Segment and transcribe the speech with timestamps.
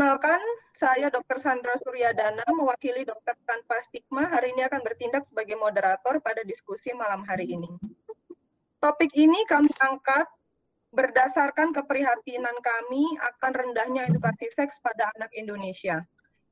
[0.00, 0.40] Perkenalkan,
[0.72, 1.36] saya Dr.
[1.44, 7.20] Sandra Suryadana, mewakili Dokter Tanpa Stigma, hari ini akan bertindak sebagai moderator pada diskusi malam
[7.28, 7.68] hari ini.
[8.80, 10.24] Topik ini kami angkat
[10.96, 16.00] berdasarkan keprihatinan kami akan rendahnya edukasi seks pada anak Indonesia,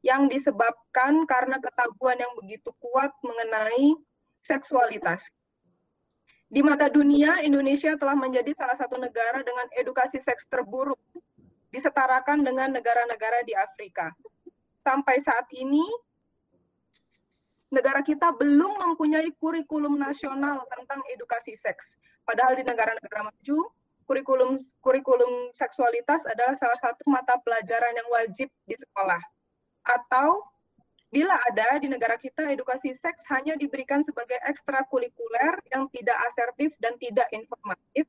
[0.05, 3.97] yang disebabkan karena ketabuhan yang begitu kuat mengenai
[4.45, 5.25] seksualitas.
[6.53, 11.01] Di mata dunia, Indonesia telah menjadi salah satu negara dengan edukasi seks terburuk
[11.69, 14.13] disetarakan dengan negara-negara di Afrika.
[14.81, 15.85] Sampai saat ini,
[17.69, 21.97] negara kita belum mempunyai kurikulum nasional tentang edukasi seks.
[22.25, 23.59] Padahal di negara-negara maju,
[24.09, 29.21] kurikulum kurikulum seksualitas adalah salah satu mata pelajaran yang wajib di sekolah.
[29.85, 30.49] Atau
[31.09, 36.97] bila ada di negara kita edukasi seks hanya diberikan sebagai ekstrakurikuler yang tidak asertif dan
[37.01, 38.05] tidak informatif,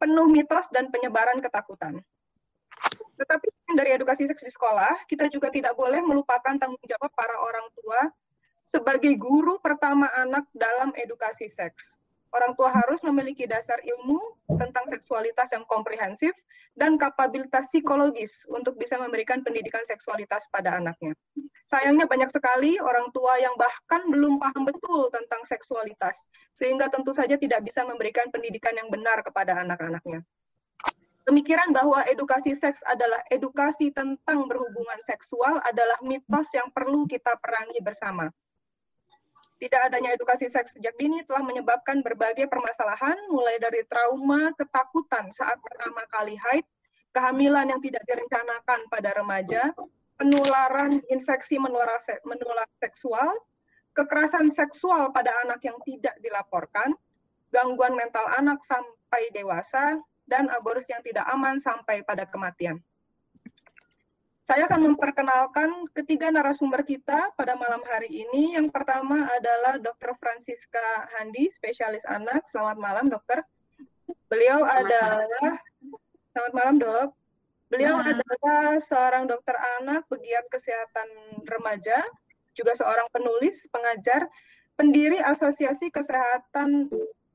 [0.00, 2.00] penuh mitos dan penyebaran ketakutan.
[3.16, 7.66] Tetapi dari edukasi seks di sekolah, kita juga tidak boleh melupakan tanggung jawab para orang
[7.76, 8.00] tua
[8.66, 11.96] sebagai guru pertama anak dalam edukasi seks.
[12.34, 14.18] Orang tua harus memiliki dasar ilmu
[14.60, 16.36] tentang seksualitas yang komprehensif
[16.76, 21.16] dan kapabilitas psikologis untuk bisa memberikan pendidikan seksualitas pada anaknya.
[21.66, 27.34] Sayangnya banyak sekali orang tua yang bahkan belum paham betul tentang seksualitas, sehingga tentu saja
[27.40, 30.22] tidak bisa memberikan pendidikan yang benar kepada anak-anaknya.
[31.26, 37.82] Pemikiran bahwa edukasi seks adalah edukasi tentang berhubungan seksual adalah mitos yang perlu kita perangi
[37.82, 38.30] bersama.
[39.58, 45.58] Tidak adanya edukasi seks sejak dini telah menyebabkan berbagai permasalahan, mulai dari trauma, ketakutan saat
[45.58, 46.62] pertama kali haid,
[47.10, 49.74] kehamilan yang tidak direncanakan pada remaja,
[50.22, 51.98] penularan infeksi menular,
[52.78, 53.34] seksual,
[53.98, 56.94] kekerasan seksual pada anak yang tidak dilaporkan,
[57.50, 62.82] gangguan mental anak sampai dewasa, dan aborsi yang tidak aman sampai pada kematian.
[64.46, 68.54] Saya akan memperkenalkan ketiga narasumber kita pada malam hari ini.
[68.54, 70.14] Yang pertama adalah Dr.
[70.22, 72.46] Francisca Handi, spesialis anak.
[72.46, 73.42] Selamat malam, dokter.
[74.30, 75.54] Beliau Selamat adalah malam.
[76.30, 77.08] Selamat malam, Dok.
[77.66, 78.06] Beliau nah.
[78.06, 81.08] adalah seorang dokter anak pegiat kesehatan
[81.50, 81.98] remaja,
[82.54, 84.30] juga seorang penulis, pengajar,
[84.78, 86.86] pendiri Asosiasi Kesehatan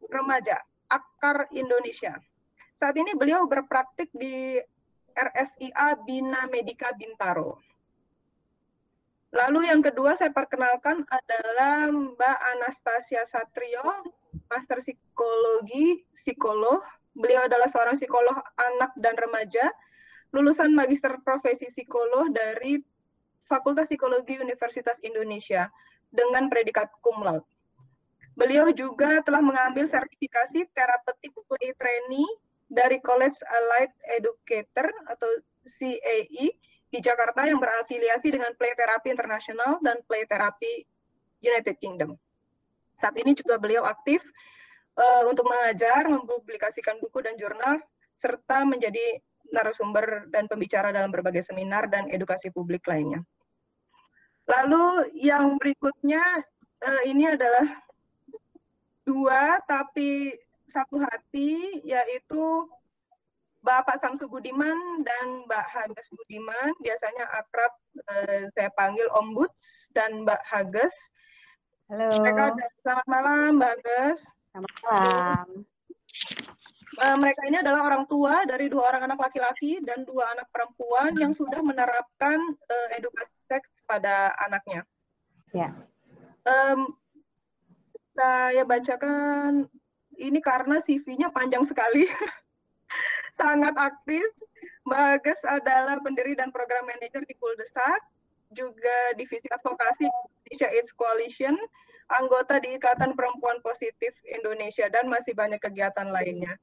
[0.08, 2.16] Remaja, Akar Indonesia.
[2.82, 4.58] Saat ini beliau berpraktik di
[5.14, 7.62] RSIA Bina Medika Bintaro.
[9.38, 13.86] Lalu yang kedua saya perkenalkan adalah Mbak Anastasia Satrio,
[14.50, 16.82] Master Psikologi, Psikolog.
[17.14, 19.70] Beliau adalah seorang psikolog anak dan remaja,
[20.34, 22.82] lulusan Magister Profesi Psikolog dari
[23.46, 25.70] Fakultas Psikologi Universitas Indonesia
[26.10, 27.46] dengan predikat cum laude.
[28.34, 35.28] Beliau juga telah mengambil sertifikasi terapeutik play trainee dari College Allied Educator atau
[35.68, 36.56] CAE
[36.92, 40.88] di Jakarta yang berafiliasi dengan Play Therapy International dan Play Therapy
[41.44, 42.16] United Kingdom.
[42.96, 44.24] Saat ini juga beliau aktif
[44.96, 47.80] uh, untuk mengajar, mempublikasikan buku dan jurnal,
[48.16, 49.20] serta menjadi
[49.52, 53.20] narasumber dan pembicara dalam berbagai seminar dan edukasi publik lainnya.
[54.48, 56.24] Lalu yang berikutnya
[56.84, 57.68] uh, ini adalah
[59.08, 60.36] dua tapi
[60.72, 62.72] satu hati yaitu
[63.62, 67.70] Bapak Samsu Budiman dan Mbak Hages Budiman, biasanya akrab
[68.10, 70.96] eh, saya panggil Om Buds dan Mbak Hages.
[71.92, 72.10] Halo.
[72.26, 74.20] Mereka selamat malam Mbak Hages.
[74.50, 75.48] Selamat malam.
[77.00, 81.16] Uh, mereka ini adalah orang tua dari dua orang anak laki-laki dan dua anak perempuan
[81.16, 84.84] yang sudah menerapkan uh, edukasi seks pada anaknya.
[85.56, 85.72] Ya.
[86.44, 87.00] Um,
[88.12, 89.72] saya bacakan
[90.22, 92.06] ini karena CV-nya panjang sekali.
[93.40, 94.24] Sangat aktif.
[94.86, 98.02] Mbak Agus adalah pendiri dan program manager di Kuldesak,
[98.54, 101.56] juga divisi advokasi Indonesia AIDS Coalition,
[102.10, 106.58] anggota di Ikatan Perempuan Positif Indonesia, dan masih banyak kegiatan lainnya.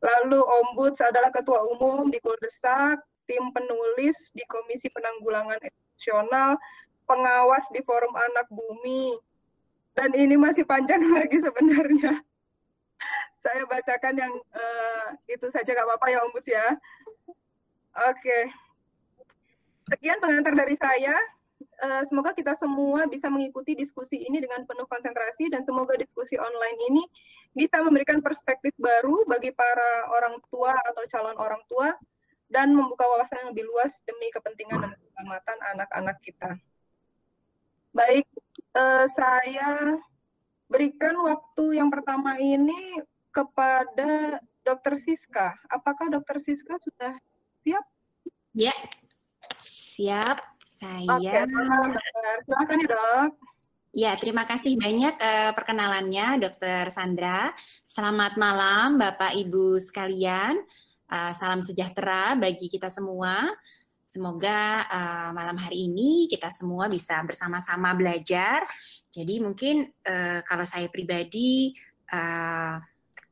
[0.00, 6.56] Lalu Ombuds adalah ketua umum di Kuldesak, tim penulis di Komisi Penanggulangan Nasional,
[7.04, 9.16] pengawas di Forum Anak Bumi,
[9.92, 12.24] dan ini masih panjang lagi sebenarnya
[13.48, 16.66] saya bacakan yang uh, itu saja nggak apa-apa ya Om Bus ya.
[16.68, 18.20] Oke.
[18.20, 18.42] Okay.
[19.88, 21.16] Sekian pengantar dari saya.
[21.78, 26.78] Uh, semoga kita semua bisa mengikuti diskusi ini dengan penuh konsentrasi dan semoga diskusi online
[26.90, 27.02] ini
[27.56, 31.94] bisa memberikan perspektif baru bagi para orang tua atau calon orang tua
[32.52, 36.50] dan membuka wawasan yang lebih luas demi kepentingan dan keselamatan anak-anak kita.
[37.96, 38.26] Baik,
[38.76, 39.98] uh, saya
[40.68, 43.00] berikan waktu yang pertama ini
[43.32, 45.56] kepada Dokter Siska.
[45.68, 47.16] Apakah Dokter Siska sudah
[47.64, 47.84] siap?
[48.52, 48.74] Ya.
[49.64, 51.10] Siap, saya.
[51.18, 51.98] Oke, dokter.
[52.46, 53.30] Silakan ya dok.
[53.96, 57.50] Ya, terima kasih banyak uh, perkenalannya, Dokter Sandra.
[57.82, 60.60] Selamat malam, Bapak Ibu sekalian.
[61.08, 63.48] Uh, salam sejahtera bagi kita semua.
[64.04, 68.62] Semoga uh, malam hari ini kita semua bisa bersama-sama belajar.
[69.10, 71.74] Jadi mungkin uh, kalau saya pribadi,
[72.12, 72.78] uh,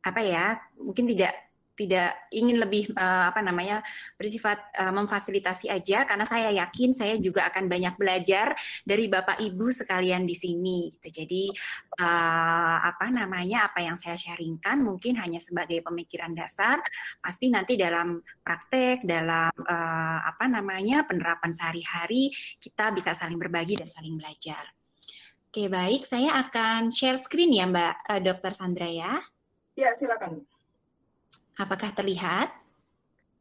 [0.06, 1.34] apa ya, mungkin tidak
[1.76, 3.84] tidak ingin lebih uh, apa namanya
[4.16, 9.68] bersifat uh, memfasilitasi aja karena saya yakin saya juga akan banyak belajar dari Bapak Ibu
[9.70, 11.22] sekalian di sini gitu.
[11.22, 11.52] Jadi
[12.00, 16.80] uh, apa namanya apa yang saya sharingkan mungkin hanya sebagai pemikiran dasar
[17.20, 23.92] pasti nanti dalam praktek dalam uh, apa namanya penerapan sehari-hari kita bisa saling berbagi dan
[23.92, 24.64] saling belajar.
[25.46, 26.04] Oke, baik.
[26.04, 28.52] Saya akan share screen ya, Mbak uh, Dr.
[28.52, 29.20] Sandra ya.
[29.76, 30.40] Ya, silakan.
[31.60, 32.48] Apakah terlihat?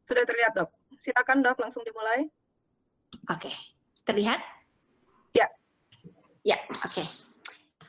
[0.04, 0.68] Sudah terlihat, dok.
[1.00, 2.28] Silakan, dok, langsung dimulai.
[3.32, 3.48] Oke,
[4.04, 4.38] terlihat?
[5.32, 5.48] Ya.
[6.44, 7.25] Ya, oke.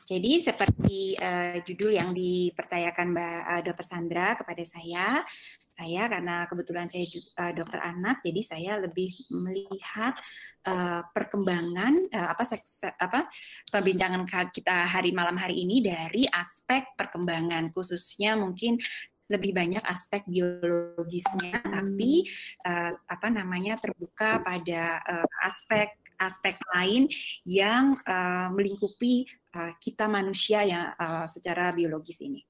[0.08, 3.84] Jadi seperti uh, judul yang dipercayakan Mbak uh, Dr.
[3.84, 5.20] Sandra kepada saya,
[5.68, 7.04] saya karena kebetulan saya
[7.36, 10.16] uh, dokter anak, jadi saya lebih melihat
[10.64, 13.28] uh, perkembangan uh, apa seks, apa
[13.68, 18.80] perbincangan kita hari malam hari ini dari aspek perkembangan khususnya mungkin
[19.28, 21.68] lebih banyak aspek biologisnya, hmm.
[21.68, 22.24] tapi
[22.64, 27.06] uh, apa namanya terbuka pada uh, aspek aspek lain
[27.46, 32.44] yang uh, melingkupi uh, kita manusia yang uh, secara biologis ini.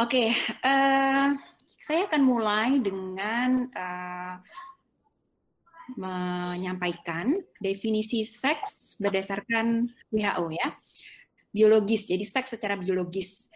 [0.00, 0.28] Oke, okay,
[0.64, 1.36] uh,
[1.82, 4.34] saya akan mulai dengan uh,
[6.00, 10.68] menyampaikan definisi seks berdasarkan WHO ya,
[11.52, 12.08] biologis.
[12.08, 13.52] Jadi seks secara biologis.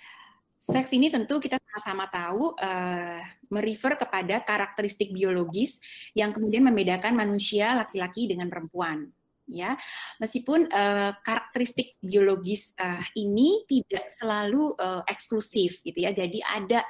[0.61, 5.79] Seks ini tentu kita sama-sama tahu uh, merefer kepada karakteristik biologis
[6.11, 9.07] yang kemudian membedakan manusia laki-laki dengan perempuan
[9.47, 9.79] ya.
[10.19, 16.11] Meskipun uh, karakteristik biologis uh, ini tidak selalu uh, eksklusif gitu ya.
[16.13, 16.83] Jadi ada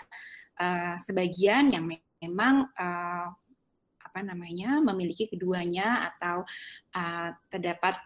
[0.60, 1.84] uh, sebagian yang
[2.20, 3.28] memang uh,
[4.02, 6.42] apa namanya memiliki keduanya atau
[6.96, 8.00] uh, terdapat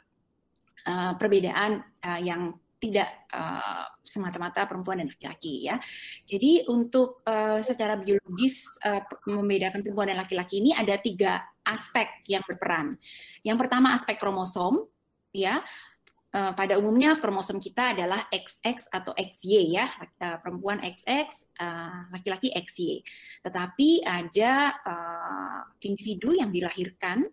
[0.91, 5.77] uh, perbedaan uh, yang tidak uh, semata-mata perempuan dan laki-laki ya.
[6.25, 12.41] Jadi untuk uh, secara biologis uh, membedakan perempuan dan laki-laki ini ada tiga aspek yang
[12.49, 12.97] berperan.
[13.45, 14.89] Yang pertama aspek kromosom
[15.31, 15.61] ya.
[16.31, 19.91] Pada umumnya kromosom kita adalah XX atau XY ya,
[20.39, 21.27] perempuan XX,
[22.15, 23.03] laki-laki XY.
[23.43, 24.71] Tetapi ada
[25.83, 27.27] individu yang dilahirkan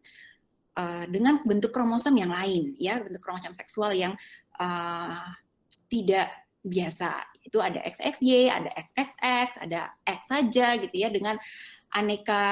[1.13, 4.17] dengan bentuk kromosom yang lain ya, bentuk kromosom seksual yang
[4.59, 5.23] uh,
[5.87, 6.29] tidak
[6.67, 7.23] biasa.
[7.41, 11.39] Itu ada XXY, ada XXX, ada X saja gitu ya dengan
[11.95, 12.43] aneka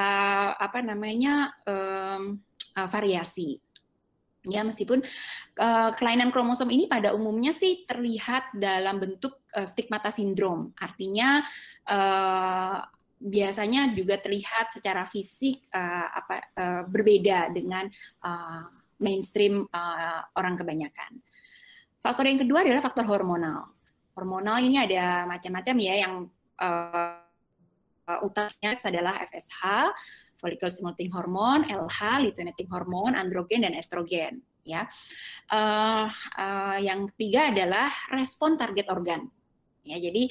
[0.55, 2.39] apa namanya um,
[2.79, 3.59] uh, variasi.
[4.45, 5.01] Ya, meskipun
[5.57, 10.69] uh, kelainan kromosom ini pada umumnya sih terlihat dalam bentuk uh, stigmata sindrom.
[10.77, 11.41] Artinya
[11.89, 12.77] uh,
[13.17, 17.89] biasanya juga terlihat secara fisik uh, apa uh, berbeda dengan
[18.21, 18.69] uh,
[19.01, 21.25] mainstream uh, orang kebanyakan.
[22.05, 23.65] Faktor yang kedua adalah faktor hormonal.
[24.13, 26.29] Hormonal ini ada macam-macam ya yang
[26.61, 27.17] uh,
[28.21, 29.89] utamanya adalah FSH,
[30.37, 34.45] follicle stimulating hormone, LH, luteinizing hormone, androgen dan estrogen.
[34.61, 34.85] Ya,
[35.49, 36.05] uh,
[36.37, 39.25] uh, yang ketiga adalah respon target organ.
[39.81, 40.29] Ya, jadi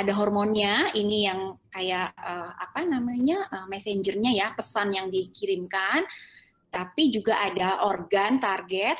[0.00, 6.08] ada hormonnya ini yang kayak uh, apa namanya uh, messengernya ya pesan yang dikirimkan,
[6.72, 8.96] tapi juga ada organ target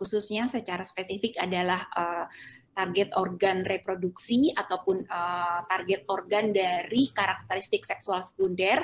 [0.00, 2.24] khususnya secara spesifik adalah uh,
[2.72, 8.80] target organ reproduksi ataupun uh, target organ dari karakteristik seksual sekunder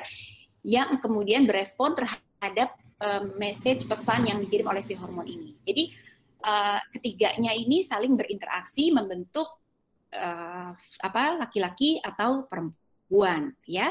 [0.61, 5.57] yang kemudian berespon terhadap uh, message pesan yang dikirim oleh si hormon ini.
[5.65, 5.83] Jadi
[6.45, 9.49] uh, ketiganya ini saling berinteraksi membentuk
[10.13, 10.71] uh,
[11.01, 13.89] apa laki-laki atau perempuan ya.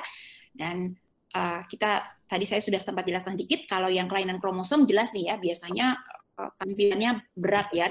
[0.55, 0.95] Dan
[1.35, 5.37] uh, kita tadi saya sudah sempat jelaskan dikit kalau yang kelainan kromosom jelas nih ya
[5.39, 5.99] biasanya
[6.37, 7.89] tampilannya berat ya,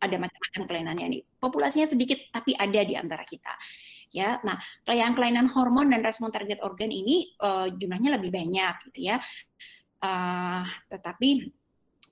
[0.00, 1.22] ada macam-macam kelainannya nih.
[1.38, 3.54] Populasinya sedikit tapi ada di antara kita.
[4.10, 9.22] Ya, nah kelainan-kelainan hormon dan respon target organ ini uh, jumlahnya lebih banyak gitu ya.
[10.02, 11.46] Uh, tetapi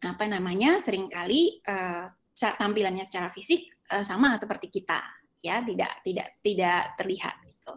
[0.07, 2.07] apa namanya sering kali uh,
[2.39, 5.03] tampilannya secara fisik uh, sama seperti kita
[5.43, 7.73] ya tidak tidak tidak terlihat gitu.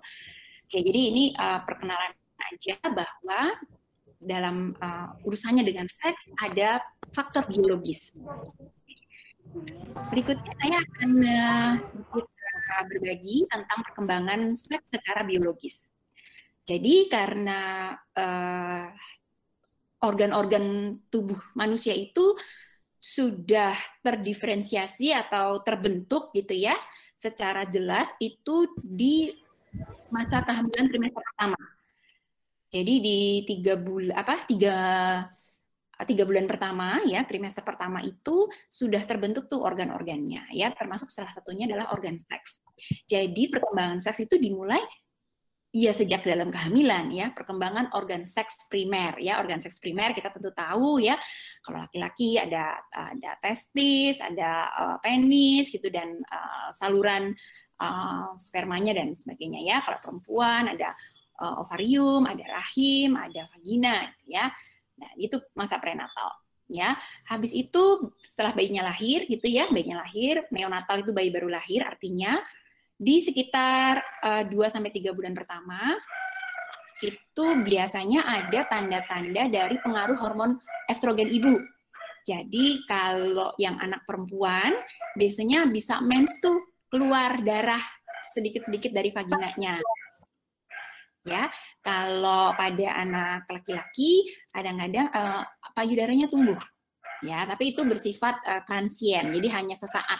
[0.69, 2.13] Oke jadi ini uh, perkenalan
[2.53, 3.57] aja bahwa
[4.21, 6.77] dalam uh, urusannya dengan seks ada
[7.09, 8.13] faktor biologis.
[10.13, 11.73] Berikutnya saya akan uh,
[12.87, 15.91] berbagi tentang perkembangan seks secara biologis.
[16.61, 18.85] Jadi karena uh,
[20.05, 22.37] organ-organ tubuh manusia itu
[23.01, 23.73] sudah
[24.05, 26.77] terdiferensiasi atau terbentuk gitu ya
[27.17, 29.33] secara jelas itu di
[30.13, 31.57] masa kehamilan trimester pertama.
[32.71, 34.75] Jadi di tiga bulan apa tiga
[36.01, 41.69] tiga bulan pertama ya trimester pertama itu sudah terbentuk tuh organ-organnya ya termasuk salah satunya
[41.69, 42.63] adalah organ seks.
[43.05, 44.81] Jadi perkembangan seks itu dimulai
[45.71, 50.51] ya sejak dalam kehamilan ya perkembangan organ seks primer ya organ seks primer kita tentu
[50.51, 51.15] tahu ya
[51.63, 57.31] kalau laki-laki ada ada testis ada uh, penis gitu dan uh, saluran
[57.79, 60.91] uh, spermanya dan sebagainya ya kalau perempuan ada
[61.41, 64.53] uh, ovarium ada rahim ada vagina ya
[65.01, 66.29] nah itu masa prenatal
[66.69, 66.95] ya
[67.27, 72.39] habis itu setelah bayinya lahir gitu ya bayinya lahir neonatal itu bayi baru lahir artinya
[73.01, 75.97] di sekitar uh, eh, 2 sampai 3 bulan pertama
[77.01, 81.57] itu biasanya ada tanda-tanda dari pengaruh hormon estrogen ibu.
[82.21, 84.69] Jadi kalau yang anak perempuan
[85.17, 86.61] biasanya bisa mens tuh
[86.93, 87.81] keluar darah
[88.29, 89.81] sedikit-sedikit dari vaginanya.
[91.21, 91.53] Ya,
[91.85, 95.45] kalau pada anak laki-laki kadang-kadang uh,
[95.77, 96.57] payudaranya tumbuh.
[97.21, 100.17] Ya tapi itu bersifat uh, transien jadi hanya sesaat.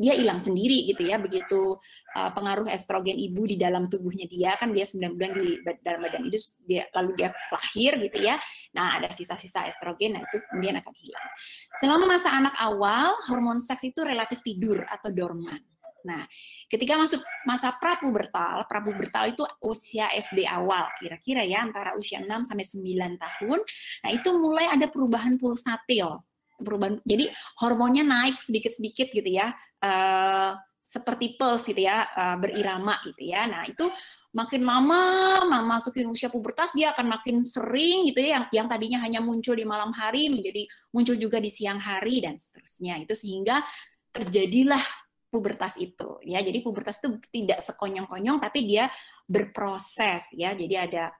[0.00, 1.76] Dia hilang sendiri gitu ya begitu
[2.16, 6.24] uh, pengaruh estrogen ibu di dalam tubuhnya dia kan dia 9 bulan di dalam badan
[6.24, 8.40] itu dia lalu dia lahir gitu ya.
[8.72, 11.28] Nah ada sisa-sisa estrogen nah itu kemudian akan hilang.
[11.76, 15.60] Selama masa anak awal hormon seks itu relatif tidur atau dorman
[16.06, 16.22] Nah,
[16.70, 22.66] ketika masuk masa prapubertal, prapubertal itu usia SD awal, kira-kira ya antara usia 6 sampai
[22.66, 23.58] 9 tahun.
[24.06, 26.22] Nah, itu mulai ada perubahan pulsatil.
[26.58, 27.30] Perubahan jadi
[27.62, 33.44] hormonnya naik sedikit-sedikit gitu ya uh, seperti pulse gitu ya uh, berirama gitu ya.
[33.44, 33.92] Nah itu
[34.32, 39.20] makin lama masukin usia pubertas dia akan makin sering gitu ya yang yang tadinya hanya
[39.20, 40.64] muncul di malam hari menjadi
[40.96, 43.04] muncul juga di siang hari dan seterusnya.
[43.04, 43.60] Itu sehingga
[44.08, 44.80] terjadilah
[45.28, 46.40] pubertas itu ya.
[46.40, 48.88] Jadi pubertas itu tidak sekonyong-konyong tapi dia
[49.28, 50.56] berproses ya.
[50.56, 51.12] Jadi ada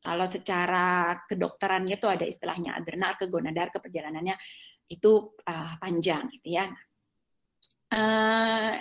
[0.00, 4.36] kalau secara kedokterannya itu ada istilahnya adrenal ke gonadar ke perjalanannya
[4.88, 6.72] itu uh, panjang gitu ya.
[7.90, 8.80] Uh,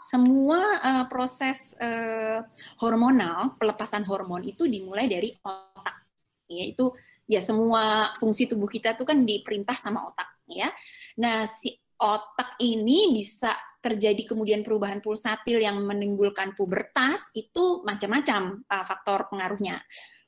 [0.00, 2.40] semua uh, proses uh,
[2.80, 6.08] hormonal pelepasan hormon itu dimulai dari otak
[6.48, 6.88] yaitu
[7.28, 10.72] ya semua fungsi tubuh kita itu kan diperintah sama otak ya.
[11.20, 18.84] Nah si otak ini bisa terjadi kemudian perubahan pulsatil yang menimbulkan pubertas itu macam-macam uh,
[18.84, 19.80] faktor pengaruhnya.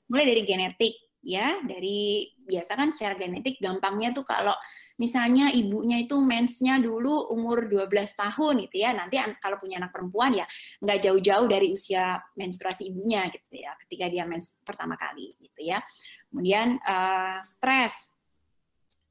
[0.08, 0.94] Mulai dari genetik
[1.24, 1.62] ya.
[1.62, 4.52] Dari biasa kan secara genetik gampangnya tuh kalau
[4.98, 10.36] misalnya ibunya itu mensnya dulu umur 12 tahun gitu ya, nanti kalau punya anak perempuan
[10.36, 10.46] ya
[10.82, 15.80] nggak jauh-jauh dari usia menstruasi ibunya gitu ya, ketika dia mens pertama kali gitu ya.
[16.28, 18.11] Kemudian uh, stres,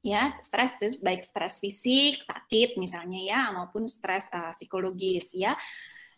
[0.02, 5.54] ya stres itu baik stres fisik sakit misalnya ya maupun stres uh, psikologis ya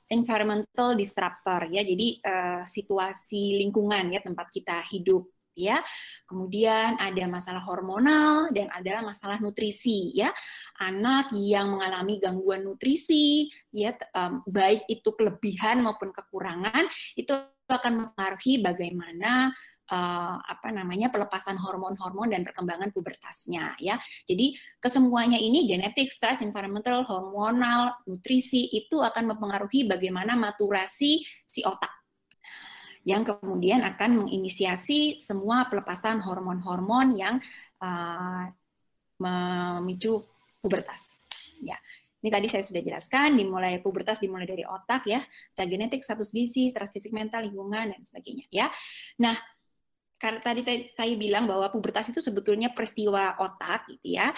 [0.09, 5.81] environmental disruptor ya jadi uh, situasi lingkungan ya tempat kita hidup ya.
[6.27, 10.35] Kemudian ada masalah hormonal dan ada masalah nutrisi ya.
[10.83, 17.33] Anak yang mengalami gangguan nutrisi ya um, baik itu kelebihan maupun kekurangan itu
[17.65, 19.55] akan mempengaruhi bagaimana
[19.91, 24.01] uh, apa namanya pelepasan hormon-hormon dan perkembangan pubertasnya ya.
[24.25, 31.93] Jadi kesemuanya ini genetik, stres, environmental, hormonal, nutrisi itu akan mempengaruhi bagaimana maturasi si otak
[33.05, 37.37] yang kemudian akan menginisiasi semua pelepasan hormon-hormon yang
[37.85, 38.49] uh,
[39.21, 40.25] memicu
[40.65, 41.29] pubertas.
[41.61, 41.77] Ya,
[42.25, 45.21] ini tadi saya sudah jelaskan, dimulai pubertas dimulai dari otak ya,
[45.53, 48.73] genetik, status gizi, status fisik mental, lingkungan dan sebagainya ya.
[49.21, 49.37] Nah,
[50.25, 54.33] karena tadi saya bilang bahwa pubertas itu sebetulnya peristiwa otak gitu ya.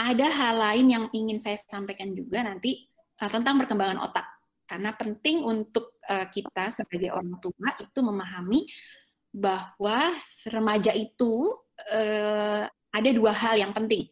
[0.00, 2.88] Ada hal lain yang ingin saya sampaikan juga nanti
[3.20, 4.24] uh, tentang perkembangan otak
[4.64, 8.64] karena penting untuk uh, kita sebagai orang tua itu memahami
[9.28, 10.12] bahwa
[10.48, 11.52] remaja itu
[11.92, 14.08] uh, ada dua hal yang penting,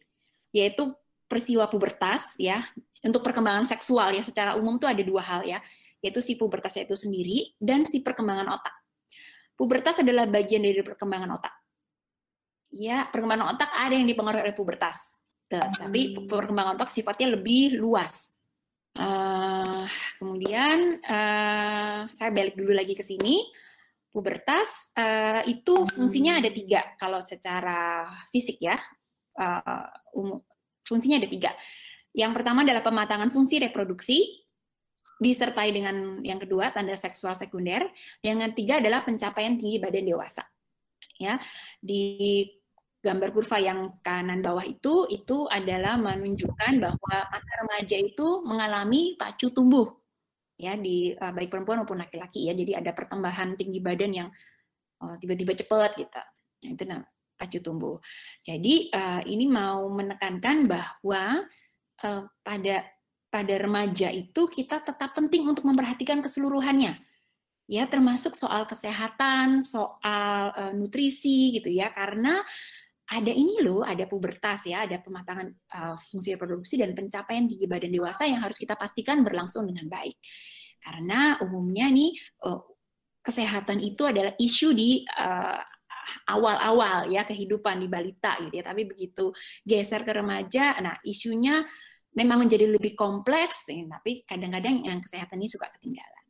[0.53, 0.93] yaitu
[1.25, 2.61] peristiwa pubertas ya.
[3.01, 5.61] Untuk perkembangan seksual ya secara umum tuh ada dua hal ya,
[6.01, 8.76] yaitu si pubertasnya itu sendiri dan si perkembangan otak.
[9.57, 11.53] Pubertas adalah bagian dari perkembangan otak.
[12.69, 15.17] Ya, perkembangan otak ada yang dipengaruhi oleh pubertas.
[15.49, 18.37] Tapi perkembangan otak sifatnya lebih luas
[18.97, 19.85] Uh,
[20.17, 23.45] kemudian uh, saya balik dulu lagi ke sini.
[24.09, 28.73] Pubertas uh, itu fungsinya ada tiga kalau secara fisik ya.
[29.37, 29.85] Uh,
[30.81, 31.53] fungsinya ada tiga.
[32.17, 34.46] Yang pertama adalah pematangan fungsi reproduksi,
[35.17, 37.89] disertai dengan yang kedua tanda seksual sekunder.
[38.21, 40.45] Yang ketiga adalah pencapaian tinggi badan dewasa.
[41.17, 41.41] Ya,
[41.81, 42.45] di
[43.01, 49.53] gambar kurva yang kanan bawah itu itu adalah menunjukkan bahwa masa remaja itu mengalami pacu
[49.53, 49.95] tumbuh
[50.57, 54.29] ya di uh, baik perempuan maupun laki-laki ya jadi ada pertambahan tinggi badan yang
[55.05, 56.17] uh, tiba-tiba cepat gitu
[56.65, 57.01] nah, itu nah,
[57.37, 58.01] pacu tumbuh
[58.41, 61.45] jadi uh, ini mau menekankan bahwa
[62.01, 62.75] uh, pada
[63.37, 66.97] pada remaja itu kita tetap penting untuk memperhatikan keseluruhannya.
[67.69, 71.93] Ya termasuk soal kesehatan soal uh, nutrisi gitu ya.
[71.93, 72.41] Karena
[73.07, 77.93] ada ini loh, ada pubertas ya, ada pematangan uh, fungsi reproduksi dan pencapaian tinggi badan
[77.93, 80.17] dewasa yang harus kita pastikan berlangsung dengan baik.
[80.81, 82.17] Karena umumnya nih
[82.49, 82.65] uh,
[83.21, 85.61] kesehatan itu adalah isu di uh,
[86.31, 89.35] awal-awal ya kehidupan di balita gitu ya, tapi begitu
[89.67, 91.67] geser ke remaja, nah isunya
[92.17, 96.25] memang menjadi lebih kompleks, ya, tapi kadang-kadang yang kesehatan ini suka ketinggalan.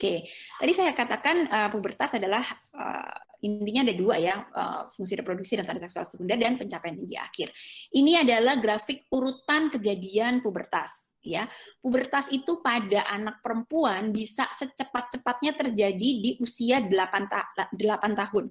[0.00, 0.24] Oke,
[0.56, 2.40] tadi saya katakan uh, pubertas adalah
[2.72, 7.20] uh, intinya ada dua ya, uh, fungsi reproduksi dan tanda seksual sekunder dan pencapaian tinggi
[7.20, 7.52] akhir.
[7.92, 11.12] Ini adalah grafik urutan kejadian pubertas.
[11.20, 11.44] Ya,
[11.84, 17.76] pubertas itu pada anak perempuan bisa secepat-cepatnya terjadi di usia 8, ta 8
[18.16, 18.48] tahun.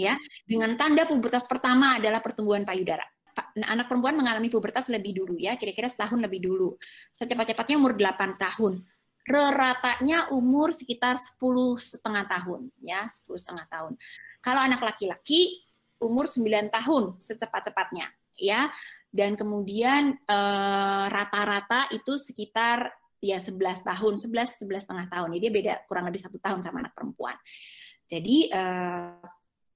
[0.00, 0.16] Ya,
[0.48, 3.04] dengan tanda pubertas pertama adalah pertumbuhan payudara.
[3.58, 6.78] Nah, anak perempuan mengalami pubertas lebih dulu ya, kira-kira setahun lebih dulu.
[7.10, 8.82] Secepat-cepatnya umur 8 tahun.
[9.30, 11.38] Reratanya umur sekitar 10
[11.78, 13.92] setengah tahun ya 10 setengah tahun.
[14.40, 15.60] Kalau anak laki-laki
[16.00, 18.08] umur 9 tahun secepat-cepatnya
[18.40, 18.72] ya.
[19.10, 25.28] Dan kemudian eh, rata-rata itu sekitar ya 11 tahun 11 11 setengah tahun.
[25.36, 27.36] Jadi dia beda kurang lebih satu tahun sama anak perempuan.
[28.08, 29.14] Jadi eh,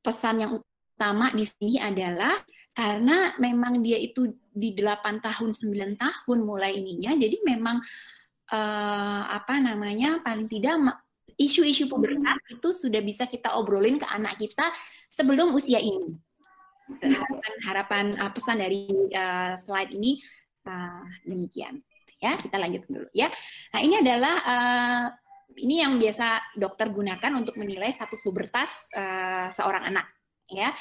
[0.01, 0.53] pesan yang
[0.95, 2.33] utama di sini adalah
[2.71, 7.83] karena memang dia itu di 8 tahun 9 tahun mulai ininya jadi memang
[8.55, 10.79] uh, apa namanya paling tidak
[11.39, 14.71] isu-isu pubertas itu sudah bisa kita obrolin ke anak kita
[15.11, 16.15] sebelum usia ini.
[17.01, 20.21] Harapan, harapan uh, pesan dari uh, slide ini
[20.69, 21.81] uh, demikian.
[22.21, 23.29] Ya, kita lanjut dulu ya.
[23.75, 25.07] Nah ini adalah uh,
[25.61, 30.07] ini yang biasa dokter gunakan untuk menilai status pubertas uh, seorang anak.
[30.53, 30.77] Ya,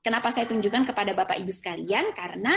[0.00, 2.12] kenapa saya tunjukkan kepada bapak ibu sekalian?
[2.16, 2.56] Karena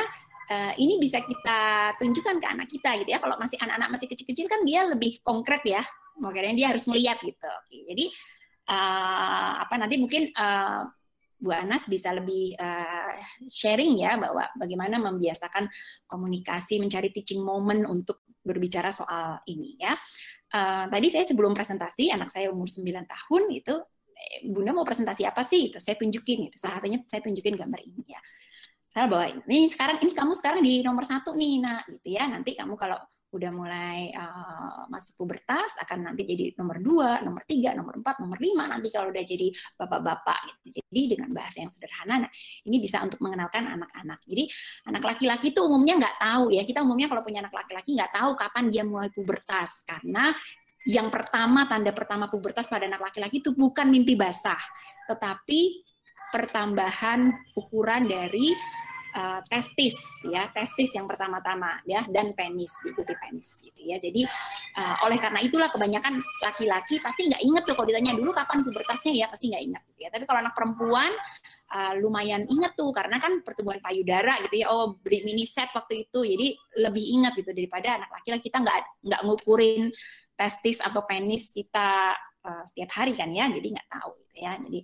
[0.51, 3.19] uh, ini bisa kita tunjukkan ke anak kita gitu ya.
[3.19, 5.83] Kalau masih anak-anak masih kecil-kecil kan dia lebih konkret ya.
[6.17, 7.51] Makanya dia harus melihat gitu.
[7.69, 8.09] Jadi
[8.71, 10.87] uh, apa nanti mungkin uh,
[11.37, 13.13] Bu Anas bisa lebih uh,
[13.45, 15.69] sharing ya bahwa bagaimana membiasakan
[16.09, 19.93] komunikasi, mencari teaching moment untuk berbicara soal ini ya.
[20.47, 23.75] Uh, tadi saya sebelum presentasi anak saya umur 9 tahun itu
[24.47, 25.71] Bunda mau presentasi apa sih?
[25.71, 26.57] Itu saya tunjukin gitu.
[26.57, 28.21] Saatnya saya tunjukin gambar ini ya
[28.87, 32.57] saya bawa ini sekarang ini kamu sekarang di nomor satu nih nak gitu ya nanti
[32.57, 37.99] kamu kalau udah mulai uh, masuk pubertas akan nanti jadi nomor dua, nomor tiga, nomor
[37.99, 40.79] empat, nomor lima nanti kalau udah jadi bapak-bapak gitu.
[40.79, 42.31] Jadi dengan bahasa yang sederhana, nah
[42.63, 44.23] ini bisa untuk mengenalkan anak-anak.
[44.23, 44.47] Jadi
[44.87, 48.31] anak laki-laki itu umumnya nggak tahu ya kita umumnya kalau punya anak laki-laki nggak tahu
[48.39, 50.31] kapan dia mulai pubertas karena
[50.87, 54.59] yang pertama tanda pertama pubertas pada anak laki-laki itu bukan mimpi basah,
[55.11, 55.83] tetapi
[56.31, 57.27] pertambahan
[57.59, 58.55] ukuran dari
[59.15, 59.95] uh, testis
[60.27, 63.99] ya testis yang pertama-tama ya dan penis diikuti penis gitu ya.
[63.99, 64.23] Jadi
[64.79, 69.11] uh, oleh karena itulah kebanyakan laki-laki pasti nggak inget tuh kalau ditanya dulu kapan pubertasnya?
[69.15, 70.09] Ya pasti nggak inget gitu ya.
[70.11, 71.11] Tapi kalau anak perempuan
[71.75, 74.71] uh, lumayan inget tuh karena kan pertumbuhan payudara gitu ya.
[74.71, 76.47] Oh beli mini set waktu itu jadi
[76.87, 78.47] lebih ingat gitu daripada anak laki-laki.
[78.47, 79.91] Kita nggak nggak ngukurin
[80.37, 82.13] testis atau penis kita
[82.45, 84.79] uh, setiap hari kan ya jadi nggak tahu gitu ya jadi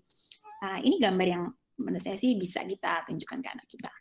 [0.66, 1.44] uh, ini gambar yang
[1.80, 3.94] menurut saya sih bisa kita tunjukkan ke anak kita.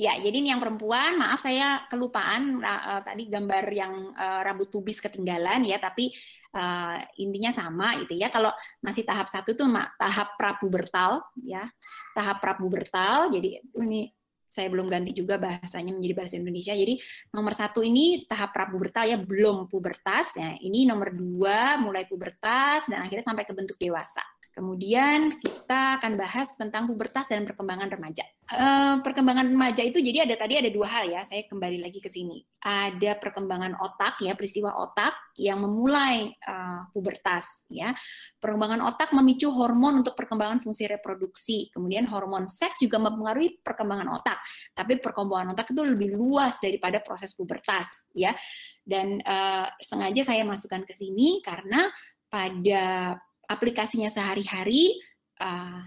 [0.00, 4.96] Ya, jadi ini yang perempuan, maaf saya kelupaan uh, tadi gambar yang uh, rambut pubis
[4.96, 6.08] ketinggalan ya, tapi
[6.56, 8.32] uh, intinya sama gitu ya.
[8.32, 8.48] Kalau
[8.80, 9.68] masih tahap satu tuh
[10.00, 11.68] tahap prapubertal ya,
[12.16, 13.28] tahap prapubertal.
[13.28, 14.08] Jadi ini
[14.50, 16.74] saya belum ganti juga bahasanya menjadi bahasa Indonesia.
[16.74, 16.98] Jadi
[17.30, 20.34] nomor satu ini tahap prapubertal ya, belum pubertas.
[20.34, 20.58] Ya.
[20.58, 24.26] Ini nomor dua mulai pubertas dan akhirnya sampai ke bentuk dewasa.
[24.60, 28.28] Kemudian kita akan bahas tentang pubertas dan perkembangan remaja.
[28.44, 31.24] Uh, perkembangan remaja itu jadi ada tadi ada dua hal ya.
[31.24, 32.44] Saya kembali lagi ke sini.
[32.60, 37.96] Ada perkembangan otak ya, peristiwa otak yang memulai uh, pubertas ya.
[38.36, 41.72] Perkembangan otak memicu hormon untuk perkembangan fungsi reproduksi.
[41.72, 44.44] Kemudian hormon seks juga mempengaruhi perkembangan otak.
[44.76, 48.36] Tapi perkembangan otak itu lebih luas daripada proses pubertas ya.
[48.84, 51.88] Dan uh, sengaja saya masukkan ke sini karena
[52.28, 53.16] pada
[53.50, 54.94] aplikasinya sehari-hari,
[55.42, 55.82] uh,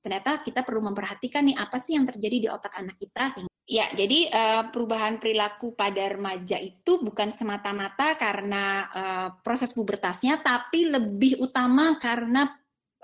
[0.00, 3.44] ternyata kita perlu memperhatikan nih apa sih yang terjadi di otak anak kita.
[3.62, 10.90] Ya, jadi uh, perubahan perilaku pada remaja itu bukan semata-mata karena uh, proses pubertasnya, tapi
[10.90, 12.50] lebih utama karena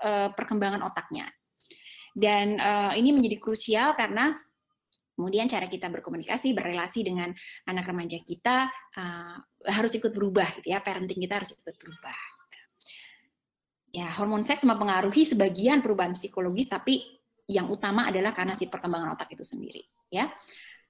[0.03, 1.31] uh, perkembangan otaknya.
[2.11, 4.35] Dan uh, ini menjadi krusial karena
[5.15, 7.31] kemudian cara kita berkomunikasi, berrelasi dengan
[7.63, 8.67] anak remaja kita
[8.99, 10.83] uh, harus ikut berubah, gitu ya.
[10.83, 12.38] Parenting kita harus ikut berubah.
[13.89, 17.01] Ya, hormon seks mempengaruhi sebagian perubahan psikologis, tapi
[17.49, 19.81] yang utama adalah karena si perkembangan otak itu sendiri,
[20.13, 20.29] ya.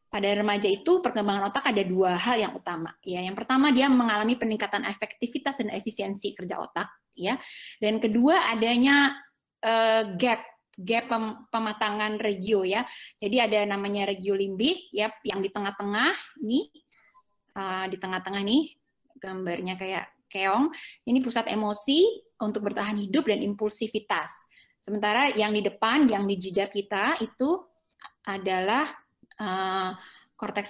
[0.10, 3.22] Pada remaja itu perkembangan otak ada dua hal yang utama ya.
[3.22, 7.38] Yang pertama dia mengalami peningkatan efektivitas dan efisiensi kerja otak ya.
[7.78, 9.14] Dan kedua adanya
[9.62, 10.42] uh, gap
[10.82, 12.90] gap pem pematangan regio ya.
[13.22, 16.74] Jadi ada namanya regio limbik ya yang di tengah-tengah ini
[17.54, 18.64] uh, di tengah-tengah nih
[19.14, 20.72] gambarnya kayak keong
[21.10, 22.06] ini pusat emosi
[22.40, 24.32] untuk bertahan hidup dan impulsivitas
[24.80, 27.66] sementara yang di depan yang di jidat kita itu
[28.24, 28.88] adalah
[29.42, 29.92] uh,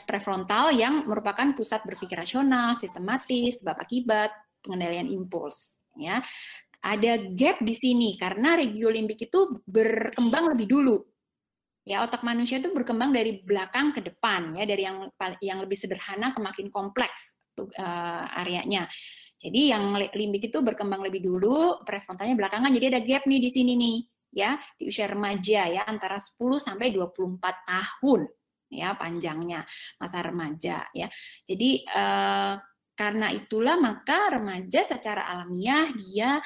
[0.08, 4.34] prefrontal yang merupakan pusat berpikir rasional, sistematis, sebab akibat,
[4.66, 5.86] pengendalian impuls.
[5.94, 6.26] Ya,
[6.82, 10.98] ada gap di sini karena regiolimbik itu berkembang lebih dulu.
[11.86, 15.10] Ya, otak manusia itu berkembang dari belakang ke depan, ya, dari yang
[15.42, 18.90] yang lebih sederhana ke makin kompleks uh, areanya.
[19.40, 22.76] Jadi yang limbik itu berkembang lebih dulu, prefrontalnya belakangan.
[22.76, 23.98] Jadi ada gap nih di sini nih,
[24.36, 28.28] ya, di usia remaja ya antara 10 sampai 24 tahun
[28.70, 29.66] ya panjangnya
[29.98, 31.08] masa remaja ya.
[31.48, 32.54] Jadi eh,
[32.94, 36.38] karena itulah maka remaja secara alamiah dia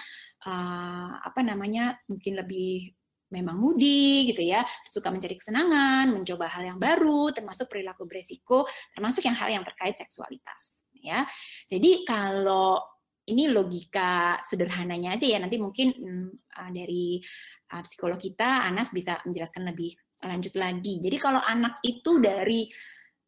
[0.45, 2.93] eh, apa namanya mungkin lebih
[3.34, 9.25] memang mudi gitu ya, suka mencari kesenangan, mencoba hal yang baru, termasuk perilaku beresiko, termasuk
[9.25, 11.28] yang hal yang terkait seksualitas ya.
[11.68, 12.80] Jadi kalau
[13.24, 16.28] ini logika sederhananya aja ya nanti mungkin hmm,
[16.76, 17.24] dari
[17.72, 21.00] uh, psikolog kita Anas bisa menjelaskan lebih lanjut lagi.
[21.04, 22.68] Jadi kalau anak itu dari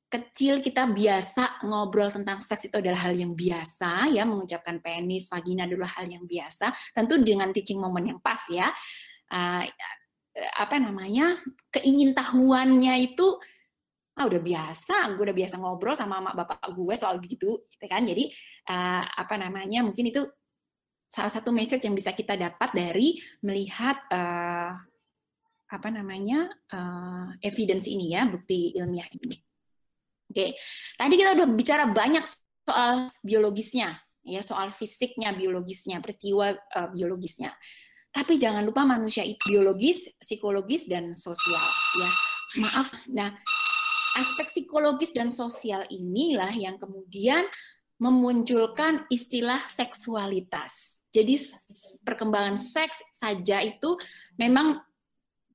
[0.05, 5.67] kecil kita biasa ngobrol tentang seks itu adalah hal yang biasa ya mengucapkan penis vagina
[5.67, 8.69] adalah hal yang biasa tentu dengan teaching moment yang pas ya
[9.33, 9.63] uh,
[10.55, 11.39] apa namanya
[11.73, 13.39] keingintahuannya itu
[14.15, 18.07] ah udah biasa gue udah biasa ngobrol sama mak bapak gue soal gitu gitu kan
[18.07, 18.31] jadi
[18.71, 20.23] uh, apa namanya mungkin itu
[21.05, 24.71] salah satu message yang bisa kita dapat dari melihat uh,
[25.65, 29.37] apa namanya uh, evidence ini ya bukti ilmiah ini.
[30.29, 30.57] Oke,
[30.97, 32.25] tadi kita udah bicara banyak
[32.65, 37.53] soal biologisnya, ya soal fisiknya, biologisnya, peristiwa uh, biologisnya.
[38.09, 41.65] Tapi jangan lupa manusia itu biologis, psikologis dan sosial,
[41.99, 42.11] ya.
[42.63, 42.95] Maaf.
[43.11, 43.35] Nah,
[44.15, 47.45] aspek psikologis dan sosial inilah yang kemudian
[47.99, 50.99] memunculkan istilah seksualitas.
[51.11, 51.39] Jadi
[52.03, 53.95] perkembangan seks saja itu
[54.35, 54.83] memang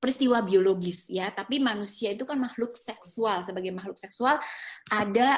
[0.01, 3.45] peristiwa biologis ya, tapi manusia itu kan makhluk seksual.
[3.45, 4.41] Sebagai makhluk seksual
[4.89, 5.37] ada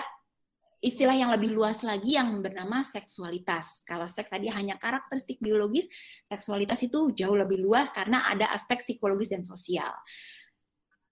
[0.82, 3.86] istilah yang lebih luas lagi yang bernama seksualitas.
[3.86, 5.86] Kalau seks tadi hanya karakteristik biologis,
[6.26, 9.90] seksualitas itu jauh lebih luas karena ada aspek psikologis dan sosial.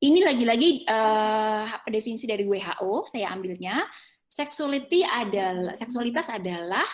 [0.01, 3.85] Ini lagi-lagi uh, definisi dari WHO saya ambilnya.
[4.25, 6.87] Sexuality adalah seksualitas adalah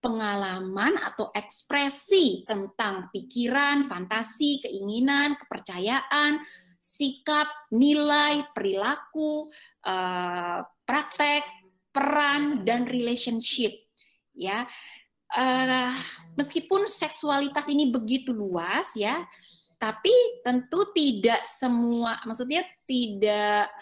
[0.00, 6.40] pengalaman atau ekspresi tentang pikiran, fantasi, keinginan, kepercayaan,
[6.80, 9.52] sikap, nilai, perilaku,
[9.84, 11.44] uh, praktek,
[11.92, 13.76] peran dan relationship.
[14.32, 14.64] Ya,
[15.36, 15.92] uh,
[16.40, 19.28] meskipun seksualitas ini begitu luas ya,
[19.80, 20.12] tapi
[20.44, 23.72] tentu tidak semua, maksudnya tidak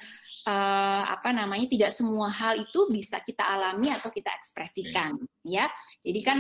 [0.47, 5.67] uh, apa namanya tidak semua hal itu bisa kita alami atau kita ekspresikan ya.
[5.99, 6.39] Jadi kan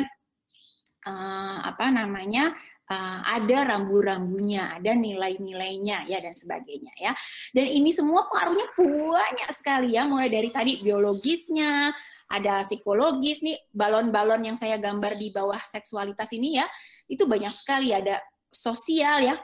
[1.11, 2.55] uh, apa namanya
[2.87, 7.13] uh, ada rambu-rambunya, ada nilai-nilainya ya dan sebagainya ya.
[7.51, 11.91] Dan ini semua pengaruhnya banyak sekali ya, mulai dari tadi biologisnya,
[12.31, 16.67] ada psikologis nih, balon-balon yang saya gambar di bawah seksualitas ini ya,
[17.09, 19.37] itu banyak sekali ada sosial ya,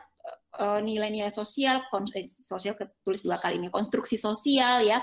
[0.86, 1.82] nilai-nilai sosial,
[2.14, 5.02] eh, sosial tulis dua kali ini, konstruksi sosial ya,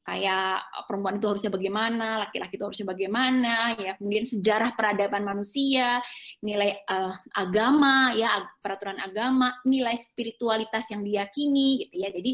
[0.00, 6.00] kayak perempuan itu harusnya bagaimana, laki-laki itu harusnya bagaimana, ya kemudian sejarah peradaban manusia,
[6.40, 12.08] nilai uh, agama, ya peraturan agama, nilai spiritualitas yang diyakini, gitu ya.
[12.12, 12.32] Jadi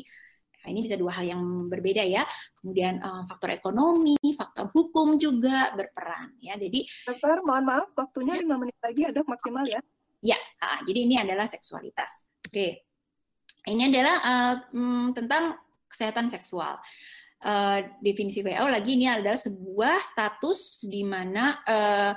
[0.66, 2.26] nah ini bisa dua hal yang berbeda ya.
[2.58, 6.54] Kemudian uh, faktor ekonomi, faktor hukum juga berperan, ya.
[6.58, 6.86] Jadi.
[7.06, 9.78] Dokter, mohon maaf, waktunya lima menit lagi ada maksimal ya.
[10.26, 12.26] Ya, nah, jadi ini adalah seksualitas.
[12.42, 12.82] Oke,
[13.70, 14.54] ini adalah uh,
[15.14, 15.54] tentang
[15.86, 16.82] kesehatan seksual.
[17.36, 22.12] Uh, definisi WHO lagi ini adalah sebuah status di mana uh,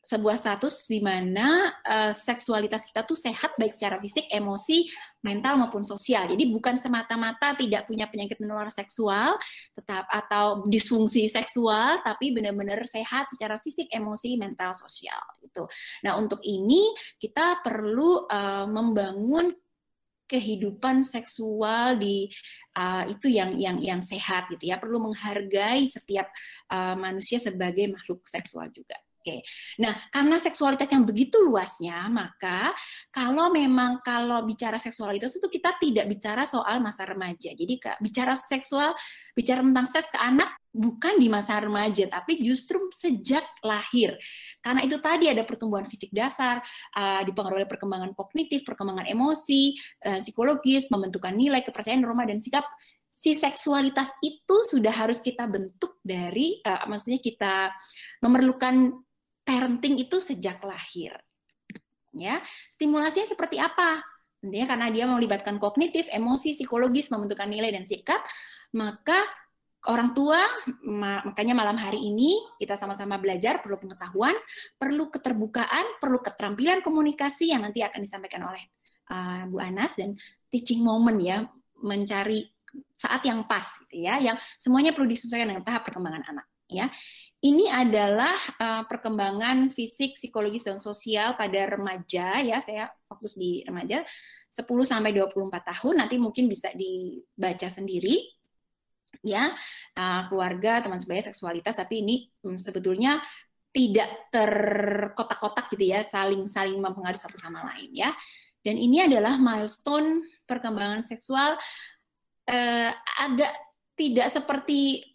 [0.00, 4.88] sebuah status di mana uh, seksualitas kita tuh sehat baik secara fisik, emosi,
[5.20, 6.24] mental maupun sosial.
[6.24, 9.36] Jadi bukan semata-mata tidak punya penyakit menular seksual,
[9.76, 15.20] tetap atau disfungsi seksual, tapi benar-benar sehat secara fisik, emosi, mental, sosial.
[15.44, 15.68] Itu.
[16.00, 19.52] Nah untuk ini kita perlu uh, membangun
[20.30, 22.30] kehidupan seksual di
[22.78, 26.30] uh, itu yang yang yang sehat gitu ya perlu menghargai setiap
[26.70, 28.94] uh, manusia sebagai makhluk seksual juga.
[29.20, 29.44] Oke,
[29.76, 32.72] nah karena seksualitas yang begitu luasnya, maka
[33.12, 37.52] kalau memang kalau bicara seksualitas itu kita tidak bicara soal masa remaja.
[37.52, 38.96] Jadi bicara seksual,
[39.36, 44.16] bicara tentang seks ke anak bukan di masa remaja, tapi justru sejak lahir.
[44.64, 46.64] Karena itu tadi ada pertumbuhan fisik dasar,
[46.96, 49.76] uh, dipengaruhi perkembangan kognitif, perkembangan emosi,
[50.08, 52.64] uh, psikologis, pembentukan nilai, kepercayaan, norma dan sikap
[53.10, 57.74] si seksualitas itu sudah harus kita bentuk dari uh, maksudnya kita
[58.22, 58.94] memerlukan
[59.50, 61.18] parenting itu sejak lahir.
[62.14, 62.38] Ya,
[62.70, 63.98] stimulasinya seperti apa?
[64.38, 68.22] Tentunya karena dia melibatkan kognitif, emosi, psikologis, membentukkan nilai dan sikap,
[68.78, 69.18] maka
[69.90, 70.38] orang tua
[70.86, 74.34] makanya malam hari ini kita sama-sama belajar perlu pengetahuan,
[74.78, 78.62] perlu keterbukaan, perlu keterampilan komunikasi yang nanti akan disampaikan oleh
[79.10, 80.14] uh, Bu Anas dan
[80.50, 81.46] teaching moment ya,
[81.82, 82.46] mencari
[82.94, 86.86] saat yang pas gitu ya, yang semuanya perlu disesuaikan dengan tahap perkembangan anak ya
[87.40, 92.60] ini adalah uh, perkembangan fisik, psikologis dan sosial pada remaja ya.
[92.60, 94.04] Saya fokus di remaja
[94.52, 95.94] 10 sampai 24 tahun.
[96.04, 98.20] Nanti mungkin bisa dibaca sendiri
[99.24, 99.56] ya.
[99.96, 103.24] Uh, keluarga, teman sebaya, seksualitas tapi ini um, sebetulnya
[103.72, 108.12] tidak terkotak-kotak gitu ya, saling saling mempengaruhi satu sama lain ya.
[108.60, 111.56] Dan ini adalah milestone perkembangan seksual
[112.52, 113.52] uh, agak
[113.96, 115.09] tidak seperti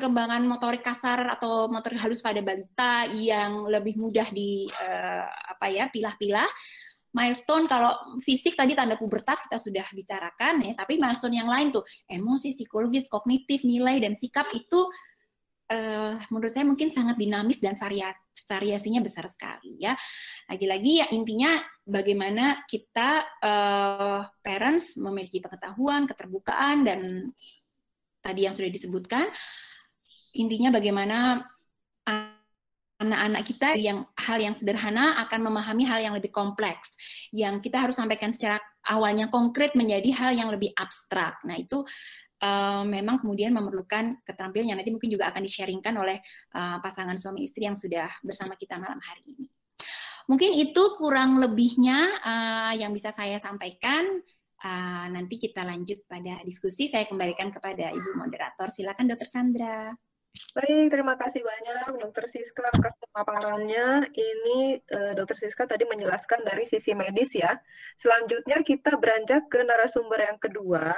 [0.00, 5.92] perkembangan motorik kasar atau motorik halus pada balita yang lebih mudah di uh, apa ya
[5.92, 6.48] pilah-pilah.
[7.12, 11.84] Milestone kalau fisik tadi tanda pubertas kita sudah bicarakan ya tapi milestone yang lain tuh
[12.08, 14.88] emosi psikologis kognitif nilai dan sikap itu
[15.68, 17.76] uh, menurut saya mungkin sangat dinamis dan
[18.48, 19.92] variasinya besar sekali ya.
[20.48, 27.28] Lagi-lagi ya intinya bagaimana kita uh, parents memiliki pengetahuan keterbukaan dan
[28.24, 29.28] tadi yang sudah disebutkan
[30.34, 31.44] intinya bagaimana
[33.00, 36.94] anak-anak kita yang hal yang sederhana akan memahami hal yang lebih kompleks
[37.32, 41.40] yang kita harus sampaikan secara awalnya konkret menjadi hal yang lebih abstrak.
[41.48, 41.80] Nah, itu
[42.44, 46.20] uh, memang kemudian memerlukan keterampilan yang nanti mungkin juga akan di-sharingkan oleh
[46.52, 49.48] uh, pasangan suami istri yang sudah bersama kita malam hari ini.
[50.28, 54.20] Mungkin itu kurang lebihnya uh, yang bisa saya sampaikan.
[54.60, 56.84] Uh, nanti kita lanjut pada diskusi.
[56.84, 58.68] Saya kembalikan kepada Ibu Moderator.
[58.68, 59.88] Silakan Dokter Sandra.
[60.30, 64.10] Baik, terima kasih banyak Dokter Siska atas pemaparannya.
[64.14, 67.58] Ini uh, Dokter Siska tadi menjelaskan dari sisi medis ya.
[67.98, 70.94] Selanjutnya kita beranjak ke narasumber yang kedua,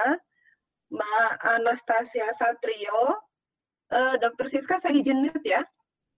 [0.93, 3.25] Mbak Anastasia Satrio.
[3.89, 5.65] Uh, Dokter Siska saya izin mute ya.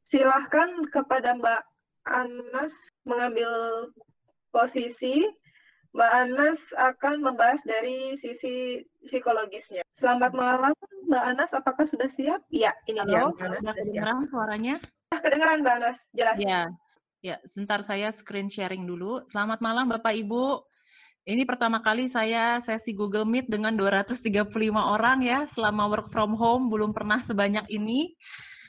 [0.03, 1.61] Silahkan kepada Mbak
[2.07, 2.75] Anas
[3.07, 3.51] mengambil
[4.51, 5.23] posisi.
[5.95, 9.79] Mbak Anas akan membahas dari sisi psikologisnya.
[9.95, 10.75] Selamat malam,
[11.07, 11.55] Mbak Anas.
[11.55, 12.43] Apakah sudah siap?
[12.51, 13.47] Iya, ini Halo, dia.
[13.47, 13.63] Anas.
[13.63, 14.75] kedengeran suaranya?
[14.83, 15.97] Ya, kedengeran, Mbak Anas.
[16.11, 16.35] Jelas.
[16.35, 16.67] Ya,
[17.23, 17.39] ya.
[17.47, 19.23] Sebentar saya screen sharing dulu.
[19.31, 20.67] Selamat malam, Bapak Ibu.
[21.31, 26.67] Ini pertama kali saya sesi Google Meet dengan 235 orang ya, selama work from home
[26.67, 28.11] belum pernah sebanyak ini.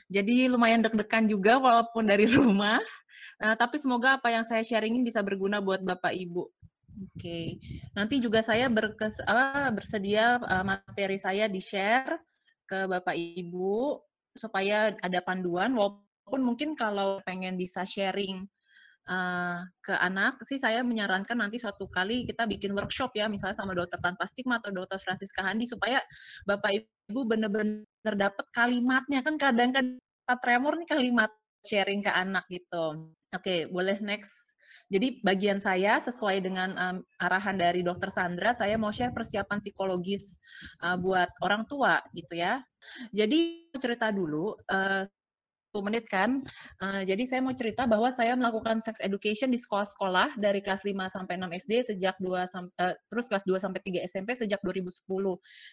[0.07, 2.79] Jadi lumayan deg-degan juga walaupun dari rumah.
[3.43, 6.47] Nah, tapi semoga apa yang saya sharingin bisa berguna buat Bapak Ibu.
[6.97, 7.61] Oke,
[7.93, 12.17] nanti juga saya berkes, apa, bersedia uh, materi saya di-share
[12.65, 14.01] ke Bapak Ibu
[14.33, 15.77] supaya ada panduan.
[15.77, 18.49] Walaupun mungkin kalau pengen bisa sharing
[19.07, 23.77] uh, ke anak sih saya menyarankan nanti suatu kali kita bikin workshop ya misalnya sama
[23.77, 26.03] dokter tanpa stigma atau dokter Francisca Handi supaya
[26.49, 30.01] Bapak Ibu benar-benar dapat kalimatnya kan kadang-kadang
[30.43, 31.31] tremor nih kalimat
[31.67, 33.11] sharing ke anak gitu.
[33.35, 34.55] Oke, boleh next.
[34.87, 40.39] Jadi bagian saya sesuai dengan um, arahan dari Dokter Sandra, saya mau share persiapan psikologis
[40.79, 42.63] uh, buat orang tua gitu ya.
[43.11, 45.03] Jadi cerita dulu, uh,
[45.83, 46.43] menit kan.
[46.81, 50.93] Uh, jadi saya mau cerita bahwa saya melakukan sex education di sekolah-sekolah dari kelas 5
[51.09, 55.03] sampai 6 SD sejak 2 sampai uh, terus kelas 2 sampai 3 SMP sejak 2010.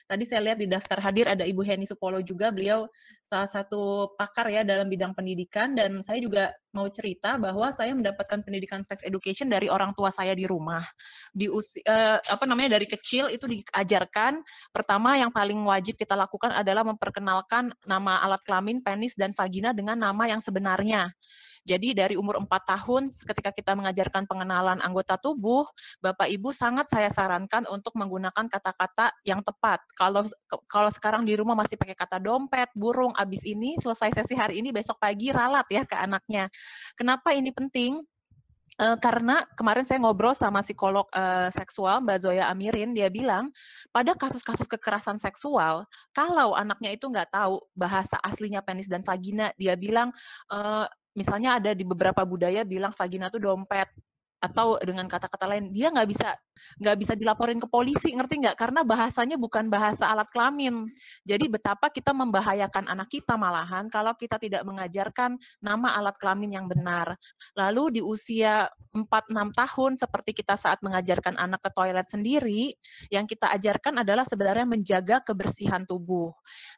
[0.08, 2.88] Tadi saya lihat di daftar hadir ada Ibu Heni Supolo juga, beliau
[3.20, 8.42] salah satu pakar ya dalam bidang pendidikan dan saya juga mau cerita bahwa saya mendapatkan
[8.42, 10.82] pendidikan sex education dari orang tua saya di rumah.
[11.30, 14.42] Di usia uh, apa namanya dari kecil itu diajarkan
[14.74, 19.93] pertama yang paling wajib kita lakukan adalah memperkenalkan nama alat kelamin, penis dan vagina dengan
[19.96, 21.10] nama yang sebenarnya.
[21.64, 25.64] Jadi dari umur 4 tahun ketika kita mengajarkan pengenalan anggota tubuh,
[25.96, 29.80] Bapak Ibu sangat saya sarankan untuk menggunakan kata-kata yang tepat.
[29.96, 30.28] Kalau
[30.68, 34.76] kalau sekarang di rumah masih pakai kata dompet, burung, abis ini selesai sesi hari ini
[34.76, 36.52] besok pagi ralat ya ke anaknya.
[37.00, 38.04] Kenapa ini penting?
[38.74, 43.54] Uh, karena kemarin saya ngobrol sama psikolog uh, seksual Mbak Zoya Amirin, dia bilang
[43.94, 49.78] pada kasus-kasus kekerasan seksual, kalau anaknya itu nggak tahu bahasa aslinya penis dan vagina, dia
[49.78, 50.10] bilang
[50.50, 53.86] uh, misalnya ada di beberapa budaya bilang vagina itu dompet,
[54.44, 56.36] atau dengan kata-kata lain dia nggak bisa
[56.80, 58.56] nggak bisa dilaporin ke polisi ngerti nggak?
[58.56, 60.86] Karena bahasanya bukan bahasa alat kelamin.
[61.26, 66.66] Jadi betapa kita membahayakan anak kita malahan kalau kita tidak mengajarkan nama alat kelamin yang
[66.66, 67.16] benar.
[67.58, 72.74] Lalu di usia 4-6 tahun seperti kita saat mengajarkan anak ke toilet sendiri
[73.10, 76.30] yang kita ajarkan adalah sebenarnya menjaga kebersihan tubuh.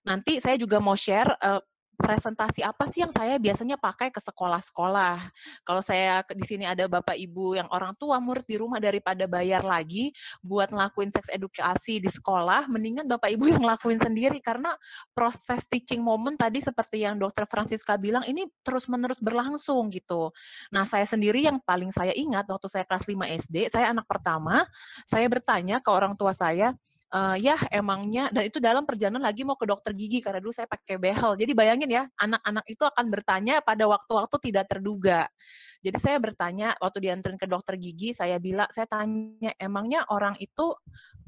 [0.09, 1.61] Nanti saya juga mau share uh,
[1.97, 5.17] presentasi apa sih yang saya biasanya pakai ke sekolah-sekolah.
[5.65, 9.65] Kalau saya di sini ada Bapak Ibu yang orang tua murid di rumah daripada bayar
[9.65, 10.13] lagi
[10.45, 14.77] buat ngelakuin seks edukasi di sekolah, mendingan Bapak Ibu yang ngelakuin sendiri karena
[15.17, 20.31] proses teaching moment tadi seperti yang Dokter Francisca bilang ini terus-menerus berlangsung gitu.
[20.71, 24.69] Nah, saya sendiri yang paling saya ingat waktu saya kelas 5 SD, saya anak pertama,
[25.09, 26.77] saya bertanya ke orang tua saya,
[27.17, 30.69] uh, ya emangnya dan itu dalam perjalanan lagi mau ke dokter gigi karena dulu saya
[30.69, 31.33] pakai behel.
[31.41, 35.25] Jadi bayangin ya, anak-anak itu akan bertanya pada waktu-waktu tidak terduga.
[35.87, 40.75] Jadi saya bertanya waktu dianterin ke dokter gigi, saya bilang saya tanya emangnya orang itu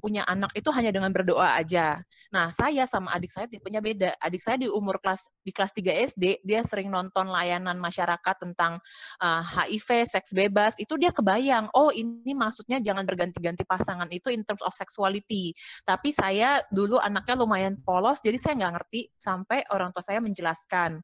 [0.03, 2.03] punya anak itu hanya dengan berdoa aja.
[2.35, 4.19] Nah, saya sama adik saya tipenya beda.
[4.19, 8.83] Adik saya di umur kelas di kelas 3 SD, dia sering nonton layanan masyarakat tentang
[9.23, 14.43] uh, HIV, seks bebas, itu dia kebayang, oh ini maksudnya jangan berganti-ganti pasangan itu in
[14.43, 15.55] terms of sexuality.
[15.87, 20.99] Tapi saya dulu anaknya lumayan polos, jadi saya nggak ngerti sampai orang tua saya menjelaskan.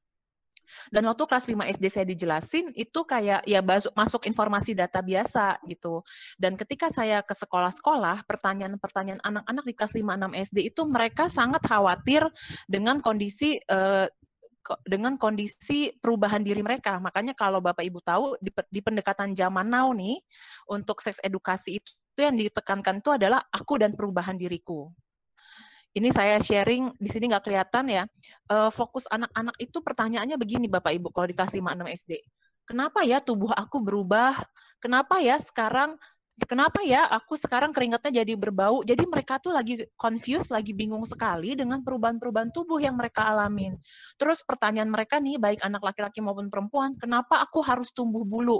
[0.90, 3.60] Dan waktu kelas 5 SD saya dijelasin itu kayak ya
[3.94, 6.02] masuk informasi data biasa gitu.
[6.40, 11.62] Dan ketika saya ke sekolah-sekolah, pertanyaan-pertanyaan anak-anak di kelas 5 6 SD itu mereka sangat
[11.64, 12.24] khawatir
[12.68, 14.08] dengan kondisi uh,
[14.88, 16.96] dengan kondisi perubahan diri mereka.
[16.96, 20.16] Makanya kalau Bapak Ibu tahu di, di pendekatan zaman now nih
[20.72, 24.88] untuk seks edukasi itu yang ditekankan itu adalah aku dan perubahan diriku
[25.94, 28.04] ini saya sharing di sini nggak kelihatan ya.
[28.50, 32.12] Uh, fokus anak-anak itu pertanyaannya begini Bapak Ibu kalau di kelas 5 6 SD.
[32.66, 34.34] Kenapa ya tubuh aku berubah?
[34.82, 35.94] Kenapa ya sekarang
[36.50, 38.82] kenapa ya aku sekarang keringatnya jadi berbau?
[38.82, 43.78] Jadi mereka tuh lagi confused, lagi bingung sekali dengan perubahan-perubahan tubuh yang mereka alamin.
[44.18, 48.58] Terus pertanyaan mereka nih, baik anak laki-laki maupun perempuan, kenapa aku harus tumbuh bulu?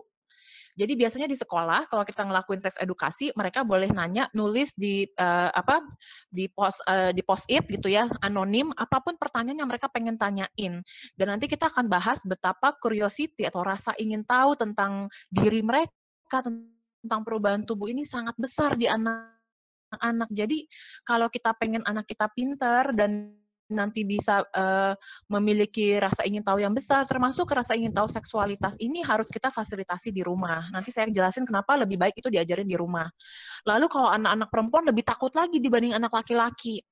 [0.75, 5.51] Jadi biasanya di sekolah kalau kita ngelakuin seks edukasi, mereka boleh nanya, nulis di uh,
[5.55, 5.87] apa
[6.35, 10.19] di post uh, di post it gitu ya, anonim apa pun pertanyaan yang mereka pengen
[10.19, 10.83] tanyain.
[11.15, 17.23] Dan nanti kita akan bahas betapa curiosity atau rasa ingin tahu tentang diri mereka tentang
[17.23, 20.27] perubahan tubuh ini sangat besar di anak-anak.
[20.35, 20.67] Jadi
[21.07, 24.93] kalau kita pengen anak kita pinter dan nanti bisa uh,
[25.33, 30.13] memiliki rasa ingin tahu yang besar, termasuk rasa ingin tahu seksualitas ini harus kita fasilitasi
[30.13, 30.69] di rumah.
[30.73, 33.09] Nanti saya jelasin kenapa lebih baik itu diajarin di rumah.
[33.65, 36.85] Lalu kalau anak-anak perempuan lebih takut lagi dibanding anak laki-laki.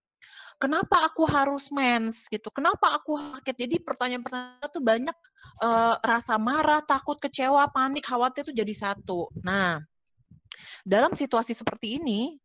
[0.61, 2.47] Kenapa aku harus mens gitu?
[2.55, 3.57] Kenapa aku sakit?
[3.67, 5.17] Jadi pertanyaan-pertanyaan itu banyak
[5.59, 9.27] uh, rasa marah, takut, kecewa, panik, khawatir itu jadi satu.
[9.43, 9.83] Nah,
[10.87, 12.39] dalam situasi seperti ini,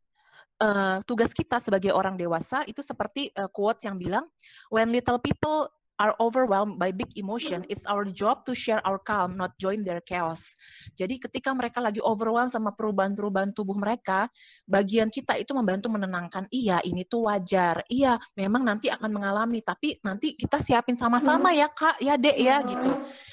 [0.61, 4.25] uh, tugas kita sebagai orang dewasa itu seperti uh, quotes yang bilang
[4.73, 9.33] when little people are overwhelmed by big emotion, it's our job to share our calm,
[9.33, 10.53] not join their chaos.
[10.93, 14.29] Jadi ketika mereka lagi overwhelmed sama perubahan-perubahan tubuh mereka,
[14.69, 19.97] bagian kita itu membantu menenangkan, iya ini tuh wajar, iya memang nanti akan mengalami, tapi
[20.05, 22.91] nanti kita siapin sama-sama ya kak, ya dek ya gitu.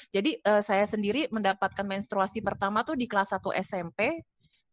[0.09, 4.25] Jadi uh, saya sendiri mendapatkan menstruasi pertama tuh di kelas 1 SMP,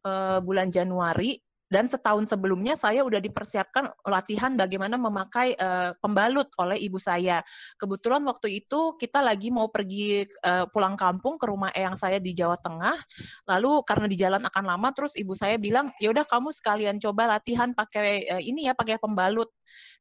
[0.09, 1.37] uh, bulan Januari,
[1.73, 7.41] dan setahun sebelumnya saya udah dipersiapkan latihan bagaimana memakai uh, pembalut oleh ibu saya.
[7.81, 12.37] Kebetulan waktu itu kita lagi mau pergi uh, pulang kampung ke rumah eyang saya di
[12.37, 13.01] Jawa Tengah.
[13.49, 17.41] Lalu karena di jalan akan lama, terus ibu saya bilang, ya udah kamu sekalian coba
[17.41, 19.49] latihan pakai uh, ini ya, pakai pembalut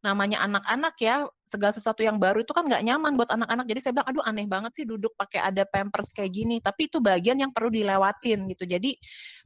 [0.01, 1.15] namanya anak-anak ya
[1.45, 4.47] segala sesuatu yang baru itu kan nggak nyaman buat anak-anak jadi saya bilang aduh aneh
[4.49, 8.65] banget sih duduk pakai ada pampers kayak gini tapi itu bagian yang perlu dilewatin gitu
[8.65, 8.97] jadi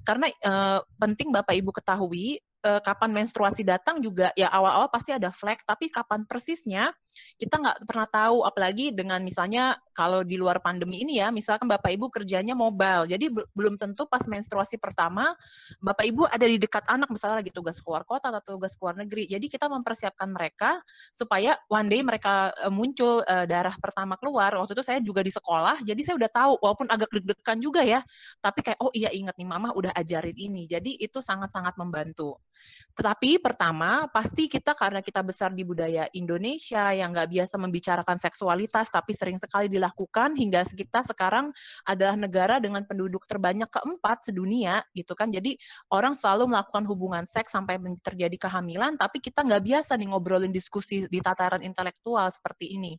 [0.07, 0.51] karena e,
[0.95, 2.14] penting bapak ibu ketahui
[2.65, 6.91] uh, kapan menstruasi datang juga ya awal-awal pasti ada flag, tapi kapan persisnya
[7.35, 11.91] kita nggak pernah tahu, apalagi dengan misalnya kalau di luar pandemi ini ya, misalkan Bapak
[11.91, 15.35] Ibu kerjanya mobile, jadi belum tentu pas menstruasi pertama
[15.79, 19.27] Bapak Ibu ada di dekat anak, misalnya lagi tugas keluar kota atau tugas keluar negeri,
[19.27, 20.79] jadi kita mempersiapkan mereka
[21.11, 25.31] supaya one day mereka uh, muncul uh, darah pertama keluar, waktu itu saya juga di
[25.31, 28.01] sekolah, jadi saya udah tahu, walaupun agak deg-degan juga ya,
[28.41, 32.39] tapi kayak, oh iya ingat nih Mama udah ajarin ini, jadi itu sangat-sangat membantu.
[32.95, 38.89] Tetapi pertama, pasti kita karena kita besar di budaya Indonesia yang nggak biasa membicarakan seksualitas,
[38.93, 41.53] tapi sering sekali dilakukan hingga kita sekarang
[41.85, 45.29] adalah negara dengan penduduk terbanyak keempat sedunia, gitu kan.
[45.29, 45.57] Jadi
[45.93, 51.05] orang selalu melakukan hubungan seks sampai terjadi kehamilan, tapi kita nggak biasa nih ngobrolin diskusi
[51.05, 52.97] di tataran intelektual seperti ini.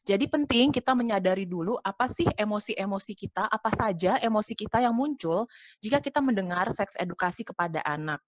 [0.00, 5.44] Jadi penting kita menyadari dulu apa sih emosi-emosi kita, apa saja emosi kita yang muncul
[5.76, 8.24] jika kita mendengar seks edukasi kepada anak.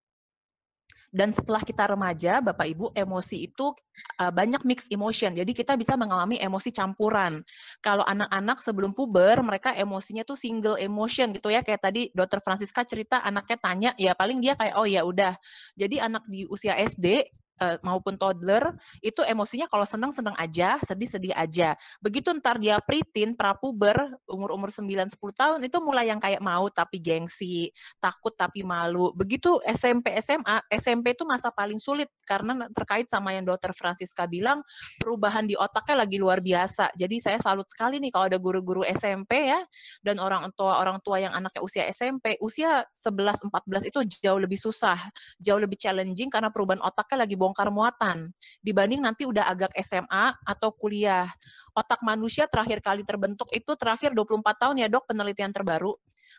[1.12, 3.76] Dan setelah kita remaja, Bapak Ibu, emosi itu
[4.16, 5.36] uh, banyak mix emotion.
[5.36, 7.44] Jadi kita bisa mengalami emosi campuran.
[7.84, 11.60] Kalau anak-anak sebelum puber, mereka emosinya tuh single emotion gitu ya.
[11.60, 15.36] Kayak tadi Dokter Francisca cerita anaknya tanya, ya paling dia kayak oh ya udah.
[15.76, 17.28] Jadi anak di usia SD
[17.62, 21.78] uh, maupun toddler itu emosinya kalau senang senang aja, sedih sedih aja.
[22.02, 26.98] Begitu ntar dia preteen, prapuber, umur-umur 9 10 tahun itu mulai yang kayak mau tapi
[26.98, 27.70] gengsi,
[28.02, 29.14] takut tapi malu.
[29.14, 34.66] Begitu SMP SMA, SMP itu masa paling sulit karena terkait sama yang Dokter Francisca bilang
[34.98, 36.90] perubahan di otaknya lagi luar biasa.
[36.98, 39.60] Jadi saya salut sekali nih kalau ada guru-guru SMP ya
[40.02, 44.58] dan orang tua orang tua yang anaknya usia SMP, usia 11 14 itu jauh lebih
[44.58, 44.98] susah,
[45.38, 48.32] jauh lebih challenging karena perubahan otaknya lagi bongkar muatan
[48.64, 51.28] dibanding nanti udah agak SMA atau kuliah.
[51.76, 55.92] Otak manusia terakhir kali terbentuk itu terakhir 24 tahun ya dok penelitian terbaru.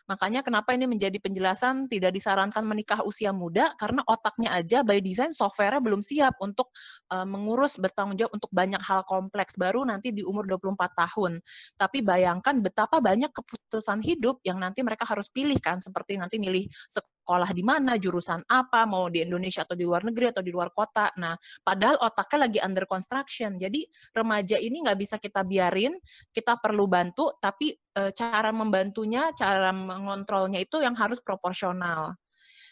[0.04, 5.32] Makanya kenapa ini menjadi penjelasan tidak disarankan menikah usia muda karena otaknya aja by design
[5.32, 6.68] software belum siap untuk
[7.08, 11.40] uh, mengurus bertanggung jawab untuk banyak hal kompleks baru nanti di umur 24 tahun.
[11.80, 16.68] Tapi bayangkan betapa banyak keputusan hidup yang nanti mereka harus pilih kan seperti nanti milih
[16.90, 17.13] sekolah
[17.54, 21.08] di mana, jurusan apa, mau di Indonesia atau di luar negeri atau di luar kota.
[21.16, 21.32] Nah,
[21.64, 23.56] padahal otaknya lagi under construction.
[23.56, 25.96] Jadi remaja ini nggak bisa kita biarin,
[26.30, 32.12] kita perlu bantu, tapi e, cara membantunya, cara mengontrolnya itu yang harus proporsional.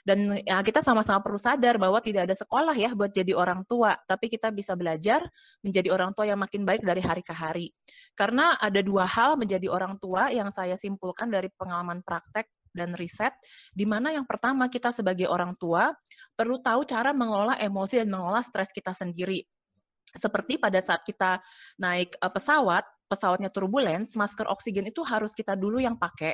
[0.02, 3.94] Dan ya, kita sama-sama perlu sadar bahwa tidak ada sekolah ya buat jadi orang tua,
[4.02, 5.22] tapi kita bisa belajar
[5.62, 7.70] menjadi orang tua yang makin baik dari hari ke hari.
[8.18, 13.36] Karena ada dua hal menjadi orang tua yang saya simpulkan dari pengalaman praktek dan riset,
[13.70, 15.92] di mana yang pertama kita sebagai orang tua
[16.32, 19.44] perlu tahu cara mengelola emosi dan mengelola stres kita sendiri.
[20.12, 21.40] Seperti pada saat kita
[21.80, 26.32] naik uh, pesawat, pesawatnya turbulence, masker oksigen itu harus kita dulu yang pakai.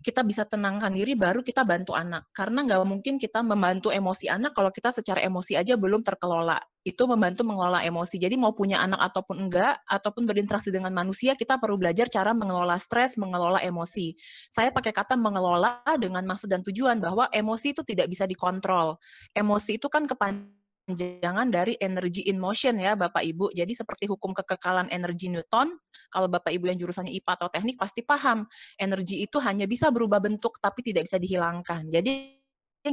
[0.00, 2.32] Kita bisa tenangkan diri, baru kita bantu anak.
[2.32, 6.56] Karena nggak mungkin kita membantu emosi anak kalau kita secara emosi aja belum terkelola.
[6.80, 8.16] Itu membantu mengelola emosi.
[8.16, 12.80] Jadi mau punya anak ataupun enggak, ataupun berinteraksi dengan manusia, kita perlu belajar cara mengelola
[12.80, 14.16] stres, mengelola emosi.
[14.48, 18.96] Saya pakai kata mengelola dengan maksud dan tujuan bahwa emosi itu tidak bisa dikontrol.
[19.36, 20.55] Emosi itu kan kepanjangan
[20.94, 23.50] jangan dari energy in motion ya Bapak Ibu.
[23.50, 25.74] Jadi seperti hukum kekekalan energi Newton,
[26.14, 28.46] kalau Bapak Ibu yang jurusannya IPA atau teknik pasti paham,
[28.78, 31.90] energi itu hanya bisa berubah bentuk tapi tidak bisa dihilangkan.
[31.90, 32.38] Jadi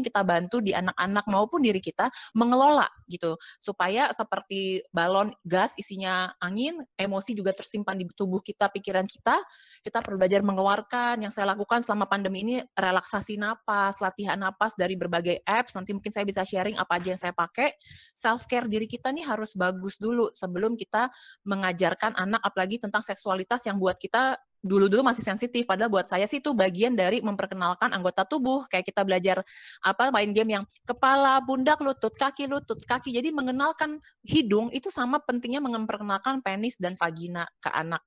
[0.01, 3.35] kita bantu di anak-anak maupun diri kita mengelola gitu.
[3.59, 9.37] Supaya seperti balon gas isinya angin emosi juga tersimpan di tubuh kita pikiran kita
[9.83, 11.19] kita perlu belajar mengeluarkan.
[11.19, 15.75] Yang saya lakukan selama pandemi ini relaksasi napas latihan napas dari berbagai apps.
[15.75, 17.75] Nanti mungkin saya bisa sharing apa aja yang saya pakai.
[18.15, 21.11] Self care diri kita nih harus bagus dulu sebelum kita
[21.43, 26.39] mengajarkan anak apalagi tentang seksualitas yang buat kita dulu-dulu masih sensitif padahal buat saya sih
[26.39, 29.43] itu bagian dari memperkenalkan anggota tubuh kayak kita belajar
[29.83, 33.11] apa main game yang kepala, pundak, lutut, kaki, lutut, kaki.
[33.11, 37.99] Jadi mengenalkan hidung itu sama pentingnya memperkenalkan penis dan vagina ke anak.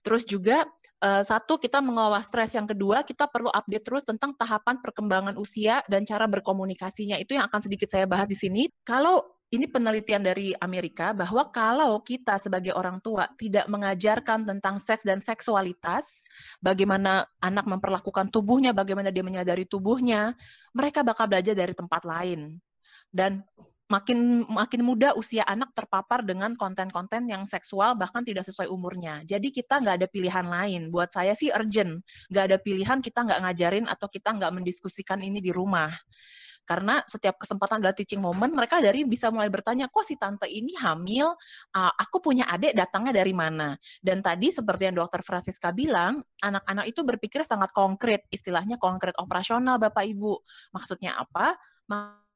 [0.00, 0.64] Terus juga
[1.02, 5.82] uh, satu kita mengelola stres, yang kedua kita perlu update terus tentang tahapan perkembangan usia
[5.90, 7.18] dan cara berkomunikasinya.
[7.18, 8.70] Itu yang akan sedikit saya bahas di sini.
[8.86, 15.02] Kalau ini penelitian dari Amerika bahwa kalau kita sebagai orang tua tidak mengajarkan tentang seks
[15.02, 16.22] dan seksualitas,
[16.62, 20.38] bagaimana anak memperlakukan tubuhnya, bagaimana dia menyadari tubuhnya,
[20.70, 22.62] mereka bakal belajar dari tempat lain.
[23.10, 23.42] Dan
[23.90, 29.26] makin makin muda usia anak terpapar dengan konten-konten yang seksual bahkan tidak sesuai umurnya.
[29.26, 30.94] Jadi kita nggak ada pilihan lain.
[30.94, 32.06] Buat saya sih urgent.
[32.30, 35.90] Nggak ada pilihan kita nggak ngajarin atau kita nggak mendiskusikan ini di rumah.
[36.64, 40.72] Karena setiap kesempatan adalah teaching moment, mereka dari bisa mulai bertanya, kok si tante ini
[40.78, 41.34] hamil,
[41.74, 43.74] uh, aku punya adik datangnya dari mana?
[43.98, 49.82] Dan tadi seperti yang dokter Francisca bilang, anak-anak itu berpikir sangat konkret, istilahnya konkret operasional
[49.82, 50.34] Bapak Ibu.
[50.74, 51.58] Maksudnya apa?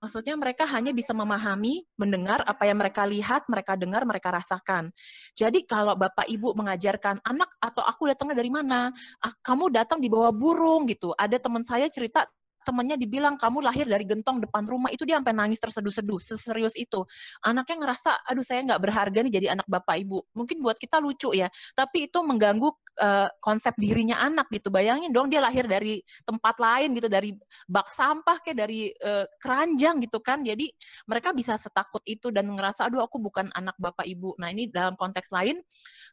[0.04, 4.92] Maksudnya mereka hanya bisa memahami, mendengar apa yang mereka lihat, mereka dengar, mereka rasakan.
[5.32, 8.92] Jadi kalau Bapak Ibu mengajarkan anak atau aku datangnya dari mana?
[9.24, 11.16] Ah, kamu datang di bawah burung gitu.
[11.16, 12.28] Ada teman saya cerita
[12.64, 14.90] temannya dibilang kamu lahir dari gentong depan rumah.
[14.90, 17.04] Itu dia sampai nangis terseduh-seduh seserius itu.
[17.44, 20.24] Anaknya ngerasa aduh saya nggak berharga nih jadi anak bapak ibu.
[20.32, 22.70] Mungkin buat kita lucu ya tapi itu mengganggu
[23.00, 24.68] uh, konsep dirinya anak gitu.
[24.70, 27.34] Bayangin dong dia lahir dari tempat lain gitu, dari
[27.66, 30.42] bak sampah kayak dari uh, keranjang gitu kan.
[30.42, 30.70] Jadi
[31.06, 34.34] mereka bisa setakut itu dan ngerasa aduh aku bukan anak bapak ibu.
[34.38, 35.58] Nah ini dalam konteks lain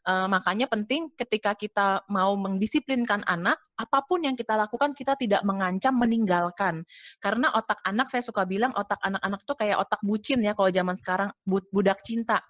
[0.08, 5.42] uh, makanya penting ketika kita mau mendisiplinkan anak, apa pun yang kita lakukan kita tidak
[5.46, 6.82] mengancam meninggalkan.
[7.22, 10.96] Karena otak anak saya suka bilang otak anak-anak tuh kayak otak bucin ya kalau zaman
[10.98, 12.42] sekarang budak cinta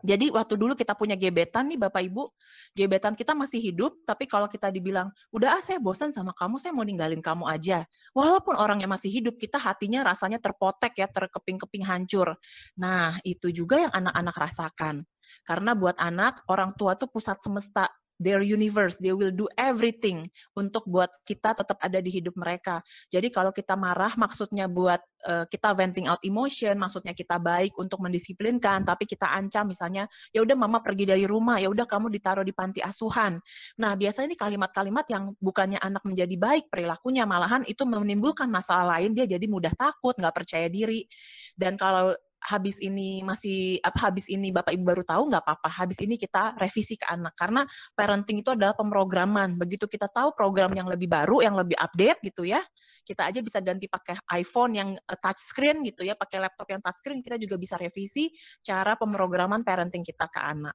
[0.00, 2.32] jadi waktu dulu kita punya gebetan nih Bapak Ibu,
[2.72, 6.72] gebetan kita masih hidup, tapi kalau kita dibilang, udah ah saya bosan sama kamu, saya
[6.72, 7.84] mau ninggalin kamu aja.
[8.16, 12.32] Walaupun orangnya masih hidup, kita hatinya rasanya terpotek ya, terkeping-keping hancur.
[12.80, 15.04] Nah, itu juga yang anak-anak rasakan.
[15.46, 17.86] Karena buat anak, orang tua tuh pusat semesta
[18.20, 22.84] their universe, they will do everything untuk buat kita tetap ada di hidup mereka.
[23.08, 28.04] Jadi kalau kita marah maksudnya buat uh, kita venting out emotion, maksudnya kita baik untuk
[28.04, 32.44] mendisiplinkan, tapi kita ancam misalnya, ya udah mama pergi dari rumah, ya udah kamu ditaruh
[32.44, 33.40] di panti asuhan.
[33.80, 39.16] Nah, biasanya ini kalimat-kalimat yang bukannya anak menjadi baik perilakunya, malahan itu menimbulkan masalah lain,
[39.16, 41.08] dia jadi mudah takut, nggak percaya diri.
[41.56, 45.68] Dan kalau habis ini masih apa habis ini Bapak Ibu baru tahu nggak apa-apa.
[45.68, 49.60] Habis ini kita revisi ke anak karena parenting itu adalah pemrograman.
[49.60, 52.64] Begitu kita tahu program yang lebih baru, yang lebih update gitu ya,
[53.04, 56.80] kita aja bisa ganti pakai iPhone yang eh, touch screen gitu ya, pakai laptop yang
[56.80, 58.32] touch screen kita juga bisa revisi
[58.64, 60.74] cara pemrograman parenting kita ke anak.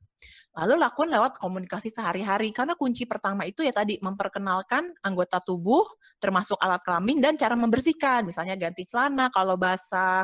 [0.56, 5.84] Lalu lakukan lewat komunikasi sehari-hari karena kunci pertama itu ya tadi memperkenalkan anggota tubuh
[6.24, 10.24] termasuk alat kelamin dan cara membersihkan, misalnya ganti celana kalau basah,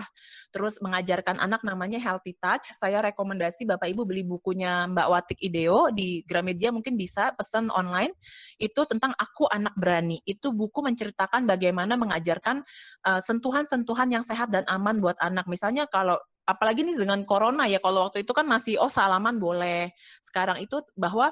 [0.55, 2.73] terus mengajarkan anak namanya Healthy Touch.
[2.73, 8.11] Saya rekomendasi Bapak Ibu beli bukunya Mbak Watik Ideo di Gramedia mungkin bisa pesan online.
[8.57, 10.19] Itu tentang Aku Anak Berani.
[10.25, 12.65] Itu buku menceritakan bagaimana mengajarkan
[13.07, 15.45] eh, sentuhan-sentuhan uh, yang sehat dan aman buat anak.
[15.45, 16.17] Misalnya kalau
[16.49, 20.82] apalagi nih dengan corona ya kalau waktu itu kan masih oh salaman boleh sekarang itu
[20.97, 21.29] bahwa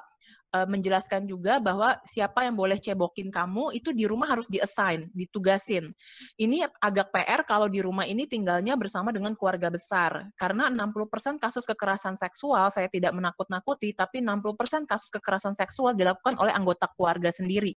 [0.54, 5.94] uh, menjelaskan juga bahwa siapa yang boleh cebokin kamu itu di rumah harus diassign, ditugasin.
[6.38, 10.30] Ini agak PR kalau di rumah ini tinggalnya bersama dengan keluarga besar.
[10.36, 16.54] Karena 60% kasus kekerasan seksual, saya tidak menakut-nakuti, tapi 60% kasus kekerasan seksual dilakukan oleh
[16.54, 17.74] anggota keluarga sendiri.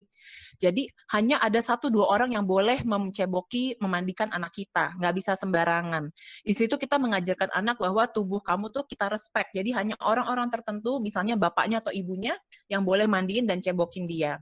[0.61, 6.13] Jadi hanya ada satu dua orang yang boleh menceboki, memandikan anak kita, nggak bisa sembarangan.
[6.45, 9.57] Di situ kita mengajarkan anak bahwa tubuh kamu tuh kita respect.
[9.57, 12.37] Jadi hanya orang-orang tertentu, misalnya bapaknya atau ibunya,
[12.71, 14.39] yang boleh mandiin dan cebokin dia.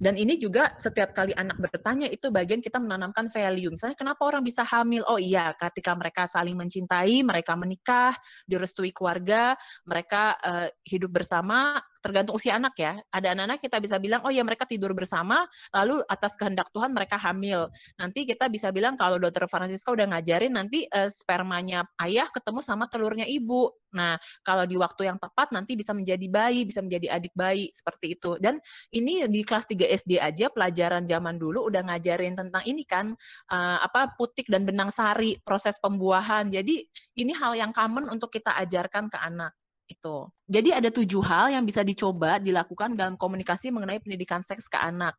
[0.00, 3.68] Dan ini juga setiap kali anak bertanya itu bagian kita menanamkan value.
[3.68, 5.04] Misalnya kenapa orang bisa hamil?
[5.06, 8.16] Oh iya, ketika mereka saling mencintai, mereka menikah,
[8.48, 9.52] direstui keluarga,
[9.84, 12.98] mereka uh, hidup bersama, tergantung usia anak ya.
[13.12, 15.44] Ada anak-anak kita bisa bilang, oh ya mereka tidur bersama,
[15.76, 17.68] lalu atas kehendak Tuhan mereka hamil.
[18.00, 22.88] Nanti kita bisa bilang kalau dokter Francisca udah ngajarin nanti uh, spermanya ayah ketemu sama
[22.88, 23.70] telurnya ibu.
[23.90, 28.16] Nah, kalau di waktu yang tepat nanti bisa menjadi bayi, bisa menjadi adik bayi seperti
[28.18, 28.38] itu.
[28.38, 28.62] Dan
[28.94, 33.12] ini di kelas 3 SD aja pelajaran zaman dulu udah ngajarin tentang ini kan
[33.50, 36.48] uh, apa putik dan benang sari, proses pembuahan.
[36.48, 36.86] Jadi
[37.18, 39.52] ini hal yang common untuk kita ajarkan ke anak
[39.90, 40.30] itu.
[40.46, 45.18] Jadi ada tujuh hal yang bisa dicoba dilakukan dalam komunikasi mengenai pendidikan seks ke anak.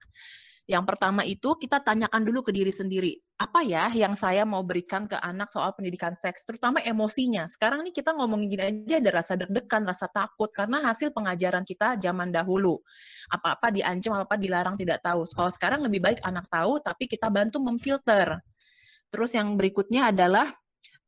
[0.69, 5.09] Yang pertama itu kita tanyakan dulu ke diri sendiri, apa ya yang saya mau berikan
[5.09, 7.49] ke anak soal pendidikan seks, terutama emosinya.
[7.49, 11.97] Sekarang nih kita ngomongin gini aja ada rasa deg-degan, rasa takut karena hasil pengajaran kita
[11.97, 12.77] zaman dahulu.
[13.33, 15.25] Apa-apa diancam, apa-apa dilarang tidak tahu.
[15.33, 18.37] Kalau sekarang lebih baik anak tahu tapi kita bantu memfilter.
[19.11, 20.60] Terus yang berikutnya adalah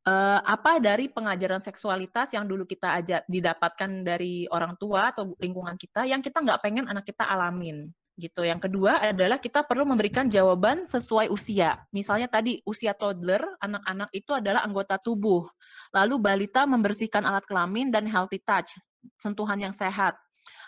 [0.08, 5.76] uh, apa dari pengajaran seksualitas yang dulu kita aja didapatkan dari orang tua atau lingkungan
[5.80, 8.46] kita yang kita nggak pengen anak kita alamin gitu.
[8.46, 11.82] Yang kedua adalah kita perlu memberikan jawaban sesuai usia.
[11.90, 15.50] Misalnya tadi usia toddler, anak-anak itu adalah anggota tubuh.
[15.94, 18.78] Lalu balita membersihkan alat kelamin dan healthy touch,
[19.18, 20.14] sentuhan yang sehat.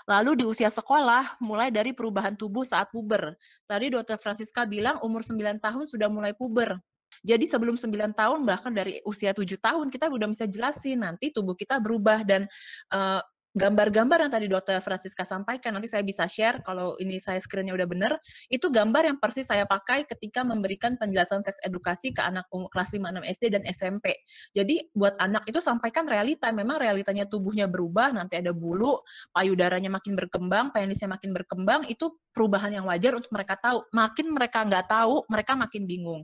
[0.05, 3.33] Lalu di usia sekolah, mulai dari perubahan tubuh saat puber.
[3.65, 6.77] Tadi dokter Francisca bilang umur 9 tahun sudah mulai puber.
[7.21, 11.53] Jadi sebelum 9 tahun bahkan dari usia 7 tahun kita udah bisa jelasin nanti tubuh
[11.53, 12.49] kita berubah dan
[12.91, 13.21] uh,
[13.55, 17.87] gambar-gambar yang tadi dokter Francisca sampaikan, nanti saya bisa share kalau ini saya screennya udah
[17.87, 18.13] benar,
[18.51, 22.91] itu gambar yang persis saya pakai ketika memberikan penjelasan seks edukasi ke anak umur kelas
[22.91, 24.11] 5, 6 SD dan SMP.
[24.51, 28.99] Jadi buat anak itu sampaikan realita, memang realitanya tubuhnya berubah, nanti ada bulu,
[29.31, 33.87] payudaranya makin berkembang, penisnya makin berkembang, itu perubahan yang wajar untuk mereka tahu.
[33.95, 36.21] Makin mereka nggak tahu, mereka makin bingung.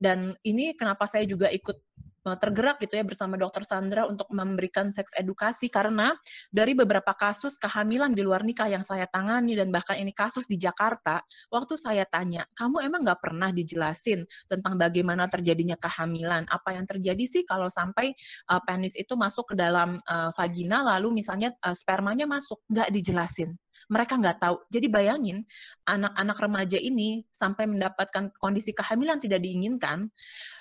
[0.00, 1.76] Dan ini kenapa saya juga ikut
[2.20, 6.12] tergerak gitu ya bersama dokter Sandra untuk memberikan seks edukasi karena
[6.52, 10.60] dari beberapa kasus kehamilan di luar nikah yang saya tangani dan bahkan ini kasus di
[10.60, 16.44] Jakarta, waktu saya tanya, kamu emang nggak pernah dijelasin tentang bagaimana terjadinya kehamilan?
[16.52, 18.12] Apa yang terjadi sih kalau sampai
[18.52, 22.60] uh, penis itu masuk ke dalam uh, vagina lalu misalnya uh, spermanya masuk?
[22.68, 23.56] Nggak dijelasin
[23.90, 24.56] mereka nggak tahu.
[24.70, 25.42] Jadi bayangin
[25.82, 30.06] anak-anak remaja ini sampai mendapatkan kondisi kehamilan tidak diinginkan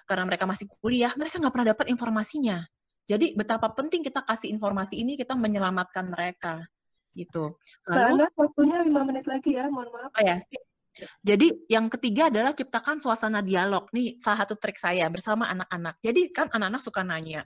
[0.09, 2.65] karena mereka masih kuliah, mereka nggak pernah dapat informasinya.
[3.05, 6.65] Jadi betapa penting kita kasih informasi ini kita menyelamatkan mereka
[7.13, 7.57] gitu.
[7.85, 10.09] Lalu, Mbak waktunya lima menit lagi ya, mohon maaf.
[10.13, 10.41] Oh ya,
[11.19, 13.87] jadi yang ketiga adalah ciptakan suasana dialog.
[13.95, 15.99] Nih salah satu trik saya bersama anak-anak.
[16.03, 17.43] Jadi kan anak-anak suka nanya,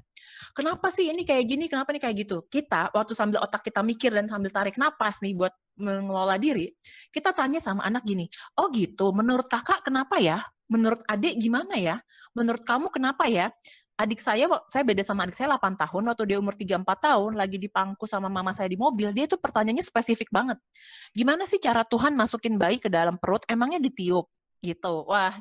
[0.53, 2.45] kenapa sih ini kayak gini, kenapa nih kayak gitu?
[2.47, 6.69] Kita waktu sambil otak kita mikir dan sambil tarik napas nih buat mengelola diri,
[7.09, 8.29] kita tanya sama anak gini,
[8.61, 10.37] oh gitu, menurut kakak kenapa ya?
[10.69, 11.97] Menurut adik gimana ya?
[12.37, 13.49] Menurut kamu kenapa ya?
[13.93, 17.57] Adik saya, saya beda sama adik saya 8 tahun, waktu dia umur 3-4 tahun, lagi
[17.61, 20.57] dipangku sama mama saya di mobil, dia tuh pertanyaannya spesifik banget.
[21.13, 24.27] Gimana sih cara Tuhan masukin bayi ke dalam perut, emangnya ditiup?
[24.63, 24.93] Gitu.
[25.05, 25.35] Wah,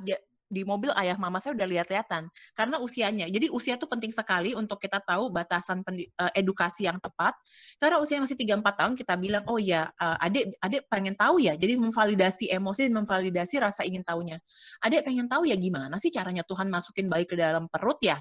[0.52, 3.26] di mobil ayah mama saya udah lihat-lihatan karena usianya.
[3.32, 6.04] Jadi usia itu penting sekali untuk kita tahu batasan eh,
[6.36, 7.32] edukasi yang tepat.
[7.80, 11.56] Karena usia masih 3 4 tahun kita bilang, "Oh ya, Adik Adik pengen tahu ya."
[11.56, 14.36] Jadi memvalidasi emosi, memvalidasi rasa ingin tahunya.
[14.84, 18.20] Adik pengen tahu ya gimana sih caranya Tuhan masukin bayi ke dalam perut ya?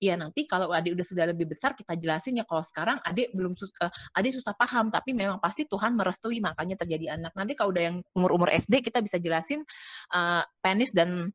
[0.00, 3.52] Ya nanti kalau Adik udah sudah lebih besar kita jelasin ya kalau sekarang Adik belum
[3.52, 7.32] sus uh, Adik susah paham tapi memang pasti Tuhan merestui makanya terjadi anak.
[7.36, 9.62] Nanti kalau udah yang umur-umur SD kita bisa jelasin
[10.16, 11.30] uh, penis dan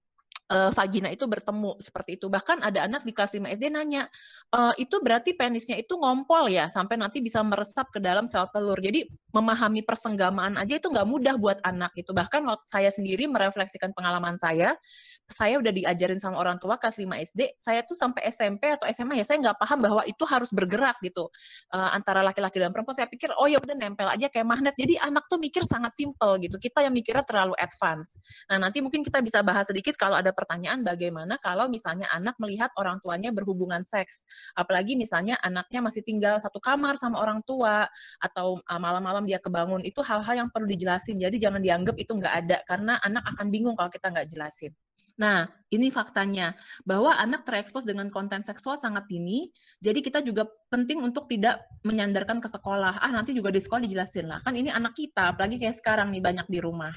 [0.52, 2.30] uh, vagina itu bertemu seperti itu.
[2.30, 4.06] Bahkan ada anak di kelas 5 SD nanya,
[4.54, 8.78] e, itu berarti penisnya itu ngompol ya sampai nanti bisa meresap ke dalam sel telur.
[8.78, 12.14] Jadi memahami persenggamaan aja itu nggak mudah buat anak itu.
[12.14, 14.78] Bahkan saya sendiri merefleksikan pengalaman saya,
[15.26, 19.20] saya udah diajarin sama orang tua kelas 5 SD, saya tuh sampai SMP atau SMA
[19.20, 21.28] ya saya nggak paham bahwa itu harus bergerak gitu
[21.74, 22.96] uh, antara laki-laki dan perempuan.
[22.96, 24.76] Saya pikir oh ya udah nempel aja kayak magnet.
[24.78, 26.56] Jadi anak tuh mikir sangat simpel gitu.
[26.62, 28.22] Kita yang mikirnya terlalu advance.
[28.54, 32.70] Nah nanti mungkin kita bisa bahas sedikit kalau ada pertanyaan bagaimana kalau misalnya anak melihat
[32.76, 37.88] orang tuanya berhubungan seks, apalagi misalnya anaknya masih tinggal satu kamar sama orang tua
[38.20, 41.18] atau uh, malam-malam dia kebangun, itu hal-hal yang perlu dijelasin.
[41.18, 44.76] Jadi jangan dianggap itu nggak ada karena anak akan bingung kalau kita nggak jelasin.
[45.16, 46.52] Nah, ini faktanya
[46.84, 49.48] bahwa anak terekspos dengan konten seksual sangat dini.
[49.80, 53.00] Jadi kita juga penting untuk tidak menyandarkan ke sekolah.
[53.00, 54.44] Ah, nanti juga di sekolah dijelasin lah.
[54.44, 56.92] Kan ini anak kita, apalagi kayak sekarang nih banyak di rumah.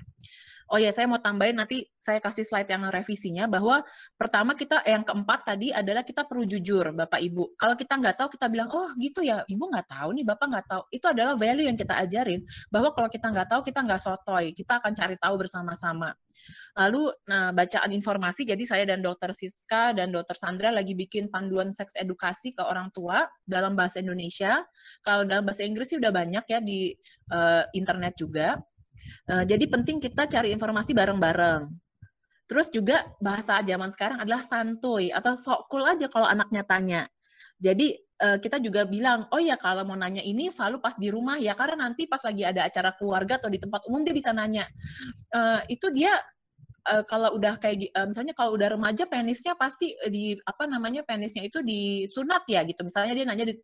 [0.69, 3.81] Oh ya, saya mau tambahin nanti saya kasih slide yang revisinya bahwa
[4.21, 7.57] pertama kita yang keempat tadi adalah kita perlu jujur, Bapak Ibu.
[7.57, 10.67] Kalau kita nggak tahu, kita bilang, oh gitu ya, Ibu nggak tahu nih, Bapak nggak
[10.69, 10.83] tahu.
[10.93, 14.77] Itu adalah value yang kita ajarin bahwa kalau kita nggak tahu, kita nggak sotoy, kita
[14.77, 16.13] akan cari tahu bersama-sama.
[16.77, 21.73] Lalu, nah bacaan informasi, jadi saya dan Dokter Siska dan Dokter Sandra lagi bikin panduan
[21.73, 24.63] seks edukasi ke orang tua dalam bahasa Indonesia.
[25.01, 26.93] Kalau dalam bahasa Inggris sih udah banyak ya di
[27.33, 28.61] uh, internet juga.
[29.29, 31.69] Uh, jadi penting kita cari informasi bareng-bareng.
[32.49, 37.03] Terus juga bahasa zaman sekarang adalah santuy atau sok cool aja kalau anaknya tanya.
[37.61, 37.93] Jadi
[38.25, 41.53] uh, kita juga bilang, oh ya kalau mau nanya ini selalu pas di rumah ya
[41.53, 44.65] karena nanti pas lagi ada acara keluarga atau di tempat umum dia bisa nanya.
[45.35, 46.17] Uh, itu dia
[46.87, 51.47] uh, kalau udah kayak uh, misalnya kalau udah remaja penisnya pasti di apa namanya penisnya
[51.47, 52.87] itu disunat ya gitu.
[52.87, 53.55] Misalnya dia nanya di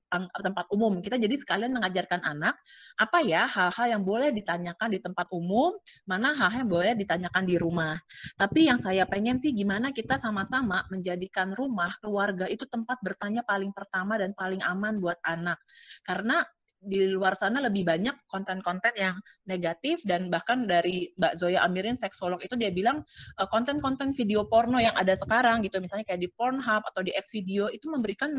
[0.42, 0.98] tempat umum.
[0.98, 2.58] Kita jadi sekalian mengajarkan anak
[2.98, 5.76] apa ya hal-hal yang boleh ditanyakan di tempat umum,
[6.08, 7.94] mana hal-hal yang boleh ditanyakan di rumah.
[8.34, 13.70] Tapi yang saya pengen sih gimana kita sama-sama menjadikan rumah keluarga itu tempat bertanya paling
[13.70, 15.60] pertama dan paling aman buat anak.
[16.02, 16.42] Karena
[16.84, 19.16] di luar sana lebih banyak konten-konten yang
[19.48, 23.02] negatif dan bahkan dari Mbak Zoya Amirin seksolog itu dia bilang
[23.40, 27.32] eh, konten-konten video porno yang ada sekarang gitu misalnya kayak di Pornhub atau di X
[27.32, 28.36] video itu memberikan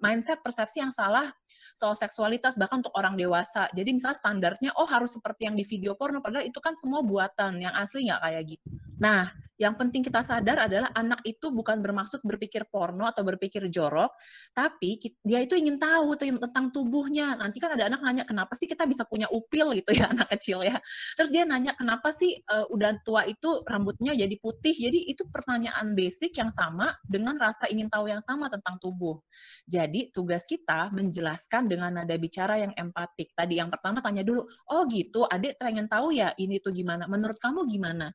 [0.00, 1.28] mindset persepsi yang salah
[1.72, 3.68] soal seksualitas bahkan untuk orang dewasa.
[3.72, 7.60] Jadi misalnya standarnya oh harus seperti yang di video porno padahal itu kan semua buatan
[7.60, 8.68] yang asli nggak kayak gitu.
[9.02, 9.26] Nah,
[9.58, 14.14] yang penting kita sadar adalah anak itu bukan bermaksud berpikir porno atau berpikir jorok,
[14.54, 17.34] tapi dia itu ingin tahu tentang tubuhnya.
[17.34, 20.62] Nanti kan ada anak nanya, kenapa sih kita bisa punya upil gitu ya anak kecil
[20.62, 20.78] ya.
[21.18, 24.74] Terus dia nanya, kenapa sih uh, udah tua itu rambutnya jadi putih.
[24.74, 29.18] Jadi itu pertanyaan basic yang sama dengan rasa ingin tahu yang sama tentang tubuh.
[29.66, 29.81] Jadi
[30.12, 33.32] tugas kita menjelaskan dengan nada bicara yang empatik.
[33.32, 37.08] Tadi yang pertama tanya dulu, oh gitu, adik pengen tahu ya ini tuh gimana.
[37.08, 38.12] Menurut kamu gimana?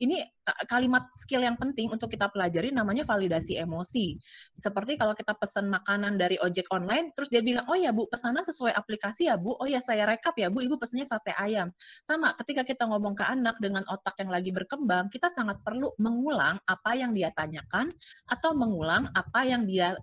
[0.00, 4.16] ini eh, kalimat skill yang penting untuk kita pelajari namanya validasi emosi.
[4.56, 8.42] Seperti kalau kita pesan makanan dari ojek online, terus dia bilang, oh ya Bu, pesanan
[8.42, 11.68] sesuai aplikasi ya Bu, oh ya saya rekap ya Bu, Ibu pesannya sate ayam.
[12.00, 16.56] Sama, ketika kita ngomong ke anak dengan otak yang lagi berkembang, kita sangat perlu mengulang
[16.64, 17.92] apa yang dia tanyakan,
[18.26, 19.94] atau mengulang apa yang dia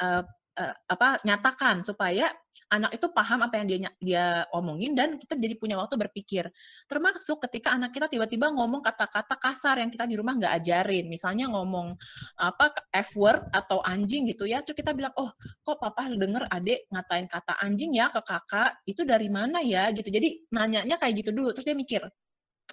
[0.00, 0.24] uh,
[0.58, 2.28] uh, apa nyatakan supaya
[2.72, 6.48] anak itu paham apa yang dia dia omongin dan kita jadi punya waktu berpikir.
[6.88, 11.52] Termasuk ketika anak kita tiba-tiba ngomong kata-kata kasar yang kita di rumah nggak ajarin, misalnya
[11.52, 11.96] ngomong
[12.40, 15.32] apa f word atau anjing gitu ya, terus kita bilang oh
[15.64, 20.08] kok papa denger adik ngatain kata anjing ya ke kakak, itu dari mana ya gitu.
[20.08, 22.04] Jadi nanyanya kayak gitu dulu, terus dia mikir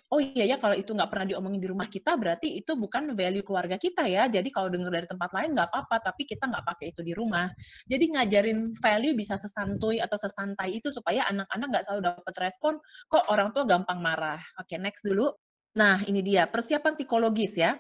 [0.09, 3.45] oh iya ya kalau itu nggak pernah diomongin di rumah kita berarti itu bukan value
[3.45, 4.25] keluarga kita ya.
[4.25, 7.45] Jadi kalau dengar dari tempat lain nggak apa-apa tapi kita nggak pakai itu di rumah.
[7.85, 12.73] Jadi ngajarin value bisa sesantuy atau sesantai itu supaya anak-anak nggak selalu dapat respon
[13.05, 14.41] kok orang tua gampang marah?
[14.57, 15.29] Oke next dulu.
[15.77, 17.77] Nah ini dia persiapan psikologis ya.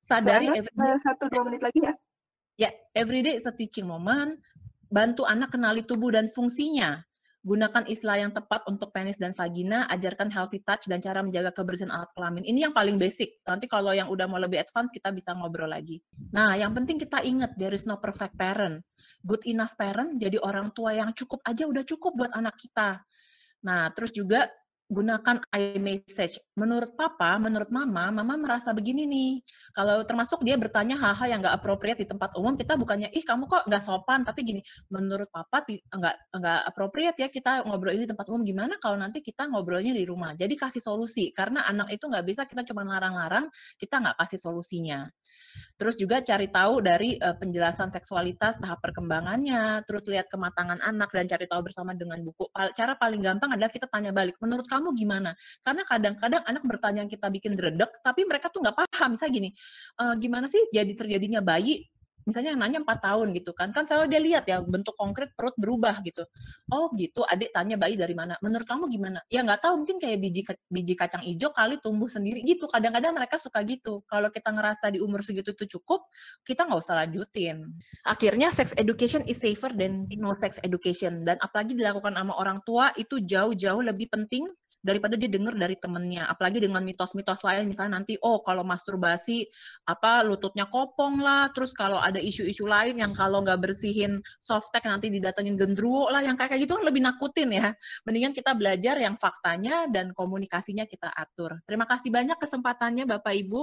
[0.00, 1.94] Sadari everyday, satu dua menit lagi ya.
[2.58, 4.40] Ya everyday is a teaching moment.
[4.88, 7.04] Bantu anak kenali tubuh dan fungsinya
[7.42, 11.94] gunakan istilah yang tepat untuk penis dan vagina, ajarkan healthy touch dan cara menjaga kebersihan
[11.94, 12.44] alat kelamin.
[12.44, 13.40] Ini yang paling basic.
[13.46, 16.02] Nanti kalau yang udah mau lebih advance kita bisa ngobrol lagi.
[16.34, 18.82] Nah, yang penting kita ingat there is no perfect parent.
[19.22, 23.02] Good enough parent jadi orang tua yang cukup aja udah cukup buat anak kita.
[23.64, 24.46] Nah, terus juga
[24.88, 26.40] gunakan iMessage.
[26.56, 29.32] Menurut papa, menurut mama, mama merasa begini nih.
[29.76, 33.44] Kalau termasuk dia bertanya hal-hal yang nggak appropriate di tempat umum, kita bukannya, ih kamu
[33.46, 38.10] kok nggak sopan, tapi gini, menurut papa nggak nggak appropriate ya kita ngobrol ini di
[38.16, 38.42] tempat umum.
[38.48, 40.32] Gimana kalau nanti kita ngobrolnya di rumah?
[40.32, 45.04] Jadi kasih solusi, karena anak itu nggak bisa kita cuma larang-larang, kita nggak kasih solusinya.
[45.76, 51.28] Terus juga cari tahu dari uh, penjelasan seksualitas, tahap perkembangannya, terus lihat kematangan anak dan
[51.28, 52.48] cari tahu bersama dengan buku.
[52.74, 55.34] Cara paling gampang adalah kita tanya balik, menurut kamu gimana?
[55.64, 59.14] Karena kadang-kadang anak bertanya yang kita bikin dredek, tapi mereka tuh nggak paham.
[59.14, 59.50] Misalnya gini,
[59.98, 61.86] e, gimana sih jadi terjadinya bayi?
[62.28, 63.72] Misalnya yang nanya empat tahun gitu kan.
[63.72, 66.28] Kan selalu dia lihat ya bentuk konkret perut berubah gitu.
[66.68, 68.36] Oh gitu adik tanya bayi dari mana?
[68.44, 69.24] Menurut kamu gimana?
[69.32, 72.68] Ya nggak tahu mungkin kayak biji biji kacang hijau kali tumbuh sendiri gitu.
[72.68, 74.04] Kadang-kadang mereka suka gitu.
[74.04, 76.04] Kalau kita ngerasa di umur segitu itu cukup
[76.44, 77.64] kita nggak usah lanjutin.
[78.04, 81.24] Akhirnya sex education is safer than no sex education.
[81.24, 84.44] Dan apalagi dilakukan sama orang tua itu jauh-jauh lebih penting
[84.80, 86.26] daripada dia dengar dari temennya.
[86.30, 89.46] Apalagi dengan mitos-mitos lain, misalnya nanti, oh kalau masturbasi,
[89.86, 95.10] apa lututnya kopong lah, terus kalau ada isu-isu lain yang kalau nggak bersihin softtek nanti
[95.10, 97.74] didatengin gendruwo lah, yang kayak gitu kan lebih nakutin ya.
[98.06, 101.58] Mendingan kita belajar yang faktanya dan komunikasinya kita atur.
[101.66, 103.62] Terima kasih banyak kesempatannya Bapak Ibu.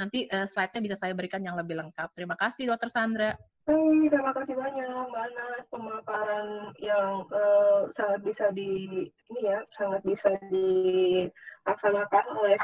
[0.00, 2.08] Nanti uh, slide-nya bisa saya berikan yang lebih lengkap.
[2.16, 3.53] Terima kasih Dokter Sandra.
[3.64, 10.36] Terima kasih banyak Mbak Anas pemaparan yang uh, sangat bisa di ini ya sangat bisa
[10.52, 12.60] dilaksanakan oleh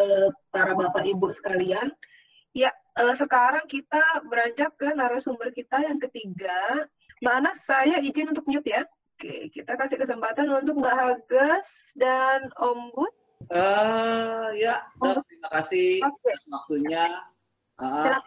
[0.00, 1.92] uh, para bapak ibu sekalian.
[2.56, 6.88] Ya uh, sekarang kita beranjak ke narasumber kita yang ketiga.
[7.20, 8.88] Mbak Anas saya izin untuk mute ya.
[9.20, 13.12] Oke kita kasih kesempatan untuk Mbak Hages dan Om Bud.
[13.52, 16.32] Uh, ya, terima kasih okay.
[16.48, 17.12] waktunya.
[17.74, 18.22] Uh,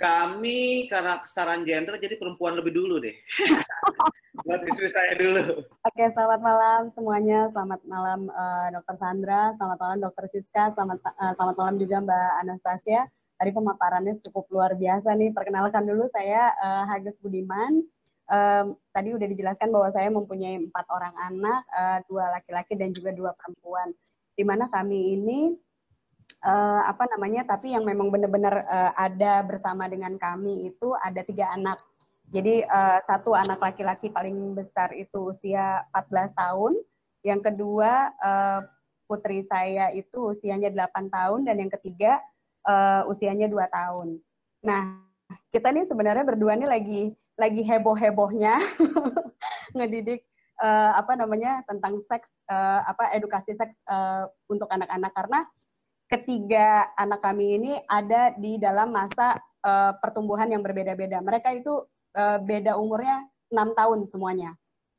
[0.00, 3.12] kami karena kesetaraan gender jadi perempuan lebih dulu deh.
[4.46, 5.64] Buat istri saya dulu.
[5.84, 7.48] Oke, selamat malam semuanya.
[7.52, 12.30] Selamat malam uh, Dokter Sandra, selamat malam Dokter Siska, selamat uh, selamat malam juga Mbak
[12.44, 13.00] Anastasia.
[13.36, 15.32] Tadi pemaparannya cukup luar biasa nih.
[15.36, 17.84] Perkenalkan dulu saya uh, Hages Budiman.
[18.26, 23.12] Um, tadi udah dijelaskan bahwa saya mempunyai empat orang anak, uh, dua laki-laki dan juga
[23.12, 23.92] dua perempuan.
[24.36, 25.52] Di mana kami ini
[26.46, 31.50] uh, apa namanya tapi yang memang benar-benar uh, ada bersama dengan kami itu ada tiga
[31.50, 31.82] anak.
[32.30, 36.72] Jadi uh, satu anak laki-laki paling besar itu usia 14 tahun.
[37.26, 38.60] Yang kedua uh,
[39.06, 42.18] putri saya itu usianya 8 tahun dan yang ketiga
[42.66, 44.18] uh, usianya 2 tahun.
[44.62, 45.02] Nah
[45.50, 47.02] kita nih sebenarnya berdua nih lagi
[47.36, 48.58] lagi heboh-hebohnya
[49.76, 50.24] ngedidik
[50.62, 55.12] uh, apa namanya tentang seks uh, apa edukasi seks uh, untuk anak-anak.
[55.14, 55.40] Karena
[56.06, 61.18] ketiga anak kami ini ada di dalam masa uh, pertumbuhan yang berbeda-beda.
[61.18, 61.82] Mereka itu
[62.14, 64.54] uh, beda umurnya enam tahun semuanya,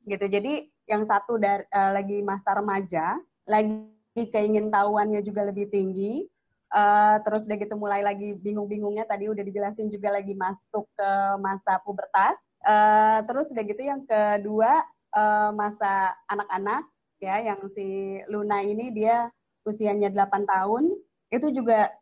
[0.08, 0.24] gitu.
[0.28, 6.24] Jadi yang satu dari uh, lagi masa remaja, lagi keingin tahuannya juga lebih tinggi,
[6.72, 11.76] uh, terus udah gitu mulai lagi bingung-bingungnya tadi udah dijelasin juga lagi masuk ke masa
[11.84, 16.88] pubertas, uh, terus udah gitu yang kedua uh, masa anak-anak
[17.20, 19.28] ya, yang si Luna ini dia
[19.68, 20.96] usianya 8 tahun,
[21.28, 21.92] itu juga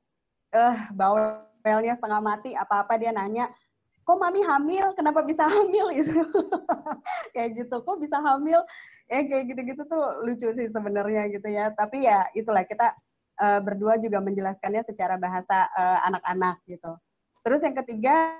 [0.55, 3.51] eh bawelnya setengah mati, apa-apa dia nanya,
[4.07, 6.23] kok mami hamil, kenapa bisa hamil gitu.
[7.35, 8.62] kayak gitu, kok bisa hamil,
[9.11, 11.75] ya kayak gitu-gitu tuh lucu sih sebenarnya gitu ya.
[11.75, 12.95] Tapi ya itulah kita
[13.43, 16.93] uh, berdua juga menjelaskannya secara bahasa eh, anak-anak uh, gitu.
[17.43, 18.39] Terus yang ketiga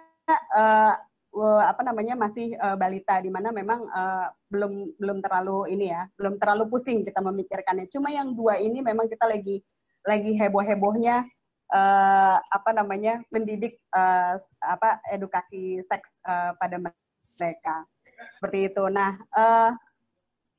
[0.55, 0.95] uh,
[1.43, 6.41] apa namanya masih uh, balita di mana memang uh, belum belum terlalu ini ya belum
[6.41, 9.61] terlalu pusing kita memikirkannya cuma yang dua ini memang kita lagi
[10.07, 11.29] lagi heboh-hebohnya
[11.77, 17.05] uh, apa namanya mendidik uh, apa edukasi seks uh, pada mereka
[17.37, 17.85] mereka.
[18.33, 18.85] Seperti itu.
[18.89, 19.71] Nah, uh,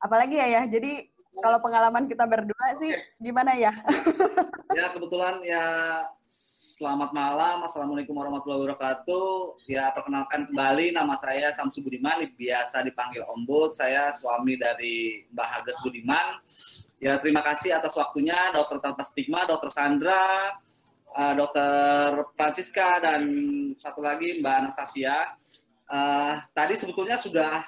[0.02, 0.62] apalagi ya ya.
[0.70, 3.74] Jadi kalau pengalaman kita berdua sih gimana ya?
[4.78, 5.66] ya kebetulan ya
[6.78, 9.66] selamat malam, assalamualaikum warahmatullahi wabarakatuh.
[9.66, 13.74] Ya perkenalkan kembali nama saya Samsu Budiman, biasa dipanggil Ombud.
[13.74, 16.38] Saya suami dari Mbak Hagas Budiman.
[17.02, 20.54] Ya terima kasih atas waktunya Dokter Tanpa Stigma, Dokter Sandra,
[21.18, 23.26] uh, Dokter Francisca dan
[23.82, 25.34] satu lagi Mbak Anastasia.
[25.90, 27.66] Uh, tadi sebetulnya sudah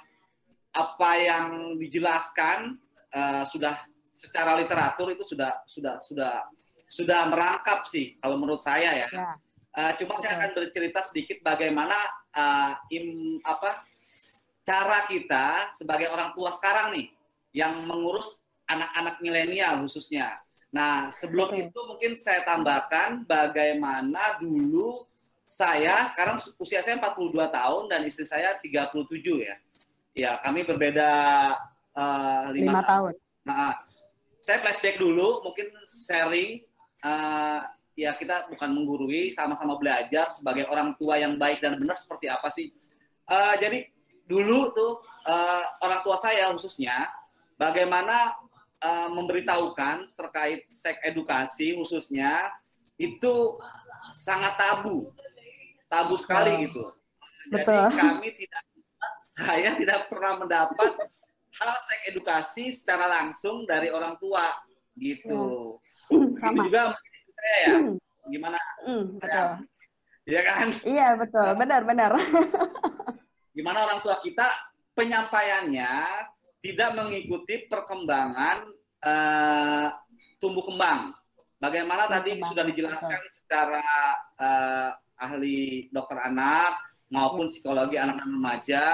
[0.69, 2.77] apa yang dijelaskan
[3.09, 3.73] uh, sudah
[4.13, 6.45] secara literatur itu sudah sudah sudah
[6.89, 9.09] sudah merangkap sih kalau menurut saya ya.
[9.13, 9.37] ya.
[9.69, 11.93] Uh, cuma saya akan bercerita sedikit bagaimana
[12.33, 13.85] uh, im apa
[14.65, 17.07] cara kita sebagai orang tua sekarang nih
[17.53, 20.41] yang mengurus anak-anak milenial khususnya.
[20.69, 21.69] Nah, sebelum okay.
[21.69, 25.05] itu mungkin saya tambahkan bagaimana dulu
[25.41, 29.01] saya sekarang usia saya 42 tahun dan istri saya 37
[29.41, 29.55] ya.
[30.13, 31.09] Ya, kami berbeda
[31.97, 33.17] uh, lima, tahun.
[33.49, 33.81] Nah,
[34.37, 35.73] saya flashback dulu, mungkin
[36.05, 36.61] sharing.
[36.99, 37.63] Uh,
[37.99, 42.47] ya kita bukan menggurui, sama-sama belajar sebagai orang tua yang baik dan benar seperti apa
[42.47, 42.71] sih.
[43.27, 43.91] Uh, jadi
[44.23, 47.11] dulu tuh uh, orang tua saya khususnya
[47.59, 48.37] bagaimana
[48.79, 52.53] uh, memberitahukan terkait seks edukasi khususnya
[52.95, 53.59] itu
[54.11, 55.11] sangat tabu,
[55.91, 56.93] tabu sekali gitu.
[57.49, 57.99] Jadi Betul.
[57.99, 58.63] kami tidak,
[59.23, 60.91] saya tidak pernah mendapat
[61.59, 64.55] hal seks edukasi secara langsung dari orang tua
[64.95, 65.75] gitu.
[65.79, 65.88] Hmm.
[66.09, 66.65] Sama.
[66.65, 66.83] Itu juga
[67.37, 67.77] saya ya.
[67.77, 67.95] Hmm.
[68.29, 68.59] Gimana?
[68.85, 69.49] Hmm, betul.
[70.29, 70.67] Iya kan?
[70.85, 72.11] Iya betul, benar-benar.
[73.57, 74.45] Gimana orang tua kita
[74.93, 75.91] penyampaiannya
[76.61, 78.57] tidak mengikuti perkembangan
[79.01, 79.87] uh,
[80.37, 81.15] tumbuh kembang.
[81.57, 82.49] Bagaimana tumbuh tadi kembang.
[82.53, 83.33] sudah dijelaskan betul.
[83.33, 83.87] secara
[84.37, 86.77] uh, ahli dokter anak
[87.09, 88.85] maupun psikologi anak dan remaja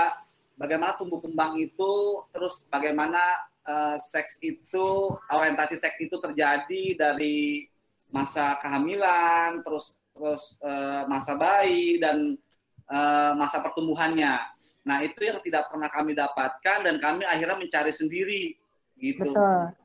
[0.56, 3.22] bagaimana tumbuh kembang itu, terus bagaimana
[3.68, 7.68] uh, seks itu, orientasi seks itu terjadi dari
[8.14, 12.40] masa kehamilan, terus terus uh, masa bayi dan
[12.88, 14.40] uh, masa pertumbuhannya.
[14.88, 18.56] Nah itu yang tidak pernah kami dapatkan dan kami akhirnya mencari sendiri
[18.96, 19.28] gitu.
[19.34, 19.76] Betul.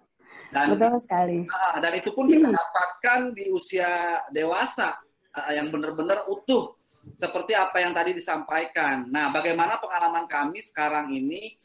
[0.51, 1.39] Dan, Betul sekali.
[1.47, 4.99] Uh, dan itu pun kita dapatkan di usia dewasa
[5.35, 6.74] uh, yang benar-benar utuh
[7.14, 9.09] seperti apa yang tadi disampaikan.
[9.09, 11.57] Nah, bagaimana pengalaman kami sekarang ini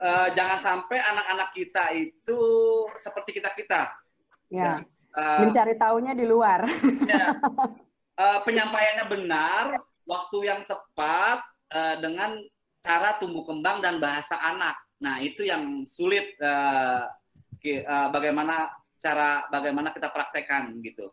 [0.00, 2.40] uh, jangan sampai anak-anak kita itu
[2.96, 3.82] seperti kita kita.
[4.52, 4.84] Ya.
[5.16, 6.68] Uh, Mencari tahunya di luar.
[7.08, 7.40] Ya.
[8.16, 9.64] Uh, penyampaiannya benar,
[10.04, 11.40] waktu yang tepat
[11.72, 12.40] uh, dengan
[12.84, 14.76] cara tumbuh kembang dan bahasa anak.
[15.02, 17.08] Nah, itu yang sulit uh,
[17.64, 21.12] uh, bagaimana cara bagaimana kita praktekkan gitu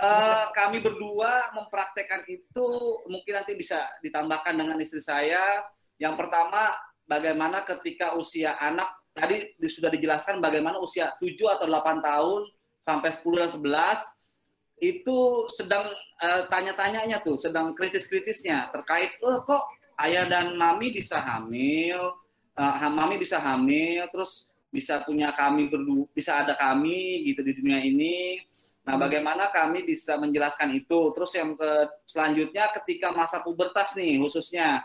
[0.00, 2.68] uh, kami berdua mempraktekkan itu
[3.06, 5.62] mungkin nanti bisa ditambahkan dengan istri saya.
[6.00, 6.74] Yang pertama,
[7.08, 12.42] bagaimana ketika usia anak tadi sudah dijelaskan bagaimana usia 7 atau 8 tahun
[12.82, 15.18] sampai 10 dan 11 itu
[15.54, 15.86] sedang
[16.18, 19.62] uh, tanya-tanyanya tuh, sedang kritis-kritisnya terkait oh, kok
[20.02, 22.18] ayah dan mami bisa hamil,
[22.58, 27.78] uh, mami bisa hamil, terus bisa punya kami berdua, bisa ada kami gitu di dunia
[27.86, 28.42] ini
[28.84, 29.02] Nah, hmm.
[29.08, 31.12] bagaimana kami bisa menjelaskan itu?
[31.16, 34.84] Terus yang ke selanjutnya ketika masa pubertas nih khususnya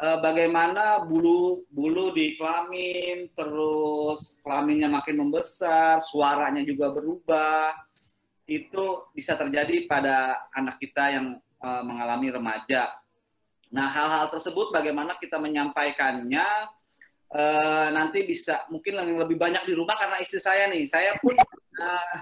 [0.00, 7.74] eh, bagaimana bulu bulu di kelamin, terus kelaminnya makin membesar, suaranya juga berubah.
[8.44, 12.94] Itu bisa terjadi pada anak kita yang eh, mengalami remaja.
[13.74, 16.46] Nah, hal-hal tersebut bagaimana kita menyampaikannya
[17.34, 20.86] eh, nanti bisa mungkin lebih banyak di rumah karena istri saya nih.
[20.86, 22.16] Saya pun uh,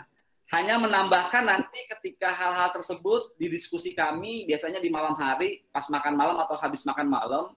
[0.52, 6.12] hanya menambahkan nanti ketika hal-hal tersebut di diskusi kami biasanya di malam hari pas makan
[6.12, 7.56] malam atau habis makan malam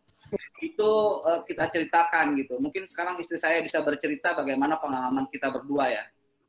[0.62, 2.58] itu uh, kita ceritakan gitu.
[2.58, 6.04] Mungkin sekarang istri saya bisa bercerita bagaimana pengalaman kita berdua ya.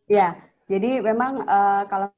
[0.06, 0.28] Iya,
[0.70, 2.08] jadi memang uh, kalau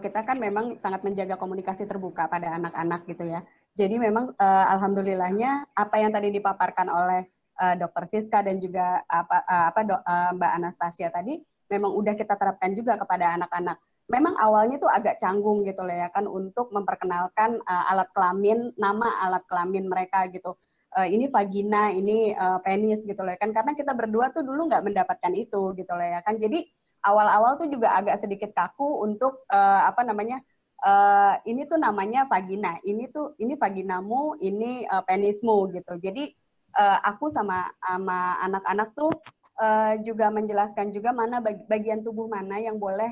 [0.00, 3.46] kita kan memang sangat menjaga komunikasi terbuka pada anak-anak gitu ya.
[3.74, 7.26] Jadi memang uh, alhamdulillahnya apa yang tadi dipaparkan oleh
[7.58, 11.38] uh, Dokter Siska dan juga apa uh, apa do, uh, Mbak Anastasia tadi
[11.70, 13.78] memang udah kita terapkan juga kepada anak-anak.
[14.04, 19.24] Memang awalnya tuh agak canggung gitu loh ya kan untuk memperkenalkan uh, alat kelamin, nama
[19.24, 20.54] alat kelamin mereka gitu.
[20.94, 23.50] Uh, ini vagina, ini uh, penis gitu loh ya kan.
[23.50, 26.38] Karena kita berdua tuh dulu nggak mendapatkan itu gitu loh ya kan.
[26.38, 26.70] Jadi
[27.02, 30.38] awal-awal tuh juga agak sedikit kaku untuk uh, apa namanya
[30.86, 35.98] uh, ini tuh namanya vagina, ini tuh ini vaginamu, ini uh, penismu gitu.
[35.98, 36.30] Jadi
[36.78, 39.10] uh, aku sama sama anak-anak tuh
[39.58, 43.10] uh, juga menjelaskan juga mana bagian tubuh mana yang boleh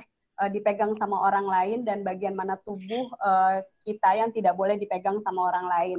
[0.55, 5.51] dipegang sama orang lain dan bagian mana tubuh uh, kita yang tidak boleh dipegang sama
[5.51, 5.99] orang lain.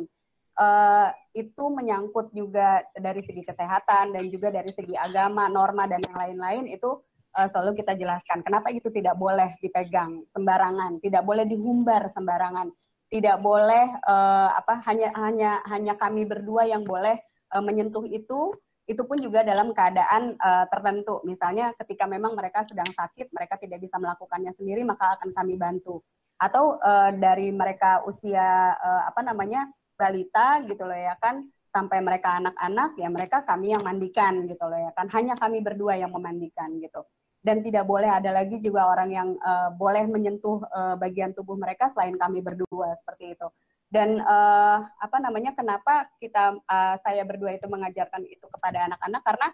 [0.57, 6.17] Uh, itu menyangkut juga dari segi kesehatan dan juga dari segi agama, norma dan yang
[6.17, 7.01] lain-lain itu
[7.37, 8.45] uh, selalu kita jelaskan.
[8.45, 12.69] Kenapa itu tidak boleh dipegang sembarangan, tidak boleh dihumbar sembarangan,
[13.09, 17.17] tidak boleh uh, apa hanya hanya hanya kami berdua yang boleh
[17.53, 18.53] uh, menyentuh itu.
[18.83, 21.23] Itu pun juga dalam keadaan uh, tertentu.
[21.23, 26.03] Misalnya ketika memang mereka sedang sakit, mereka tidak bisa melakukannya sendiri, maka akan kami bantu.
[26.35, 32.37] Atau uh, dari mereka usia uh, apa namanya balita gitu loh ya kan sampai mereka
[32.37, 35.09] anak-anak ya mereka kami yang mandikan gitu loh ya kan.
[35.09, 37.01] Hanya kami berdua yang memandikan gitu.
[37.43, 41.91] Dan tidak boleh ada lagi juga orang yang uh, boleh menyentuh uh, bagian tubuh mereka
[41.91, 43.47] selain kami berdua seperti itu.
[43.89, 49.21] Dan uh, apa namanya kenapa kita uh, saya berdua itu mengajarkan itu kepada anak-anak?
[49.27, 49.47] Karena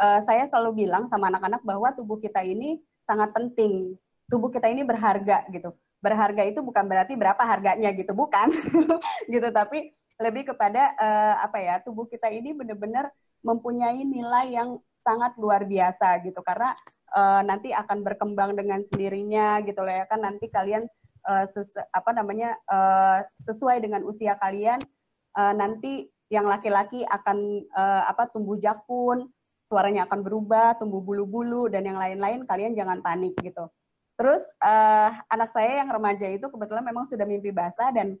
[0.00, 3.98] uh, saya selalu bilang sama anak-anak bahwa tubuh kita ini sangat penting.
[4.30, 8.52] Tubuh kita ini berharga gitu berharga itu bukan berarti berapa harganya gitu bukan.
[9.32, 13.08] Gitu tapi lebih kepada uh, apa ya tubuh kita ini benar-benar
[13.40, 16.44] mempunyai nilai yang sangat luar biasa gitu.
[16.44, 16.76] Karena
[17.16, 20.04] uh, nanti akan berkembang dengan sendirinya gitu loh ya.
[20.04, 20.84] Kan nanti kalian
[21.24, 21.46] uh,
[21.96, 24.78] apa namanya uh, sesuai dengan usia kalian
[25.36, 29.28] uh, nanti yang laki-laki akan uh, apa tumbuh jakun
[29.64, 33.68] suaranya akan berubah tumbuh bulu-bulu dan yang lain-lain kalian jangan panik gitu
[34.14, 38.14] Terus uh, anak saya yang remaja itu kebetulan memang sudah mimpi basah dan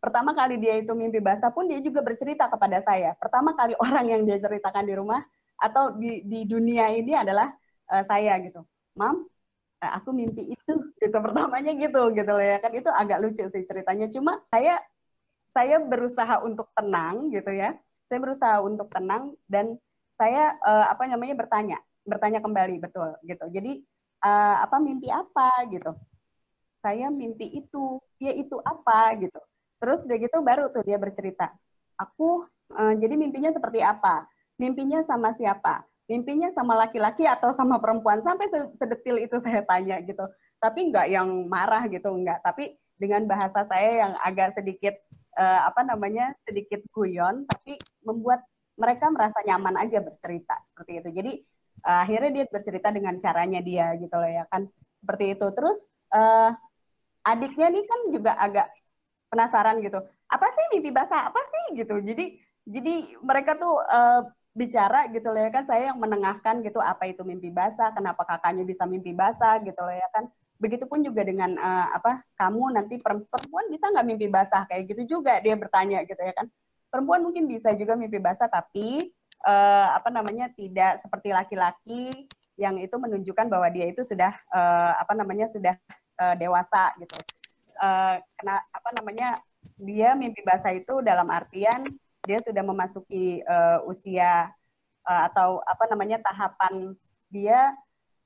[0.00, 3.12] pertama kali dia itu mimpi basah pun dia juga bercerita kepada saya.
[3.20, 5.20] Pertama kali orang yang dia ceritakan di rumah
[5.60, 7.52] atau di di dunia ini adalah
[7.92, 8.64] uh, saya gitu.
[8.96, 9.24] Mam,
[9.84, 10.72] uh, aku mimpi itu
[11.02, 14.08] gitu pertamanya gitu gitu loh ya kan itu agak lucu sih ceritanya.
[14.08, 14.80] Cuma saya
[15.52, 17.76] saya berusaha untuk tenang gitu ya.
[18.08, 19.76] Saya berusaha untuk tenang dan
[20.16, 21.78] saya uh, apa namanya bertanya,
[22.08, 23.44] bertanya kembali betul gitu.
[23.52, 23.84] Jadi
[24.24, 25.92] uh, apa mimpi apa gitu.
[26.80, 29.40] Saya mimpi itu ya itu apa gitu.
[29.78, 31.52] Terus udah gitu baru tuh dia bercerita
[31.98, 34.26] aku uh, jadi mimpinya seperti apa?
[34.58, 35.82] Mimpinya sama siapa?
[36.06, 38.20] Mimpinya sama laki-laki atau sama perempuan?
[38.20, 38.46] Sampai
[38.76, 40.22] sedetil itu saya tanya gitu.
[40.60, 42.44] Tapi nggak yang marah gitu nggak.
[42.44, 44.94] Tapi dengan bahasa saya yang agak sedikit
[45.34, 47.74] uh, apa namanya sedikit guyon tapi
[48.06, 48.46] membuat
[48.78, 51.08] mereka merasa nyaman aja bercerita seperti itu.
[51.10, 51.32] Jadi
[51.84, 54.66] uh, akhirnya dia bercerita dengan caranya dia gitu loh ya kan.
[55.04, 55.46] Seperti itu.
[55.52, 55.78] Terus
[56.16, 56.50] uh,
[57.24, 58.66] adiknya nih kan juga agak
[59.28, 60.00] penasaran gitu.
[60.28, 61.28] Apa sih mimpi basah?
[61.28, 62.00] Apa sih gitu?
[62.00, 64.24] Jadi jadi mereka tuh uh,
[64.56, 65.68] bicara gitu loh ya kan.
[65.68, 67.92] Saya yang menengahkan gitu apa itu mimpi basah.
[67.92, 70.24] Kenapa kakaknya bisa mimpi basah gitu loh ya kan.
[70.56, 74.64] Begitupun juga dengan uh, apa kamu nanti perempuan bisa nggak mimpi basah?
[74.70, 76.48] Kayak gitu juga dia bertanya gitu ya kan.
[76.88, 79.10] Perempuan mungkin bisa juga mimpi basah tapi
[79.42, 85.12] uh, apa namanya tidak seperti laki-laki yang itu menunjukkan bahwa dia itu sudah uh, apa
[85.18, 85.74] namanya sudah
[86.22, 87.18] uh, dewasa gitu.
[87.74, 89.28] Uh, kena apa namanya
[89.74, 91.82] dia mimpi basah itu dalam artian
[92.24, 94.54] dia sudah memasuki uh, usia
[95.04, 96.94] uh, atau apa namanya tahapan
[97.28, 97.74] dia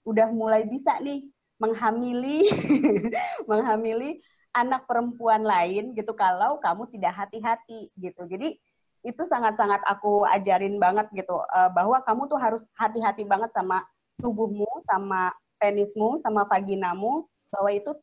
[0.05, 1.25] udah mulai bisa nih
[1.57, 2.47] menghamili
[3.51, 4.21] menghamili
[4.55, 8.25] anak perempuan lain gitu kalau kamu tidak hati-hati gitu.
[8.29, 8.61] Jadi
[9.09, 13.81] itu sangat-sangat aku ajarin banget gitu uh, bahwa kamu tuh harus hati-hati banget sama
[14.21, 17.97] tubuhmu, sama penismu, sama vaginamu bahwa itu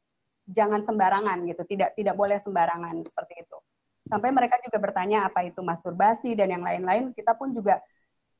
[0.50, 3.58] jangan sembarangan gitu, tidak tidak boleh sembarangan seperti itu.
[4.06, 7.82] Sampai mereka juga bertanya apa itu masturbasi dan yang lain-lain, kita pun juga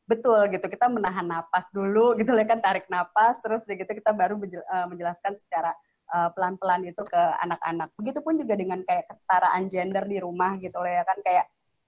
[0.06, 4.86] betul gitu, kita menahan napas dulu gitu kan tarik napas terus gitu kita baru eh,
[4.90, 5.74] menjelaskan secara
[6.14, 7.90] eh, pelan-pelan itu ke anak-anak.
[7.98, 11.46] Begitupun juga dengan kayak kesetaraan gender di rumah gitu ya kan kayak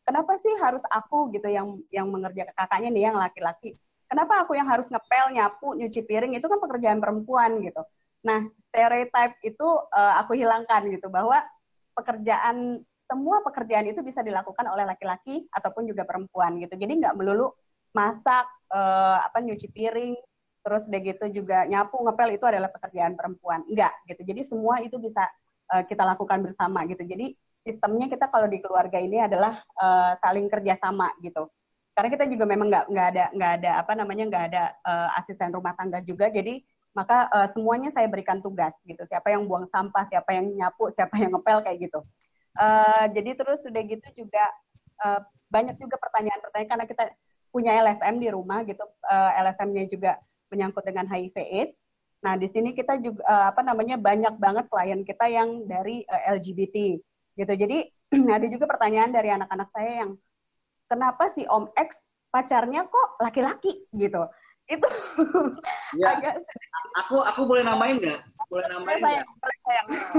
[0.08, 3.76] kenapa sih harus aku gitu yang yang mengerjakan kakaknya nih yang laki-laki?
[4.08, 6.40] Kenapa aku yang harus ngepel nyapu nyuci piring?
[6.40, 7.84] Itu kan pekerjaan perempuan gitu.
[8.24, 11.44] Nah stereotype itu uh, aku hilangkan gitu bahwa
[11.92, 16.80] pekerjaan semua pekerjaan itu bisa dilakukan oleh laki-laki ataupun juga perempuan gitu.
[16.80, 17.52] Jadi nggak melulu
[17.92, 20.16] masak uh, apa nyuci piring
[20.64, 23.68] terus udah gitu juga nyapu ngepel itu adalah pekerjaan perempuan.
[23.68, 24.24] Enggak gitu.
[24.24, 25.28] Jadi semua itu bisa
[25.72, 27.04] uh, kita lakukan bersama gitu.
[27.04, 27.36] Jadi
[27.68, 31.52] sistemnya kita kalau di keluarga ini adalah uh, saling kerjasama gitu.
[31.92, 35.52] Karena kita juga memang nggak nggak ada nggak ada apa namanya nggak ada uh, asisten
[35.52, 36.32] rumah tangga juga.
[36.32, 36.64] Jadi
[36.96, 39.04] maka uh, semuanya saya berikan tugas gitu.
[39.04, 42.00] Siapa yang buang sampah siapa yang nyapu siapa yang ngepel kayak gitu.
[42.56, 44.46] Uh, jadi terus sudah gitu juga
[45.04, 45.20] uh,
[45.52, 46.72] banyak juga pertanyaan-pertanyaan.
[46.72, 47.04] Karena kita
[47.52, 50.16] punya LSM di rumah gitu uh, LSM-nya juga
[50.48, 51.88] menyangkut dengan HIV/AIDS
[52.26, 53.22] Nah, di sini kita juga
[53.54, 56.98] apa namanya banyak banget klien kita yang dari LGBT
[57.38, 57.54] gitu.
[57.54, 57.88] Jadi
[58.36, 60.12] ada juga pertanyaan dari anak-anak saya yang
[60.90, 64.26] kenapa si Om X pacarnya kok laki-laki gitu.
[64.68, 64.90] Itu
[66.02, 66.20] ya.
[66.20, 66.44] agak
[67.00, 68.20] aku aku boleh namain nggak?
[68.48, 69.24] boleh nambahin ya?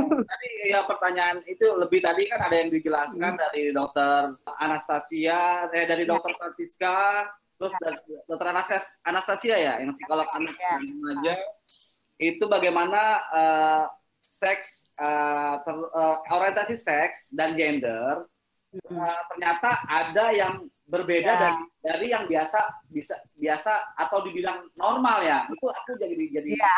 [0.05, 3.41] Tadi ya pertanyaan itu lebih tadi kan ada yang dijelaskan hmm.
[3.41, 6.39] dari dokter Anastasia, eh dari dokter ya.
[6.45, 7.25] Francisca,
[7.57, 7.99] terus dari
[8.29, 8.49] dokter
[9.09, 10.77] Anastasia ya, yang psikolog anak ya.
[10.77, 11.35] remaja.
[12.21, 13.03] Itu bagaimana
[13.33, 13.85] uh,
[14.39, 18.23] seks, uh, ter, uh, orientasi seks dan gender
[18.71, 18.95] hmm.
[18.95, 20.55] uh, ternyata ada yang
[20.89, 21.41] berbeda ya.
[21.43, 26.77] dari dari yang biasa bisa biasa atau dibilang normal ya itu aku jadi jadi ya.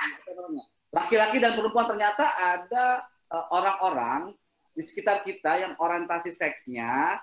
[0.90, 4.34] laki-laki dan perempuan ternyata ada uh, orang-orang
[4.74, 7.22] di sekitar kita yang orientasi seksnya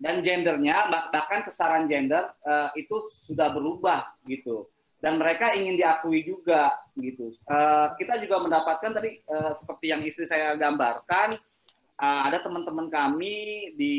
[0.00, 4.72] dan gendernya bahkan kesaran gender uh, itu sudah berubah gitu
[5.02, 7.34] dan mereka ingin diakui juga gitu.
[7.50, 11.34] Uh, kita juga mendapatkan tadi uh, seperti yang istri saya gambarkan
[11.98, 13.96] uh, ada teman-teman kami di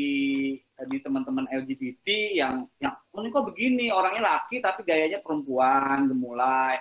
[0.88, 2.08] di teman-teman LGBT
[2.40, 3.86] yang yang oh ini kok begini?
[3.92, 6.80] Orangnya laki tapi gayanya perempuan gemulai.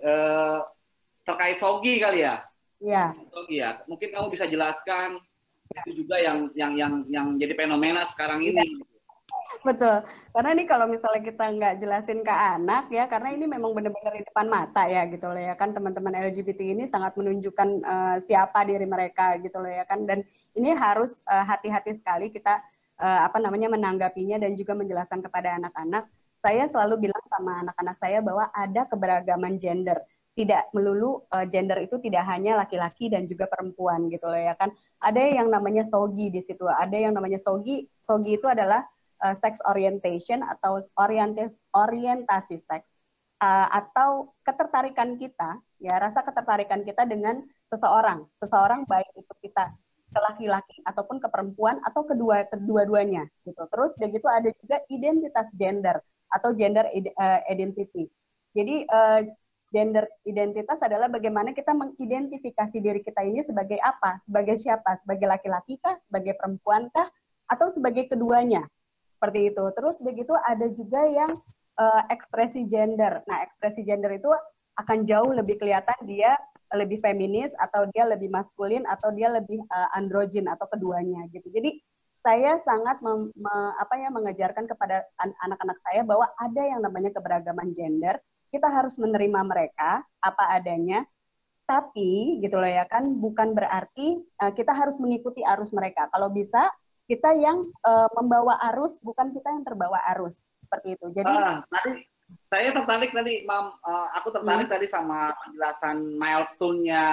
[0.00, 0.64] Uh,
[1.28, 2.40] terkait sogi kali ya?
[2.80, 3.04] Iya.
[3.28, 3.84] Sogi ya.
[3.84, 5.20] Mungkin kamu bisa jelaskan
[5.84, 8.64] itu juga yang yang yang yang jadi fenomena sekarang ini.
[8.64, 8.87] Ya.
[9.66, 10.06] Betul.
[10.30, 14.22] Karena ini kalau misalnya kita nggak jelasin ke anak ya, karena ini memang benar-benar di
[14.22, 18.86] depan mata ya gitu loh ya kan teman-teman LGBT ini sangat menunjukkan uh, siapa diri
[18.86, 20.22] mereka gitu loh ya kan dan
[20.54, 22.58] ini harus eh, hati-hati sekali kita
[22.98, 26.10] uh, apa namanya menanggapinya dan juga menjelaskan kepada anak-anak.
[26.38, 29.98] Saya selalu bilang sama anak-anak saya bahwa ada keberagaman gender
[30.38, 34.70] tidak melulu uh, gender itu tidak hanya laki-laki dan juga perempuan gitu loh ya kan.
[35.02, 36.62] Ada yang namanya sogi di situ.
[36.66, 37.86] Ada yang namanya sogi.
[37.98, 38.86] Sogi itu adalah
[39.22, 42.98] uh, sex orientation atau orientasi orientasi seks
[43.42, 48.26] uh, atau ketertarikan kita ya rasa ketertarikan kita dengan seseorang.
[48.42, 49.70] Seseorang baik itu kita
[50.08, 53.62] ke laki-laki ataupun ke perempuan atau kedua kedua-duanya gitu.
[53.68, 56.00] Terus dan gitu ada juga identitas gender
[56.32, 58.08] atau gender uh, identity.
[58.56, 59.20] Jadi uh,
[59.68, 64.24] gender identitas adalah bagaimana kita mengidentifikasi diri kita ini sebagai apa?
[64.24, 64.96] Sebagai siapa?
[64.96, 65.96] Sebagai laki-laki kah?
[66.08, 67.08] Sebagai perempuan kah?
[67.48, 68.64] Atau sebagai keduanya
[69.18, 69.64] seperti itu.
[69.74, 71.42] Terus begitu ada juga yang
[71.74, 73.26] uh, ekspresi gender.
[73.26, 74.30] Nah, ekspresi gender itu
[74.78, 76.38] akan jauh lebih kelihatan dia
[76.70, 81.48] lebih feminis atau dia lebih maskulin atau dia lebih uh, androgen atau keduanya gitu.
[81.48, 81.80] Jadi
[82.20, 87.72] saya sangat mem, me, apa ya mengejarkan kepada anak-anak saya bahwa ada yang namanya keberagaman
[87.72, 88.20] gender.
[88.48, 91.04] Kita harus menerima mereka apa adanya.
[91.68, 96.08] Tapi gitu loh ya kan bukan berarti uh, kita harus mengikuti arus mereka.
[96.12, 96.68] Kalau bisa
[97.08, 102.04] kita yang uh, membawa arus bukan kita yang terbawa arus seperti itu jadi uh, tadi
[102.52, 104.74] saya tertarik tadi mam uh, aku tertarik hmm.
[104.76, 107.06] tadi sama penjelasan milestone-nya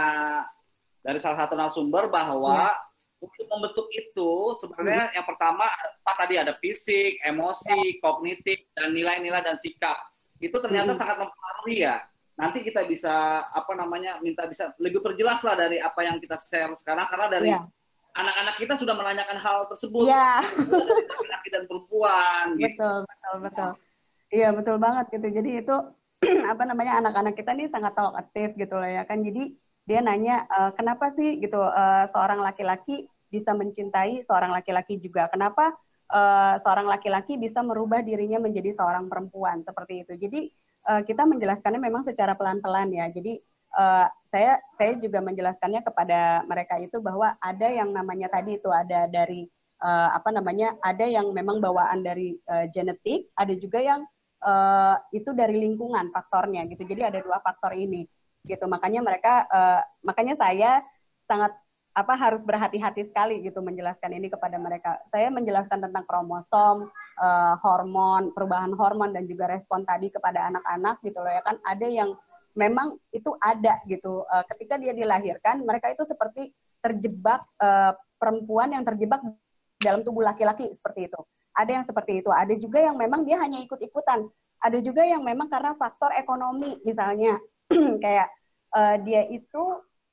[1.00, 3.24] dari salah satu narasumber bahwa hmm.
[3.24, 5.16] untuk membentuk itu sebenarnya hmm.
[5.16, 8.00] yang pertama apa tadi ada fisik emosi ya.
[8.04, 9.96] kognitif dan nilai-nilai dan sikap
[10.44, 11.00] itu ternyata hmm.
[11.00, 12.04] sangat mempengaruhi ya
[12.36, 16.76] nanti kita bisa apa namanya minta bisa lebih perjelas lah dari apa yang kita share
[16.76, 17.64] sekarang karena dari ya
[18.16, 20.08] anak-anak kita sudah menanyakan hal tersebut.
[20.08, 20.40] Ya.
[20.40, 22.90] laki-laki dan perempuan betul gitu.
[23.04, 23.72] betul betul
[24.32, 25.28] iya betul banget gitu.
[25.32, 25.76] Jadi itu
[26.52, 29.22] apa namanya anak-anak kita nih sangat talkatif gitu loh ya kan.
[29.22, 29.56] Jadi
[29.86, 31.38] dia nanya e, kenapa sih?
[31.38, 35.30] Gitu e, seorang laki-laki bisa mencintai seorang laki-laki juga.
[35.30, 35.76] Kenapa
[36.10, 36.20] e,
[36.64, 39.62] seorang laki-laki bisa merubah dirinya menjadi seorang perempuan?
[39.62, 40.14] Seperti itu.
[40.18, 40.40] Jadi
[40.84, 43.06] e, kita menjelaskannya memang secara pelan-pelan ya.
[43.12, 43.38] Jadi
[43.76, 49.08] uh, saya saya juga menjelaskannya kepada mereka itu bahwa ada yang namanya tadi itu ada
[49.08, 49.48] dari
[49.84, 54.02] uh, apa namanya ada yang memang bawaan dari uh, genetik, ada juga yang
[54.44, 56.84] uh, itu dari lingkungan faktornya gitu.
[56.84, 58.08] Jadi ada dua faktor ini
[58.48, 58.66] gitu.
[58.68, 60.84] Makanya mereka uh, makanya saya
[61.26, 61.56] sangat
[61.96, 65.00] apa harus berhati-hati sekali gitu menjelaskan ini kepada mereka.
[65.08, 66.92] Saya menjelaskan tentang kromosom,
[67.24, 71.56] uh, hormon, perubahan hormon dan juga respon tadi kepada anak-anak gitu loh ya kan.
[71.64, 72.12] Ada yang
[72.56, 74.24] memang itu ada gitu.
[74.26, 79.22] Uh, ketika dia dilahirkan, mereka itu seperti terjebak uh, perempuan yang terjebak
[79.78, 81.20] dalam tubuh laki-laki seperti itu.
[81.56, 82.32] Ada yang seperti itu.
[82.32, 84.26] Ada juga yang memang dia hanya ikut-ikutan.
[84.64, 87.38] Ada juga yang memang karena faktor ekonomi misalnya
[88.04, 88.32] kayak
[88.72, 89.64] uh, dia itu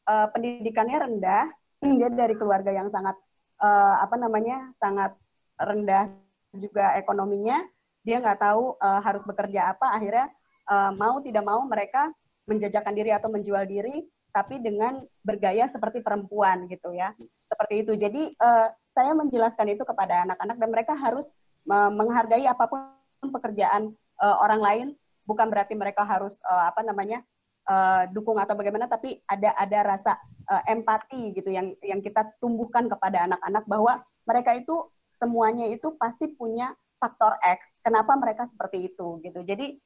[0.06, 1.46] uh, pendidikannya rendah,
[1.98, 3.14] dia dari keluarga yang sangat
[3.62, 5.14] uh, apa namanya sangat
[5.56, 6.10] rendah
[6.52, 7.64] juga ekonominya,
[8.02, 10.26] dia nggak tahu uh, harus bekerja apa, akhirnya
[10.68, 12.12] uh, mau tidak mau mereka
[12.46, 14.02] menjajakan diri atau menjual diri
[14.32, 17.12] tapi dengan bergaya seperti perempuan gitu ya.
[17.46, 17.92] Seperti itu.
[18.00, 21.28] Jadi uh, saya menjelaskan itu kepada anak-anak dan mereka harus
[21.68, 24.88] uh, menghargai apa pun pekerjaan uh, orang lain.
[25.28, 27.20] Bukan berarti mereka harus uh, apa namanya
[27.68, 30.12] uh, dukung atau bagaimana tapi ada ada rasa
[30.48, 34.88] uh, empati gitu yang yang kita tumbuhkan kepada anak-anak bahwa mereka itu
[35.20, 37.78] semuanya itu pasti punya faktor X.
[37.84, 39.44] Kenapa mereka seperti itu gitu.
[39.44, 39.78] Jadi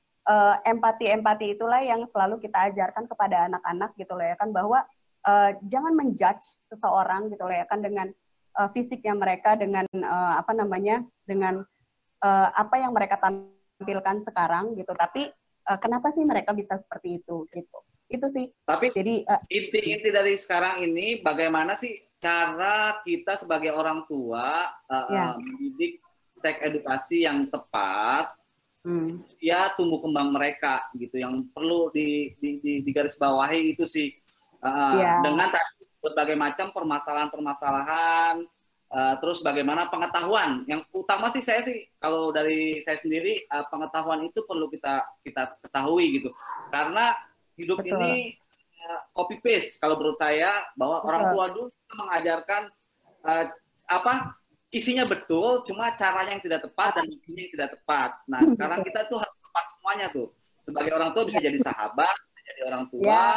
[0.66, 4.82] empati-empati uh, itulah yang selalu kita ajarkan kepada anak-anak gitu loh ya kan bahwa
[5.22, 8.10] uh, jangan menjudge seseorang gitu loh ya kan dengan
[8.58, 11.62] uh, fisiknya mereka dengan uh, apa namanya dengan
[12.24, 14.92] uh, apa yang mereka tampilkan sekarang gitu.
[14.96, 15.28] Tapi
[15.68, 17.78] uh, kenapa sih mereka bisa seperti itu gitu?
[18.06, 18.48] Itu sih.
[18.64, 25.06] Tapi jadi uh, inti-inti dari sekarang ini bagaimana sih cara kita sebagai orang tua uh,
[25.12, 25.36] ya.
[25.36, 26.00] mendidik
[26.40, 28.32] seks edukasi yang tepat
[28.86, 29.26] hmm.
[29.42, 34.14] ya tumbuh kembang mereka gitu yang perlu di, di, di, di garis bawahi itu sih
[34.62, 35.18] uh, yeah.
[35.26, 35.50] dengan
[35.98, 38.46] berbagai macam permasalahan-permasalahan
[38.94, 44.22] uh, terus bagaimana pengetahuan yang utama sih saya sih kalau dari saya sendiri uh, pengetahuan
[44.22, 46.30] itu perlu kita kita ketahui gitu
[46.70, 47.18] karena
[47.58, 47.98] hidup Betul.
[47.98, 48.38] ini
[48.86, 51.08] uh, copy paste kalau menurut saya bahwa Betul.
[51.10, 52.62] orang tua dulu mengajarkan
[53.26, 53.44] uh,
[53.86, 54.14] apa
[54.76, 58.10] isinya betul, cuma caranya yang tidak tepat dan isinya yang tidak tepat.
[58.28, 60.28] Nah, sekarang kita tuh harus tepat semuanya tuh.
[60.60, 63.02] Sebagai orang tua bisa jadi sahabat, bisa jadi orang tua.
[63.02, 63.30] Ya,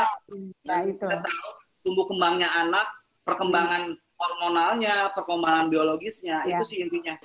[0.67, 1.05] nah, itu.
[1.07, 1.49] Kita tahu
[1.87, 2.87] tumbuh kembangnya anak,
[3.23, 6.59] perkembangan hormonalnya, perkembangan biologisnya, ya.
[6.59, 7.15] itu sih intinya.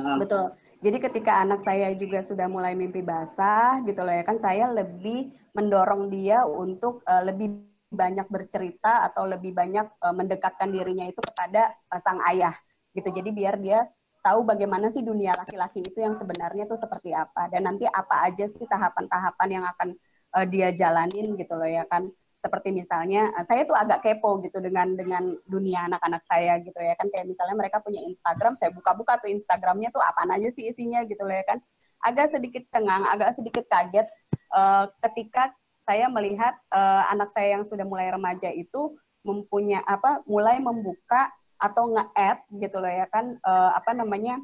[0.00, 0.16] Nah.
[0.16, 0.56] Betul.
[0.80, 5.28] Jadi ketika anak saya juga sudah mulai mimpi basah gitu loh ya kan saya lebih
[5.52, 7.60] mendorong dia untuk uh, lebih
[7.92, 12.56] banyak bercerita atau lebih banyak uh, mendekatkan dirinya itu kepada uh, sang ayah
[12.94, 13.08] gitu.
[13.10, 13.86] Jadi biar dia
[14.20, 18.44] tahu bagaimana sih dunia laki-laki itu yang sebenarnya tuh seperti apa dan nanti apa aja
[18.44, 19.88] sih tahapan-tahapan yang akan
[20.36, 22.08] uh, dia jalanin gitu loh ya kan.
[22.40, 26.92] Seperti misalnya uh, saya tuh agak kepo gitu dengan dengan dunia anak-anak saya gitu ya
[27.00, 31.04] kan kayak misalnya mereka punya Instagram, saya buka-buka tuh Instagramnya tuh apa aja sih isinya
[31.08, 31.58] gitu loh ya kan.
[32.00, 34.08] Agak sedikit cengang, agak sedikit kaget
[34.56, 40.60] uh, ketika saya melihat uh, anak saya yang sudah mulai remaja itu mempunyai apa mulai
[40.60, 41.28] membuka
[41.60, 44.40] atau nge-add gitu loh ya kan uh, apa namanya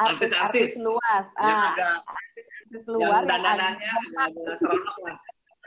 [0.00, 0.78] artis-artis.
[0.80, 1.26] luas.
[1.36, 1.76] Ah
[2.06, 5.18] artis-artis luar yang dandanannya agak seronok lah.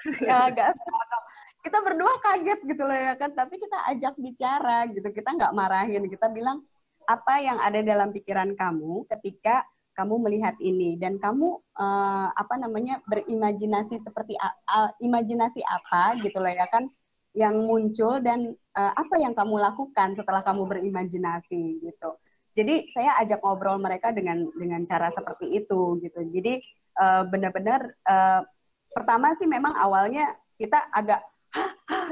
[0.27, 1.23] Ya agak seronok.
[1.63, 5.07] Kita berdua kaget gitu loh ya kan tapi kita ajak bicara gitu.
[5.11, 6.07] Kita nggak marahin.
[6.07, 6.63] Kita bilang
[7.03, 10.97] apa yang ada dalam pikiran kamu ketika kamu melihat ini?
[10.97, 16.17] Dan kamu uh, apa namanya berimajinasi seperti uh, uh, imajinasi apa?
[16.23, 16.89] gitu loh ya kan
[17.33, 22.09] yang muncul dan uh, apa yang kamu lakukan setelah kamu berimajinasi gitu.
[22.53, 26.21] Jadi saya ajak ngobrol mereka dengan dengan cara seperti itu gitu.
[26.29, 26.61] Jadi
[27.01, 28.45] uh, benar-benar uh,
[28.93, 31.25] pertama sih memang awalnya kita agak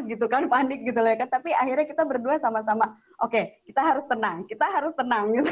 [0.09, 3.81] gitu kan panik gitu loh ya kan tapi akhirnya kita berdua sama-sama oke okay, kita
[3.81, 5.49] harus tenang kita harus tenang gitu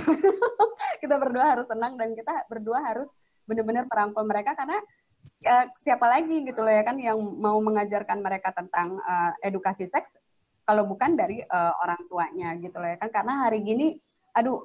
[1.01, 3.09] kita berdua harus tenang dan kita berdua harus
[3.49, 4.77] benar-benar merangkul mereka karena
[5.45, 10.15] uh, siapa lagi gitu loh ya kan yang mau mengajarkan mereka tentang uh, edukasi seks
[10.67, 13.97] kalau bukan dari uh, orang tuanya gitu loh ya kan karena hari gini
[14.37, 14.61] aduh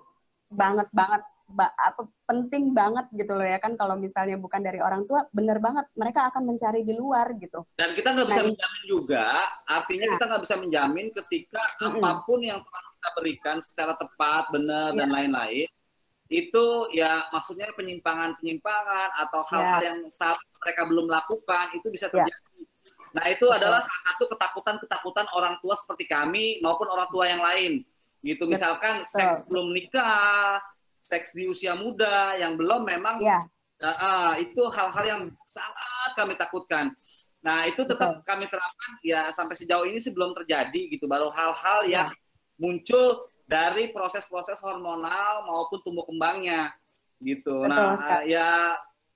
[0.52, 5.04] banget banget ba apa penting banget gitu loh ya kan kalau misalnya bukan dari orang
[5.04, 8.82] tua bener banget mereka akan mencari di luar gitu dan kita nggak bisa nah, menjamin
[8.88, 9.26] juga
[9.68, 10.12] artinya ya.
[10.16, 12.00] kita nggak bisa menjamin ketika mm -hmm.
[12.00, 15.04] apa pun yang telah kita berikan secara tepat benar ya.
[15.04, 15.68] dan lain-lain
[16.32, 19.86] itu ya maksudnya penyimpangan-penyimpangan atau hal-hal ya.
[19.92, 22.24] yang saat mereka belum lakukan itu bisa ya.
[22.24, 22.32] terjadi.
[22.32, 22.64] Ya.
[23.14, 23.58] Nah itu Betul.
[23.60, 27.84] adalah salah satu ketakutan-ketakutan orang tua seperti kami maupun orang tua yang lain.
[28.24, 29.12] Gitu misalkan Betul.
[29.12, 30.58] seks belum nikah,
[30.98, 33.44] seks di usia muda yang belum memang ya.
[33.84, 36.90] uh, uh, itu hal-hal yang sangat kami takutkan.
[37.44, 38.26] Nah itu tetap Betul.
[38.26, 41.04] kami terapkan ya sampai sejauh ini sih belum terjadi gitu.
[41.04, 42.16] Baru hal-hal yang ya.
[42.56, 46.72] muncul dari proses-proses hormonal maupun tumbuh kembangnya
[47.20, 47.64] gitu.
[47.64, 48.32] Betul, nah, sekali.
[48.32, 48.50] ya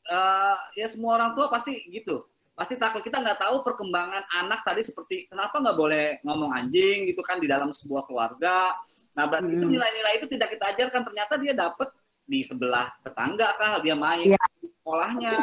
[0.09, 2.25] uh, ya semua orang tua pasti gitu.
[2.59, 7.23] Pasti takut kita nggak tahu perkembangan anak tadi seperti kenapa nggak boleh ngomong anjing gitu
[7.23, 8.75] kan di dalam sebuah keluarga.
[9.15, 9.59] Nah, berarti hmm.
[9.59, 11.89] itu nilai-nilai itu tidak kita ajarkan ternyata dia dapat
[12.29, 14.45] di sebelah tetangga kah dia main ya.
[14.61, 15.39] di sekolahnya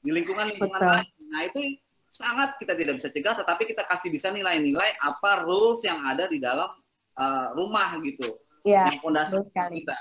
[0.00, 1.10] di lingkungan lingkungan lain.
[1.26, 1.58] Nah, itu
[2.06, 6.38] sangat kita tidak bisa cegah tetapi kita kasih bisa nilai-nilai apa rules yang ada di
[6.38, 6.70] dalam
[7.16, 8.36] uh, rumah gitu.
[8.62, 8.92] Iya.
[8.92, 9.82] Yang fondasi sekali.
[9.82, 9.98] kita.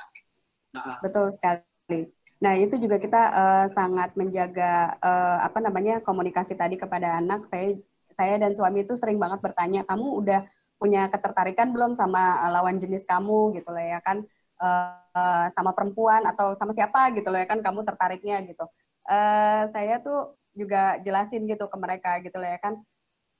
[0.75, 2.11] Nah, betul sekali.
[2.43, 7.47] Nah, itu juga kita uh, sangat menjaga uh, apa namanya komunikasi tadi kepada anak.
[7.47, 7.79] Saya
[8.15, 10.43] saya dan suami itu sering banget bertanya, "Kamu udah
[10.75, 14.25] punya ketertarikan belum sama uh, lawan jenis kamu?" gitu lah ya kan.
[14.55, 18.63] Uh, sama perempuan atau sama siapa gitu loh ya kan kamu tertariknya gitu.
[19.03, 22.79] Uh, saya tuh juga jelasin gitu ke mereka gitu loh ya kan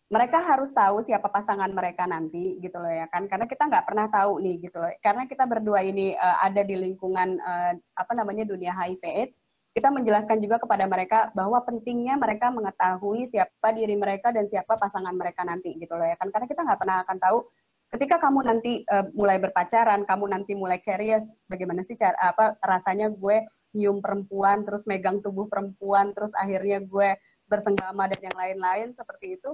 [0.06, 3.26] mereka harus tahu siapa pasangan mereka nanti gitu loh ya kan.
[3.26, 4.91] Karena kita nggak pernah tahu nih gitu loh.
[5.02, 9.38] Karena kita berdua ini uh, ada di lingkungan uh, apa namanya dunia HIV AIDS
[9.76, 15.11] kita menjelaskan juga kepada mereka bahwa pentingnya mereka mengetahui siapa diri mereka dan siapa pasangan
[15.11, 16.32] mereka nanti gitu loh ya kan.
[16.32, 17.38] Karena kita nggak pernah akan tahu
[17.91, 23.11] ketika kamu nanti uh, mulai berpacaran kamu nanti mulai curious bagaimana sih cara apa rasanya
[23.11, 23.45] gue
[23.76, 27.15] nyium perempuan terus megang tubuh perempuan terus akhirnya gue
[27.45, 29.53] bersenggama dan yang lain-lain seperti itu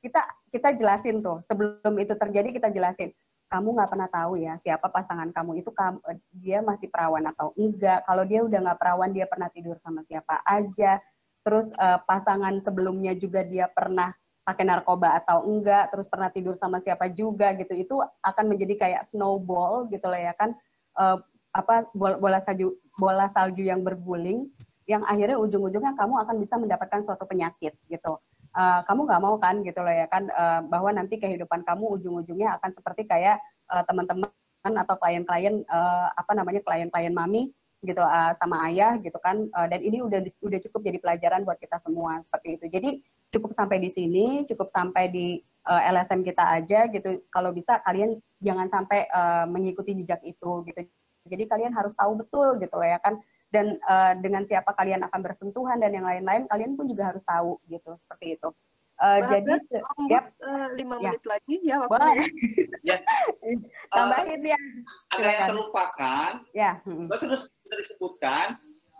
[0.00, 0.20] kita
[0.50, 1.44] kita jelasin tuh.
[1.46, 3.12] Sebelum itu terjadi kita jelasin.
[3.50, 5.60] Kamu nggak pernah tahu ya siapa pasangan kamu.
[5.60, 6.00] Itu kamu,
[6.34, 8.02] dia masih perawan atau enggak.
[8.08, 10.98] Kalau dia udah nggak perawan dia pernah tidur sama siapa aja.
[11.44, 14.12] Terus uh, pasangan sebelumnya juga dia pernah
[14.44, 15.92] pakai narkoba atau enggak.
[15.92, 17.74] Terus pernah tidur sama siapa juga gitu.
[17.76, 20.56] Itu akan menjadi kayak snowball gitu lah ya kan.
[20.96, 21.18] Uh,
[21.50, 24.46] apa bola salju bola salju yang berguling
[24.86, 28.22] yang akhirnya ujung-ujungnya kamu akan bisa mendapatkan suatu penyakit gitu
[28.54, 32.58] uh, kamu nggak mau kan gitu loh ya kan uh, bahwa nanti kehidupan kamu ujung-ujungnya
[32.58, 33.38] akan seperti kayak
[33.70, 34.30] uh, teman-teman
[34.64, 37.50] atau klien-klien uh, apa namanya klien-klien mami
[37.80, 41.56] gitu uh, sama ayah gitu kan uh, dan ini udah udah cukup jadi pelajaran buat
[41.56, 42.66] kita semua seperti itu.
[42.68, 42.90] Jadi
[43.32, 47.24] cukup sampai di sini cukup sampai di uh, LSM kita aja gitu.
[47.32, 50.80] Kalau bisa kalian jangan sampai uh, mengikuti jejak itu gitu.
[51.24, 53.16] Jadi kalian harus tahu betul gitu loh ya kan
[53.50, 57.58] dan uh, dengan siapa kalian akan bersentuhan dan yang lain-lain kalian pun juga harus tahu
[57.66, 58.48] gitu seperti itu.
[59.00, 59.56] Uh, jadi
[60.12, 60.28] yep.
[60.44, 61.08] uh, lima ya.
[61.16, 62.24] menit lagi ya waktunya.
[62.84, 62.98] ya.
[63.96, 64.58] Tambahin uh, ya.
[65.16, 66.30] Ada yang terlupakan.
[66.52, 66.70] Ya.
[66.84, 67.08] Hmm.
[67.08, 68.46] Terus sudah disebutkan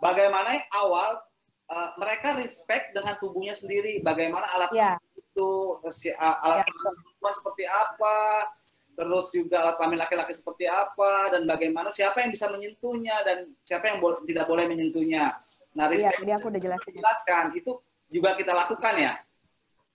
[0.01, 1.21] bagaimana awal
[1.69, 4.97] uh, mereka respect dengan tubuhnya sendiri, bagaimana alat ya.
[5.13, 5.77] itu,
[6.17, 7.31] alat ya.
[7.37, 8.49] seperti apa,
[8.95, 13.89] terus juga alat kelamin laki-laki seperti apa dan bagaimana siapa yang bisa menyentuhnya dan siapa
[13.89, 15.39] yang bo tidak boleh menyentuhnya.
[15.71, 16.91] Nah, iya, tadi aku udah jelasin.
[16.99, 17.71] Jelaskan itu
[18.11, 19.13] juga kita lakukan ya.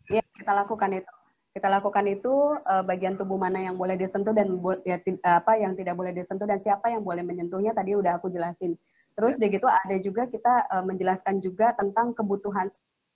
[0.09, 1.13] Iya, kita lakukan itu.
[1.57, 5.97] Kita lakukan itu uh, bagian tubuh mana yang boleh disentuh dan ya, apa yang tidak
[5.97, 8.77] boleh disentuh dan siapa yang boleh menyentuhnya tadi udah aku jelasin.
[9.17, 9.49] Terus ya.
[9.49, 12.69] gitu ada juga kita uh, menjelaskan juga tentang kebutuhan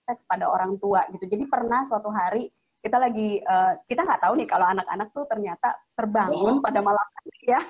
[0.08, 1.28] seks pada orang tua gitu.
[1.28, 2.48] Jadi pernah suatu hari
[2.80, 6.64] kita lagi uh, kita nggak tahu nih kalau anak-anak tuh ternyata terbangun oh.
[6.64, 7.04] pada malam
[7.44, 7.60] ya.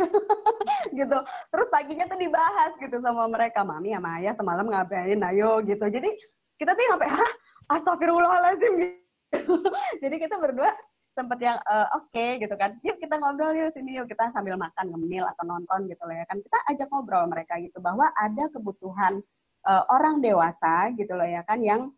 [0.99, 1.19] Gitu.
[1.51, 3.63] Terus paginya tuh dibahas gitu sama mereka.
[3.63, 5.19] Mami sama ayah semalam ngapain?
[5.19, 5.87] Ayo gitu.
[5.87, 6.11] Jadi
[6.57, 7.33] kita tuh sampai hah?
[7.71, 9.63] Astagfirullahaladzim gitu.
[10.03, 10.75] jadi kita berdua
[11.15, 12.75] sempat yang uh, oke okay, gitu kan.
[12.83, 14.11] Yuk kita ngobrol yuk sini yuk.
[14.11, 16.39] Kita sambil makan ngemil atau nonton gitu loh ya kan.
[16.43, 19.23] Kita ajak ngobrol mereka gitu bahwa ada kebutuhan
[19.67, 21.95] uh, orang dewasa gitu loh ya kan yang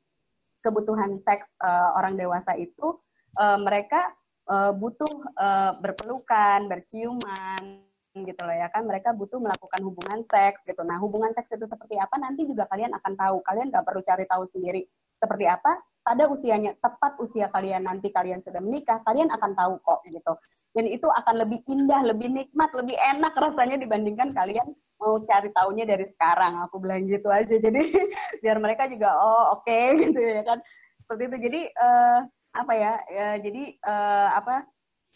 [0.63, 2.97] kebutuhan seks uh, orang dewasa itu
[3.37, 4.15] uh, mereka
[4.49, 7.83] uh, butuh uh, berpelukan, berciuman
[8.15, 8.87] gitu loh ya kan.
[8.87, 10.81] Mereka butuh melakukan hubungan seks gitu.
[10.87, 13.37] Nah hubungan seks itu seperti apa nanti juga kalian akan tahu.
[13.45, 14.87] Kalian nggak perlu cari tahu sendiri
[15.19, 15.83] seperti apa.
[16.03, 20.35] Pada usianya tepat usia kalian nanti kalian sudah menikah kalian akan tahu kok gitu
[20.73, 24.73] dan itu akan lebih indah lebih nikmat lebih enak rasanya dibandingkan kalian
[25.03, 26.63] mau cari taunya dari sekarang.
[26.71, 27.59] Aku bilang gitu aja.
[27.59, 27.83] Jadi
[28.43, 30.63] biar mereka juga oh oke okay, gitu ya kan.
[31.03, 31.37] Seperti itu.
[31.51, 32.19] Jadi uh,
[32.53, 34.63] apa ya, ya jadi uh, apa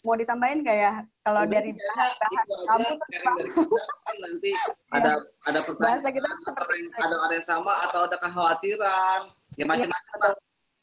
[0.03, 0.93] mau ditambahin nggak ya?
[1.23, 2.91] Kalau Udah dari bahan, bahan kamu
[4.03, 4.51] kan nanti
[4.95, 5.11] ada
[5.47, 6.65] ada pertanyaan kita atau
[7.01, 9.21] ada ada yang sama atau ada kekhawatiran.
[9.57, 10.29] Ya iya, macam-macam ya,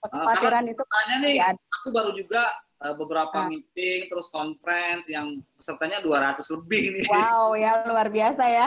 [0.02, 1.48] kekhawatiran itu tanya nih ya.
[1.54, 2.42] aku baru juga
[2.84, 3.48] uh, beberapa nah.
[3.48, 7.06] meeting terus conference yang pesertanya 200 lebih nih.
[7.08, 8.66] Wow, ya luar biasa ya.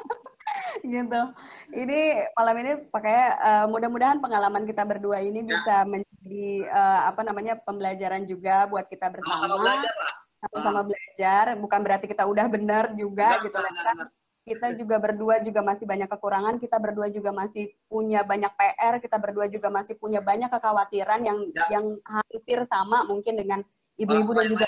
[0.84, 1.22] gitu.
[1.72, 5.48] Ini malam ini pakai uh, mudah-mudahan pengalaman kita berdua ini ya.
[5.48, 9.48] bisa menjadi uh, apa namanya pembelajaran juga buat kita bersama.
[9.48, 10.14] Sama-sama belajar lah.
[10.42, 13.96] Sama-sama belajar, bukan berarti kita udah benar juga nah, gitu kan.
[14.42, 19.16] Kita juga berdua juga masih banyak kekurangan, kita berdua juga masih punya banyak PR, kita
[19.22, 21.78] berdua juga masih punya banyak kekhawatiran yang ya.
[21.78, 23.62] yang hampir sama mungkin dengan
[23.94, 24.66] ibu-ibu dan juga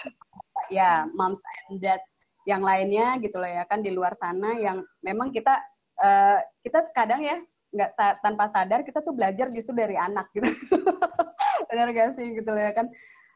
[0.70, 1.98] ya moms and dad
[2.44, 5.58] yang lainnya gitu loh ya kan di luar sana yang memang kita
[5.98, 7.40] uh, kita kadang ya
[7.74, 10.46] nggak tanpa sadar kita tuh belajar justru dari anak gitu.
[11.68, 12.86] Benar gak sih gitu loh ya kan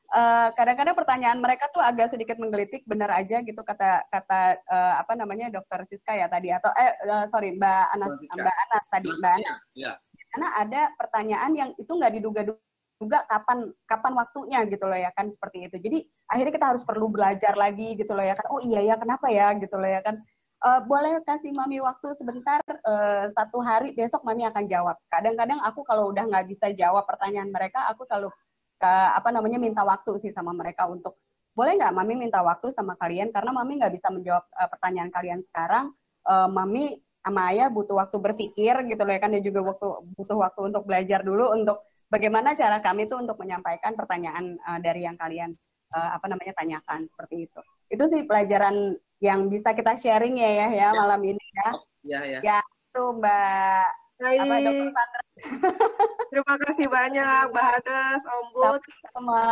[0.09, 5.13] kadang kadang-kadang pertanyaan mereka tuh agak sedikit menggelitik benar aja gitu kata kata uh, apa
[5.13, 9.37] namanya dokter Siska ya tadi atau eh uh, sorry Mbak Anas Mbak Anas tadi Mbak.
[9.37, 9.93] Anas ya.
[10.33, 15.69] karena ada pertanyaan yang itu nggak diduga-duga kapan kapan waktunya gitu loh ya kan seperti
[15.69, 15.77] itu.
[15.77, 15.99] Jadi
[16.29, 18.47] akhirnya kita harus perlu belajar lagi gitu loh ya kan.
[18.49, 19.57] Oh iya ya kenapa ya?
[19.61, 20.21] gitu loh ya kan.
[20.59, 24.97] Uh, boleh kasih mami waktu sebentar uh, satu hari besok mami akan jawab.
[25.13, 28.33] Kadang-kadang aku kalau udah nggak bisa jawab pertanyaan mereka aku selalu
[28.79, 31.19] ke apa namanya minta waktu sih sama mereka untuk
[31.59, 33.35] boleh nggak mami minta waktu sama kalian?
[33.35, 35.91] Karena mami nggak bisa menjawab uh, pertanyaan kalian sekarang.
[36.23, 40.39] Uh, mami sama ayah butuh waktu berpikir gitu loh ya kan dan juga waktu butuh
[40.39, 45.19] waktu untuk belajar dulu untuk bagaimana cara kami itu untuk menyampaikan pertanyaan uh, dari yang
[45.19, 45.53] kalian
[45.93, 47.61] uh, apa namanya tanyakan seperti itu.
[47.91, 50.89] Itu sih pelajaran yang bisa kita sharing ya ya ya, ya.
[50.95, 51.71] malam ini ya.
[52.07, 53.87] Ya ya, ya itu mbak
[54.19, 54.39] Baik.
[54.43, 54.91] Apa, Dokter
[56.35, 58.83] Terima kasih banyak, Mbak Om Bud.
[59.15, 59.47] Sama.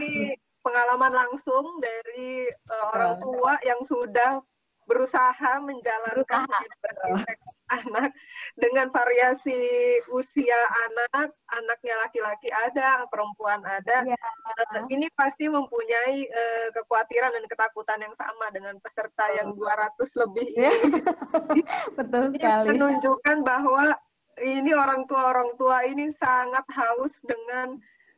[0.00, 0.32] Ini
[0.64, 4.40] pengalaman langsung dari uh, orang tua yang sudah
[4.88, 7.36] berusaha menjalankan berusaha.
[7.68, 8.10] anak
[8.56, 9.52] dengan variasi
[10.08, 10.56] usia
[10.88, 14.08] anak, anaknya laki-laki ada, perempuan ada.
[14.08, 14.16] Ya.
[14.88, 20.72] Ini pasti mempunyai uh, kekhawatiran dan ketakutan yang sama dengan peserta yang 200 lebih ini.
[22.00, 22.72] Betul sekali.
[22.72, 23.92] Ini menunjukkan bahwa
[24.40, 27.76] ini orang tua orang tua ini sangat haus dengan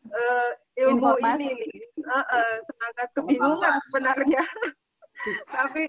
[0.09, 1.43] uh, ilmu Informasi.
[1.43, 1.75] ini nih,
[2.07, 4.45] uh, uh, sangat kebingungan sebenarnya.
[5.51, 5.85] Tapi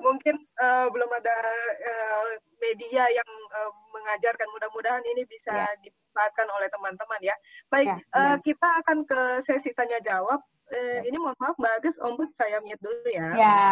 [0.00, 1.36] mungkin uh, belum ada
[1.76, 2.24] uh,
[2.60, 4.48] media yang uh, mengajarkan.
[4.48, 5.68] Mudah-mudahan ini bisa ya.
[5.82, 7.36] dimanfaatkan oleh teman-teman ya.
[7.68, 10.40] Baik, ya, uh, kita akan ke sesi tanya jawab.
[10.72, 11.12] Uh, ya.
[11.12, 13.28] Ini mohon maaf, Mbak Agus, Ombud saya mute dulu ya.
[13.36, 13.62] Ya.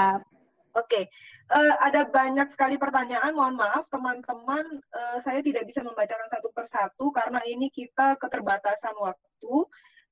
[0.70, 1.04] Oke, okay.
[1.50, 3.34] uh, ada banyak sekali pertanyaan.
[3.34, 9.54] Mohon maaf, teman-teman, uh, saya tidak bisa membacakan satu persatu karena ini kita keterbatasan waktu.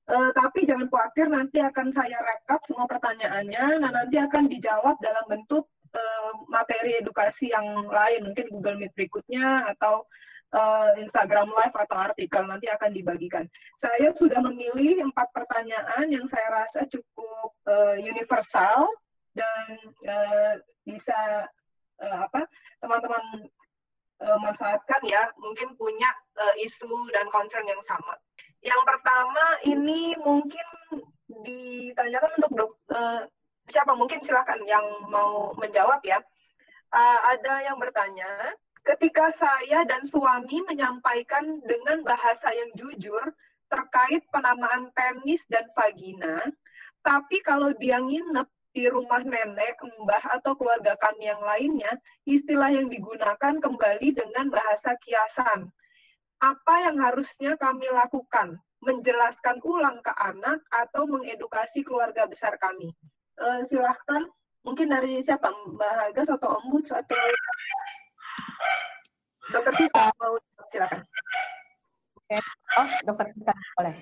[0.09, 5.21] Uh, tapi jangan khawatir, nanti akan saya rekap semua pertanyaannya, nah nanti akan dijawab dalam
[5.29, 10.09] bentuk uh, materi edukasi yang lain, mungkin Google Meet berikutnya atau
[10.57, 13.45] uh, Instagram Live atau artikel nanti akan dibagikan.
[13.77, 18.89] Saya sudah memilih empat pertanyaan yang saya rasa cukup uh, universal
[19.37, 19.77] dan
[20.09, 20.55] uh,
[20.89, 21.45] bisa
[22.01, 22.49] uh, apa
[22.81, 23.45] teman-teman
[24.25, 26.09] uh, manfaatkan ya, mungkin punya
[26.41, 28.17] uh, isu dan concern yang sama.
[28.59, 30.67] Yang pertama ini mungkin
[31.47, 33.23] ditanyakan untuk dok, uh,
[33.71, 36.19] siapa mungkin silakan yang mau menjawab ya.
[36.89, 43.23] Uh, ada yang bertanya, ketika saya dan suami menyampaikan dengan bahasa yang jujur
[43.69, 46.41] terkait penamaan penis dan vagina,
[47.05, 51.93] tapi kalau dia nginep di rumah nenek, mbah, atau keluarga kami yang lainnya,
[52.25, 55.69] istilah yang digunakan kembali dengan bahasa kiasan
[56.39, 58.59] apa yang harusnya kami lakukan?
[58.79, 62.95] Menjelaskan ulang ke anak atau mengedukasi keluarga besar kami?
[63.39, 64.27] Uh, silahkan,
[64.63, 65.51] mungkin dari siapa?
[65.51, 67.19] Mbak Hagas atau Om Buds atau
[69.49, 70.37] Dokter Sisa mau
[70.69, 71.01] silakan.
[72.15, 72.39] Oke,
[72.77, 73.97] oh Dokter Sisa boleh.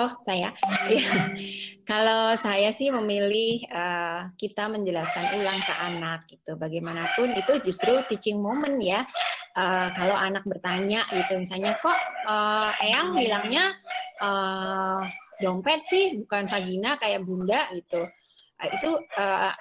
[0.00, 0.56] Oh, saya.
[0.88, 1.12] Ya.
[1.84, 6.56] Kalau saya sih memilih uh, kita menjelaskan ulang ke anak gitu.
[6.56, 9.04] Bagaimanapun itu justru teaching moment ya.
[9.52, 13.76] Uh, kalau anak bertanya gitu, misalnya kok uh, Eyang bilangnya
[14.24, 15.04] uh,
[15.42, 18.08] dompet sih bukan vagina kayak bunda gitu.
[18.56, 18.90] Uh, itu
[19.20, 19.52] uh,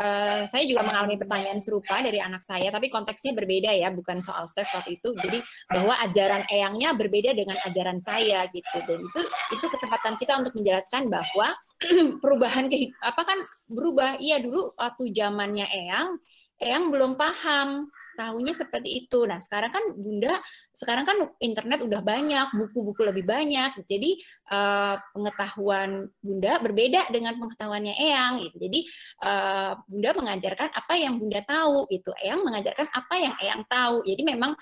[0.00, 4.48] uh, saya juga mengalami pertanyaan serupa dari anak saya, tapi konteksnya berbeda ya, bukan soal
[4.48, 5.12] seks waktu itu.
[5.20, 8.76] Jadi bahwa ajaran eyangnya berbeda dengan ajaran saya gitu.
[8.88, 9.20] Dan itu
[9.52, 11.52] itu kesempatan kita untuk menjelaskan bahwa
[12.24, 12.66] perubahan
[13.04, 14.16] apa kan berubah.
[14.18, 16.16] Iya dulu waktu zamannya eyang,
[16.58, 19.24] eyang belum paham tahunya seperti itu.
[19.24, 20.36] Nah, sekarang kan Bunda,
[20.76, 23.80] sekarang kan internet udah banyak, buku-buku lebih banyak.
[23.88, 24.20] Jadi
[24.52, 28.56] uh, pengetahuan Bunda berbeda dengan pengetahuannya Eyang gitu.
[28.68, 28.80] Jadi
[29.24, 32.12] uh, Bunda mengajarkan apa yang Bunda tahu gitu.
[32.20, 34.04] Eyang mengajarkan apa yang Eyang tahu.
[34.04, 34.52] Jadi memang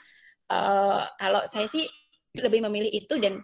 [0.55, 1.83] uh, kalau saya sih
[2.39, 3.43] lebih memilih itu dan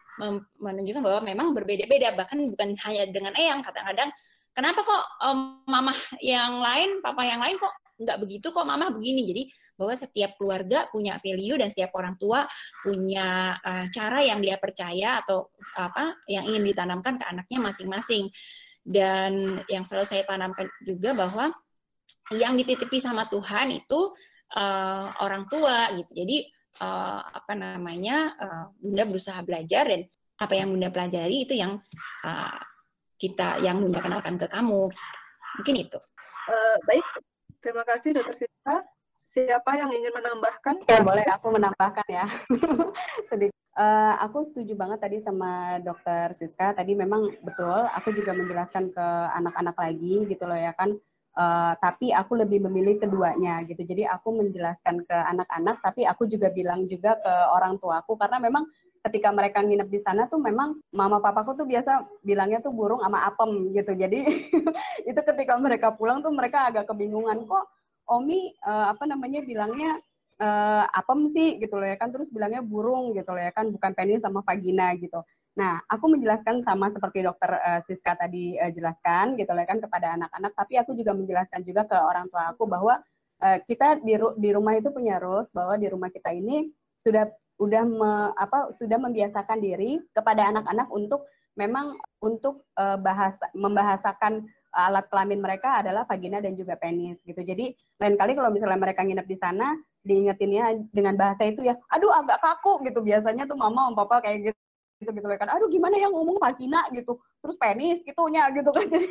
[0.61, 4.13] menunjukkan bahwa memang berbeda-beda bahkan bukan hanya dengan Eyang kadang-kadang
[4.55, 5.91] kenapa kok um, mama
[6.23, 9.23] yang lain papa yang lain kok nggak begitu kok mama begini.
[9.29, 9.43] Jadi
[9.75, 12.47] bahwa setiap keluarga punya value dan setiap orang tua
[12.83, 18.31] punya uh, cara yang dia percaya atau apa yang ingin ditanamkan ke anaknya masing-masing.
[18.85, 21.49] Dan yang selalu saya tanamkan juga bahwa
[22.37, 24.13] yang dititipi sama Tuhan itu
[24.57, 26.13] uh, orang tua gitu.
[26.13, 26.45] Jadi
[26.85, 30.05] uh, apa namanya uh, bunda berusaha belajar dan
[30.35, 31.79] apa yang bunda pelajari itu yang
[32.27, 32.61] uh,
[33.17, 34.91] kita yang bunda kenalkan ke kamu.
[35.61, 35.99] Mungkin itu.
[36.45, 37.07] Uh, baik
[37.65, 38.85] Terima kasih, Dokter Sita.
[39.33, 40.85] Siapa yang ingin menambahkan?
[40.85, 42.29] Ya, boleh aku menambahkan ya.
[43.33, 43.57] Sedikit.
[43.73, 46.77] Uh, aku setuju banget tadi sama Dokter Siska.
[46.77, 49.07] Tadi memang betul, aku juga menjelaskan ke
[49.41, 50.93] anak-anak lagi gitu loh ya kan.
[51.35, 53.81] Uh, tapi aku lebih memilih keduanya gitu.
[53.81, 58.37] Jadi aku menjelaskan ke anak-anak, tapi aku juga bilang juga ke orang tua aku karena
[58.45, 58.69] memang
[59.05, 63.29] ketika mereka nginep di sana tuh memang mama papaku tuh biasa bilangnya tuh burung sama
[63.29, 63.93] apem gitu.
[63.93, 64.25] Jadi
[65.11, 67.69] itu ketika mereka pulang tuh mereka agak kebingungan kok
[68.05, 69.97] Omi uh, apa namanya bilangnya
[70.41, 73.93] uh, apem sih gitu loh ya kan terus bilangnya burung gitu loh ya kan bukan
[73.93, 75.21] penis sama vagina gitu.
[75.55, 79.79] Nah, aku menjelaskan sama seperti dokter uh, Siska tadi uh, jelaskan gitu loh ya kan
[79.79, 82.99] kepada anak-anak, tapi aku juga menjelaskan juga ke orang tua aku bahwa
[83.39, 87.83] uh, kita di, di rumah itu punya rules bahwa di rumah kita ini sudah udah
[87.87, 94.43] me, apa sudah membiasakan diri kepada anak-anak untuk memang untuk uh, bahasa membahasakan
[94.75, 97.39] alat kelamin mereka adalah vagina dan juga penis gitu.
[97.39, 102.11] Jadi lain kali kalau misalnya mereka nginep di sana diingetinnya dengan bahasa itu ya, aduh
[102.11, 103.01] agak kaku gitu.
[103.07, 104.61] Biasanya tuh mama sama papa kayak gitu
[105.07, 105.27] gitu gitu.
[105.39, 107.23] Kan aduh gimana yang ngomong vagina gitu.
[107.39, 108.87] Terus penis gitunya gitu kan.
[108.93, 109.09] Jadi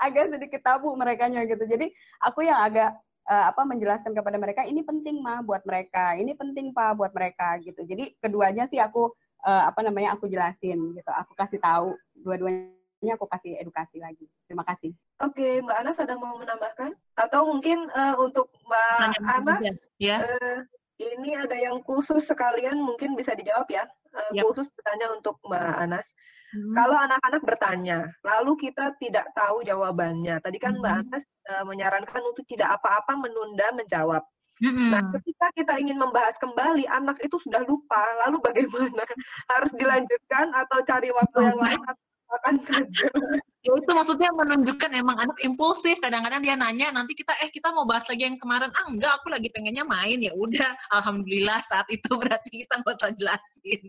[0.00, 1.64] agak sedikit tabu mereka gitu.
[1.68, 1.92] Jadi
[2.24, 2.96] aku yang agak
[3.26, 7.58] uh, apa menjelaskan kepada mereka ini penting mah buat mereka, ini penting pak buat mereka
[7.62, 7.82] gitu.
[7.84, 9.12] Jadi keduanya sih aku
[9.44, 14.24] uh, apa namanya aku jelasin gitu, aku kasih tahu dua-duanya aku kasih edukasi lagi.
[14.48, 14.94] Terima kasih.
[15.20, 19.60] Oke, Mbak Anas ada mau menambahkan atau mungkin uh, untuk Mbak Anas
[20.00, 20.22] ya.
[20.24, 20.64] Uh,
[20.96, 23.84] ini ada yang khusus sekalian mungkin bisa dijawab ya.
[24.16, 24.48] Uh, yep.
[24.48, 26.16] Khusus bertanya untuk Mbak Anas.
[26.54, 26.74] Hmm.
[26.78, 30.38] Kalau anak-anak bertanya, lalu kita tidak tahu jawabannya.
[30.38, 30.82] Tadi kan hmm.
[30.82, 34.22] Mbak Anas uh, menyarankan untuk tidak apa-apa menunda menjawab.
[34.56, 34.88] Hmm.
[34.88, 38.00] Nah, ketika kita ingin membahas kembali, anak itu sudah lupa.
[38.24, 39.04] Lalu bagaimana?
[39.52, 41.80] Harus dilanjutkan atau cari waktu yang lain?
[42.26, 43.06] Akan saja
[43.66, 45.98] ya itu maksudnya menunjukkan emang anak impulsif.
[45.98, 48.70] Kadang-kadang dia nanya nanti kita eh kita mau bahas lagi yang kemarin.
[48.78, 50.22] Ah enggak aku lagi pengennya main.
[50.22, 53.80] Ya udah alhamdulillah saat itu berarti kita nggak usah jelasin.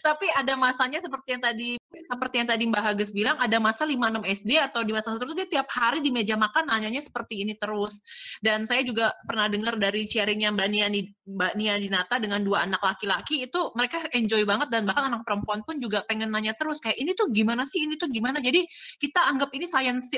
[0.00, 4.24] Tapi ada masanya seperti yang tadi seperti yang tadi Mbak Hages bilang ada masa 56
[4.44, 8.00] SD atau di masa terus dia tiap hari di meja makan nanyanya seperti ini terus.
[8.40, 10.88] Dan saya juga pernah dengar dari sharingnya Mbak Nia
[11.28, 15.60] Mbak Nia Dinata dengan dua anak laki-laki itu mereka enjoy banget dan bahkan anak perempuan
[15.66, 17.84] pun juga pengen nanya terus kayak ini tuh gimana sih?
[17.84, 18.40] Ini tuh gimana?
[18.40, 18.64] Jadi
[18.96, 19.66] kita kita anggap ini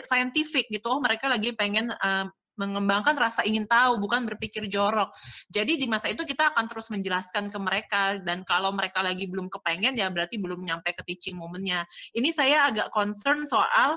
[0.04, 0.92] scientific gitu.
[0.92, 2.28] Oh, mereka lagi pengen uh,
[2.60, 5.08] mengembangkan rasa ingin tahu, bukan berpikir jorok.
[5.48, 9.48] Jadi di masa itu kita akan terus menjelaskan ke mereka dan kalau mereka lagi belum
[9.48, 11.88] kepengen ya berarti belum nyampe ke teaching momennya.
[12.12, 13.96] Ini saya agak concern soal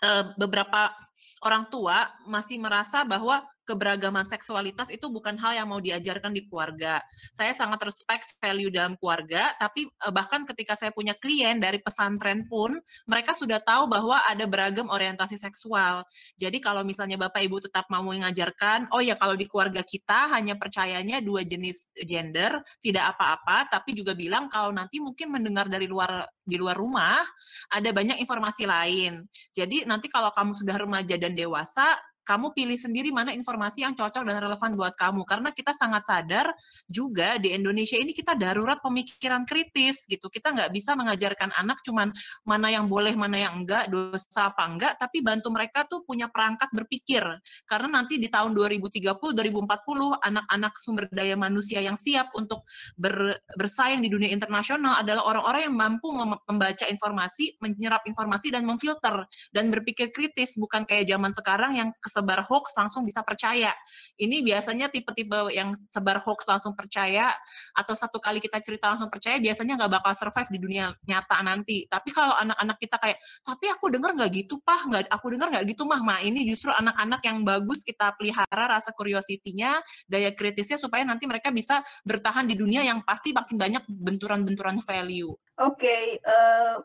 [0.00, 0.96] uh, beberapa
[1.44, 6.98] orang tua masih merasa bahwa keberagaman seksualitas itu bukan hal yang mau diajarkan di keluarga.
[7.30, 12.46] Saya sangat respect value dalam keluarga, tapi eh, bahkan ketika saya punya klien dari pesantren
[12.50, 12.74] pun,
[13.06, 16.02] mereka sudah tahu bahwa ada beragam orientasi seksual.
[16.36, 20.58] Jadi kalau misalnya Bapak Ibu tetap mau mengajarkan, oh ya kalau di keluarga kita hanya
[20.58, 26.26] percayanya dua jenis gender, tidak apa-apa, tapi juga bilang kalau nanti mungkin mendengar dari luar
[26.42, 27.22] di luar rumah
[27.70, 29.22] ada banyak informasi lain.
[29.54, 34.22] Jadi nanti kalau kamu sudah remaja dan dewasa, kamu pilih sendiri mana informasi yang cocok
[34.22, 35.26] dan relevan buat kamu.
[35.26, 36.54] Karena kita sangat sadar
[36.86, 40.30] juga di Indonesia ini kita darurat pemikiran kritis gitu.
[40.30, 42.14] Kita nggak bisa mengajarkan anak cuman
[42.46, 46.70] mana yang boleh mana yang enggak dosa apa enggak tapi bantu mereka tuh punya perangkat
[46.70, 47.22] berpikir.
[47.66, 52.62] Karena nanti di tahun 2030 2040 anak-anak sumber daya manusia yang siap untuk
[52.94, 56.08] ber, bersaing di dunia internasional adalah orang-orang yang mampu
[56.46, 60.54] membaca informasi menyerap informasi dan memfilter dan berpikir kritis.
[60.54, 63.74] Bukan kayak zaman sekarang yang sebar hoax langsung bisa percaya.
[64.20, 67.32] Ini biasanya tipe-tipe yang sebar hoax langsung percaya
[67.74, 71.88] atau satu kali kita cerita langsung percaya biasanya nggak bakal survive di dunia nyata nanti.
[71.90, 75.64] Tapi kalau anak-anak kita kayak, tapi aku dengar nggak gitu pah, nggak aku dengar nggak
[75.72, 76.04] gitu mah.
[76.04, 81.48] Nah ini justru anak-anak yang bagus kita pelihara rasa curiosity-nya, daya kritisnya supaya nanti mereka
[81.48, 85.32] bisa bertahan di dunia yang pasti makin banyak benturan-benturan value.
[85.56, 86.76] Oke, okay, uh, eh,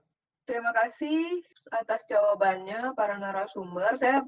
[0.48, 1.44] terima kasih
[1.76, 3.99] atas jawabannya para narasumber.
[3.99, 4.24] Saya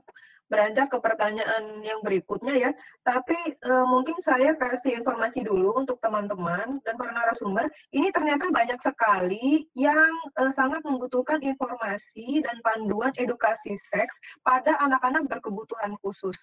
[0.49, 2.71] beranjak ke pertanyaan yang berikutnya ya.
[3.05, 7.69] Tapi e, mungkin saya kasih informasi dulu untuk teman-teman dan para narasumber.
[7.93, 15.29] Ini ternyata banyak sekali yang e, sangat membutuhkan informasi dan panduan edukasi seks pada anak-anak
[15.29, 16.35] berkebutuhan khusus.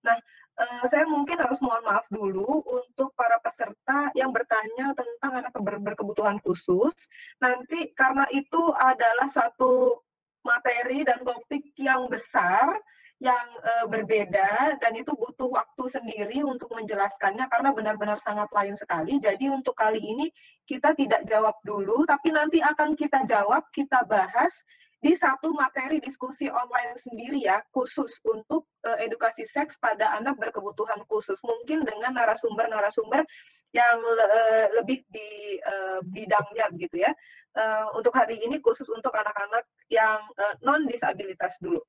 [0.00, 0.16] Nah,
[0.56, 5.76] e, saya mungkin harus mohon maaf dulu untuk para peserta yang bertanya tentang anak ber
[5.84, 6.96] berkebutuhan khusus.
[7.44, 10.00] Nanti karena itu adalah satu
[10.40, 12.80] materi dan topik yang besar
[13.20, 19.20] yang uh, berbeda dan itu butuh waktu sendiri untuk menjelaskannya karena benar-benar sangat lain sekali.
[19.20, 20.32] Jadi untuk kali ini
[20.64, 24.64] kita tidak jawab dulu, tapi nanti akan kita jawab, kita bahas
[25.00, 31.04] di satu materi diskusi online sendiri ya, khusus untuk uh, edukasi seks pada anak berkebutuhan
[31.04, 31.36] khusus.
[31.44, 33.20] Mungkin dengan narasumber-narasumber
[33.76, 37.12] yang uh, lebih di uh, bidangnya gitu ya.
[37.52, 41.80] Uh, untuk hari ini khusus untuk anak-anak yang uh, non disabilitas dulu.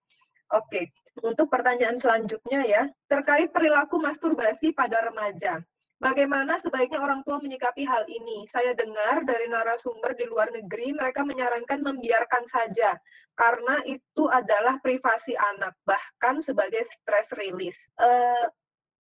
[0.52, 5.60] Oke, untuk pertanyaan selanjutnya ya, terkait perilaku masturbasi pada remaja.
[6.02, 8.50] Bagaimana sebaiknya orang tua menyikapi hal ini?
[8.50, 12.98] Saya dengar dari narasumber di luar negeri, mereka menyarankan membiarkan saja,
[13.38, 17.78] karena itu adalah privasi anak, bahkan sebagai stress release.
[18.02, 18.50] Uh,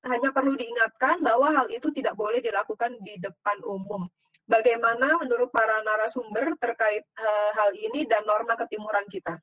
[0.05, 4.05] hanya perlu diingatkan bahwa hal itu tidak boleh dilakukan di depan umum.
[4.45, 9.41] Bagaimana menurut para narasumber terkait uh, hal ini dan norma ketimuran kita?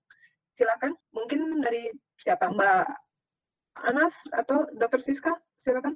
[0.58, 1.86] silakan mungkin dari
[2.20, 2.50] siapa?
[2.50, 2.84] Mbak
[3.86, 5.32] Anas atau Dokter Siska?
[5.58, 5.94] Silakan.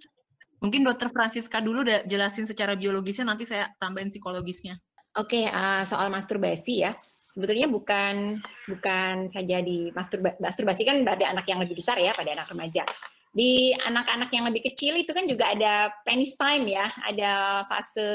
[0.62, 4.78] Mungkin Dokter Francisca dulu udah jelasin secara biologisnya nanti saya tambahin psikologisnya.
[5.18, 6.94] Oke okay, uh, soal masturbasi ya.
[7.32, 8.38] Sebetulnya bukan
[8.70, 12.86] bukan saja di masturba, masturbasi kan pada anak yang lebih besar ya pada anak remaja.
[13.32, 18.08] Di anak-anak yang lebih kecil itu kan juga ada penis time ya ada fase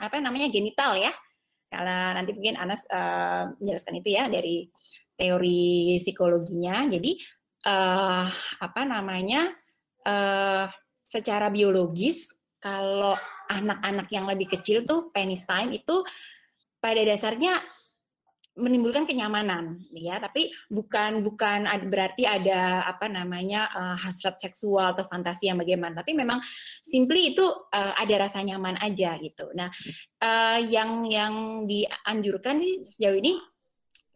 [0.00, 1.12] apa namanya genital ya.
[1.66, 4.70] Kalau nanti mungkin Anas uh, menjelaskan itu ya dari
[5.16, 6.86] teori psikologinya.
[6.86, 7.16] Jadi
[7.66, 8.28] uh,
[8.60, 9.50] apa namanya
[10.06, 10.70] uh,
[11.02, 12.30] secara biologis
[12.60, 13.16] kalau
[13.46, 16.02] anak-anak yang lebih kecil tuh penis time itu
[16.82, 17.62] pada dasarnya
[18.56, 20.16] menimbulkan kenyamanan ya.
[20.16, 26.00] Tapi bukan bukan berarti ada apa namanya uh, hasrat seksual atau fantasi yang bagaimana.
[26.00, 26.40] Tapi memang
[26.80, 29.52] simply itu uh, ada rasa nyaman aja gitu.
[29.52, 29.68] Nah
[30.24, 33.36] uh, yang yang dianjurkan sih sejauh ini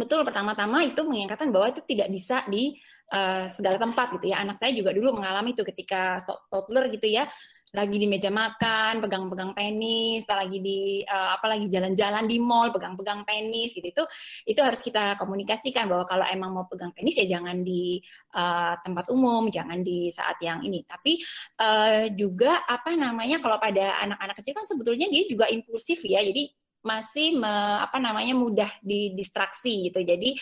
[0.00, 2.80] betul pertama-tama itu mengingatkan bahwa itu tidak bisa di
[3.12, 6.16] uh, segala tempat gitu ya anak saya juga dulu mengalami itu ketika
[6.48, 7.28] toddler gitu ya
[7.70, 13.22] lagi di meja makan, pegang-pegang penis, lagi di uh, apa lagi jalan-jalan di mall, pegang-pegang
[13.22, 14.04] penis gitu itu
[14.50, 18.02] itu harus kita komunikasikan bahwa kalau emang mau pegang penis ya jangan di
[18.34, 20.82] uh, tempat umum, jangan di saat yang ini.
[20.82, 21.22] Tapi
[21.62, 26.18] uh, juga apa namanya kalau pada anak-anak kecil kan sebetulnya dia juga impulsif ya.
[26.26, 30.00] Jadi masih me, apa namanya mudah didistraksi gitu.
[30.00, 30.36] Jadi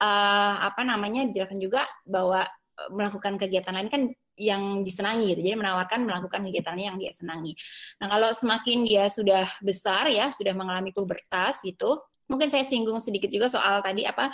[0.00, 2.48] uh, apa namanya dijelaskan juga bahwa
[2.90, 4.02] melakukan kegiatan lain kan
[4.34, 5.40] yang disenangi gitu.
[5.46, 7.54] Jadi menawarkan melakukan kegiatannya yang dia senangi.
[8.02, 13.30] Nah, kalau semakin dia sudah besar ya, sudah mengalami pubertas gitu, mungkin saya singgung sedikit
[13.30, 14.32] juga soal tadi apa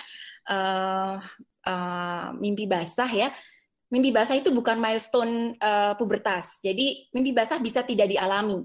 [0.49, 1.21] uh,
[1.69, 3.29] uh, mimpi basah ya.
[3.91, 6.63] Mimpi basah itu bukan milestone uh, pubertas.
[6.63, 8.63] Jadi mimpi basah bisa tidak dialami.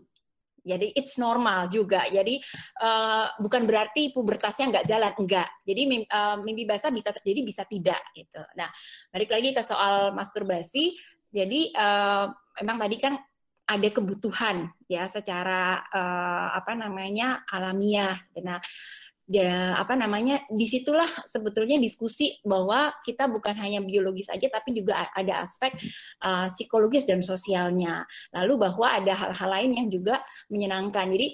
[0.66, 2.10] Jadi it's normal juga.
[2.10, 2.42] Jadi
[2.82, 5.50] uh, bukan berarti pubertasnya nggak jalan, enggak.
[5.62, 8.42] Jadi mimpi, uh, mimpi basah bisa terjadi, bisa tidak gitu.
[8.58, 8.68] Nah,
[9.14, 10.98] balik lagi ke soal masturbasi
[11.36, 12.32] jadi uh,
[12.64, 13.20] memang tadi kan
[13.66, 18.16] ada kebutuhan ya secara uh, apa namanya alamiah.
[18.40, 18.64] Nah,
[19.26, 25.10] ya, apa namanya di situlah sebetulnya diskusi bahwa kita bukan hanya biologis aja tapi juga
[25.14, 25.74] ada aspek
[26.22, 28.06] uh, psikologis dan sosialnya.
[28.34, 31.10] Lalu bahwa ada hal-hal lain yang juga menyenangkan.
[31.10, 31.28] Jadi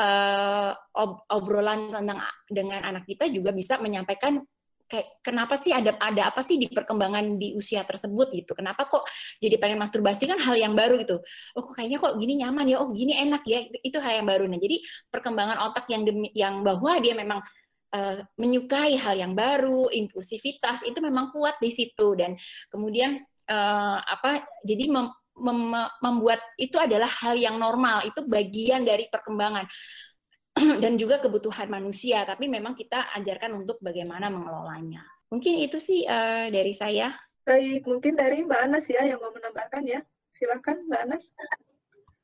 [0.00, 4.40] uh, ob obrolan tentang dengan anak kita juga bisa menyampaikan
[4.88, 8.56] kayak kenapa sih ada ada apa sih di perkembangan di usia tersebut gitu?
[8.56, 9.04] Kenapa kok
[9.38, 10.24] jadi pengen masturbasi?
[10.24, 11.20] Kan hal yang baru gitu.
[11.54, 12.76] Oh kok kayaknya kok gini nyaman ya?
[12.80, 13.68] Oh gini enak ya?
[13.84, 14.48] Itu hal yang baru.
[14.48, 14.80] Nah jadi
[15.12, 17.44] perkembangan otak yang demi, yang bahwa dia memang
[17.92, 22.16] uh, menyukai hal yang baru impulsivitas itu memang kuat di situ.
[22.16, 22.34] Dan
[22.72, 23.20] kemudian
[23.52, 25.60] uh, apa jadi mem, mem,
[26.00, 28.08] membuat itu adalah hal yang normal.
[28.08, 29.68] Itu bagian dari perkembangan
[30.82, 35.06] dan juga kebutuhan manusia, tapi memang kita ajarkan untuk bagaimana mengelolanya.
[35.28, 37.14] Mungkin itu sih uh, dari saya.
[37.44, 40.00] Baik, mungkin dari Mbak Anas ya yang mau menambahkan ya.
[40.36, 41.24] Silakan Mbak Anas.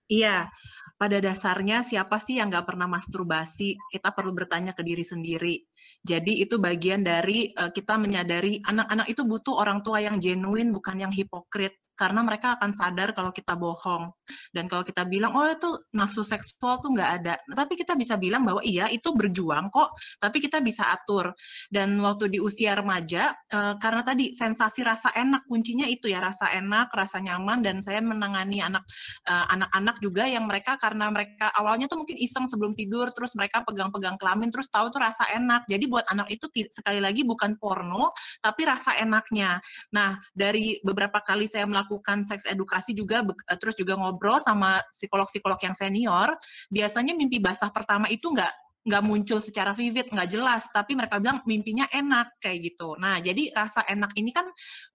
[0.04, 0.52] Iya,
[0.94, 3.74] pada dasarnya siapa sih yang nggak pernah masturbasi?
[3.90, 5.58] Kita perlu bertanya ke diri sendiri.
[6.06, 11.02] Jadi itu bagian dari uh, kita menyadari anak-anak itu butuh orang tua yang genuine, bukan
[11.02, 11.74] yang hipokrit.
[11.94, 14.10] Karena mereka akan sadar kalau kita bohong.
[14.50, 17.34] Dan kalau kita bilang oh itu nafsu seksual tuh nggak ada.
[17.38, 19.94] Tapi kita bisa bilang bahwa iya itu berjuang kok.
[20.18, 21.30] Tapi kita bisa atur.
[21.70, 26.50] Dan waktu di usia remaja uh, karena tadi sensasi rasa enak kuncinya itu ya rasa
[26.50, 28.82] enak rasa nyaman dan saya menangani anak
[29.30, 33.64] uh, anak-anak juga yang mereka karena mereka awalnya tuh mungkin iseng sebelum tidur terus mereka
[33.64, 35.64] pegang-pegang kelamin terus tahu tuh rasa enak.
[35.64, 38.12] Jadi buat anak itu sekali lagi bukan porno
[38.44, 39.64] tapi rasa enaknya.
[39.96, 43.24] Nah dari beberapa kali saya melakukan seks edukasi juga
[43.56, 46.36] terus juga ngobrol sama psikolog-psikolog yang senior,
[46.68, 51.40] biasanya mimpi basah pertama itu nggak nggak muncul secara vivid, nggak jelas, tapi mereka bilang
[51.48, 52.92] mimpinya enak kayak gitu.
[53.00, 54.44] Nah, jadi rasa enak ini kan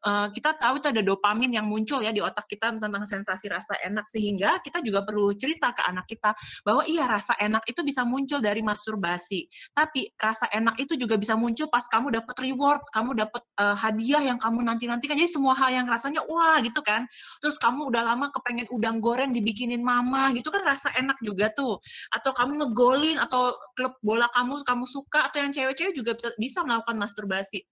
[0.06, 3.74] uh, kita tahu itu ada dopamin yang muncul ya di otak kita tentang sensasi rasa
[3.82, 8.06] enak sehingga kita juga perlu cerita ke anak kita bahwa iya rasa enak itu bisa
[8.06, 9.50] muncul dari masturbasi.
[9.74, 14.22] Tapi rasa enak itu juga bisa muncul pas kamu dapat reward, kamu dapat uh, hadiah
[14.22, 15.18] yang kamu nanti-nantikan.
[15.18, 17.10] Jadi semua hal yang rasanya wah gitu kan.
[17.42, 21.82] Terus kamu udah lama kepengen udang goreng dibikinin mama gitu kan rasa enak juga tuh.
[22.14, 27.00] Atau kamu ngegolin atau klub bola kamu kamu suka atau yang cewek-cewek juga bisa melakukan
[27.00, 27.64] masturbasi.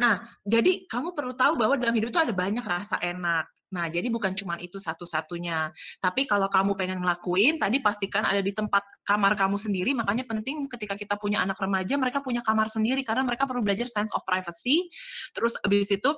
[0.00, 3.46] Nah, jadi kamu perlu tahu bahwa dalam hidup itu ada banyak rasa enak.
[3.72, 5.72] Nah, jadi bukan cuma itu satu-satunya.
[6.02, 9.96] Tapi kalau kamu pengen ngelakuin, tadi pastikan ada di tempat kamar kamu sendiri.
[9.96, 13.88] Makanya penting ketika kita punya anak remaja, mereka punya kamar sendiri karena mereka perlu belajar
[13.88, 14.92] sense of privacy.
[15.32, 16.10] Terus habis itu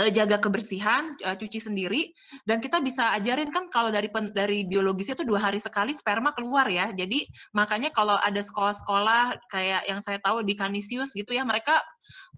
[0.00, 2.12] uh, jaga kebersihan, uh, cuci sendiri,
[2.44, 6.32] dan kita bisa ajarin kan kalau dari pen, dari biologisnya itu dua hari sekali sperma
[6.36, 6.92] keluar ya.
[6.92, 7.24] Jadi
[7.56, 11.80] makanya kalau ada sekolah-sekolah kayak yang saya tahu di Kanisius gitu ya, mereka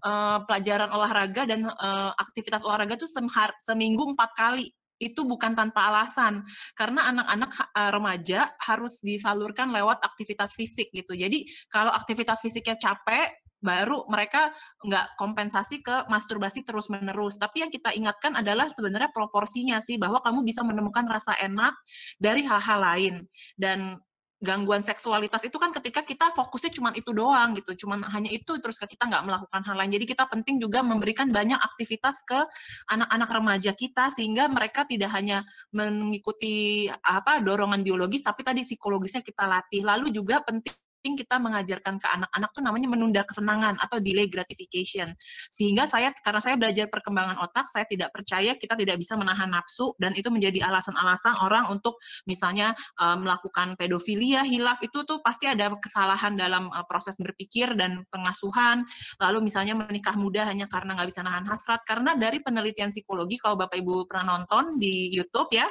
[0.07, 3.11] uh, pelajaran olahraga dan uh, aktivitas olahraga tuh
[3.59, 4.71] seminggu empat kali.
[4.99, 6.43] Itu bukan tanpa alasan.
[6.75, 11.15] Karena anak-anak remaja harus disalurkan lewat aktivitas fisik gitu.
[11.15, 14.51] Jadi kalau aktivitas fisiknya capek baru mereka
[14.83, 17.35] nggak kompensasi ke masturbasi terus-menerus.
[17.35, 21.75] Tapi yang kita ingatkan adalah sebenarnya proporsinya sih, bahwa kamu bisa menemukan rasa enak
[22.19, 23.15] dari hal-hal lain.
[23.59, 23.99] Dan
[24.39, 28.79] gangguan seksualitas itu kan ketika kita fokusnya cuma itu doang gitu, cuma hanya itu terus
[28.79, 29.91] kita nggak melakukan hal lain.
[29.91, 32.39] Jadi kita penting juga memberikan banyak aktivitas ke
[32.87, 35.43] anak-anak remaja kita sehingga mereka tidak hanya
[35.75, 39.83] mengikuti apa dorongan biologis, tapi tadi psikologisnya kita latih.
[39.83, 40.71] Lalu juga penting
[41.03, 45.15] kita mengajarkan ke anak-anak tuh namanya menunda kesenangan atau delay gratification.
[45.47, 49.95] Sehingga saya karena saya belajar perkembangan otak, saya tidak percaya kita tidak bisa menahan nafsu
[49.97, 51.95] dan itu menjadi alasan-alasan orang untuk
[52.27, 58.03] misalnya uh, melakukan pedofilia, hilaf itu tuh pasti ada kesalahan dalam uh, proses berpikir dan
[58.11, 58.83] pengasuhan.
[59.23, 61.79] Lalu misalnya menikah muda hanya karena nggak bisa nahan hasrat.
[61.87, 65.67] Karena dari penelitian psikologi kalau Bapak Ibu pernah nonton di YouTube ya,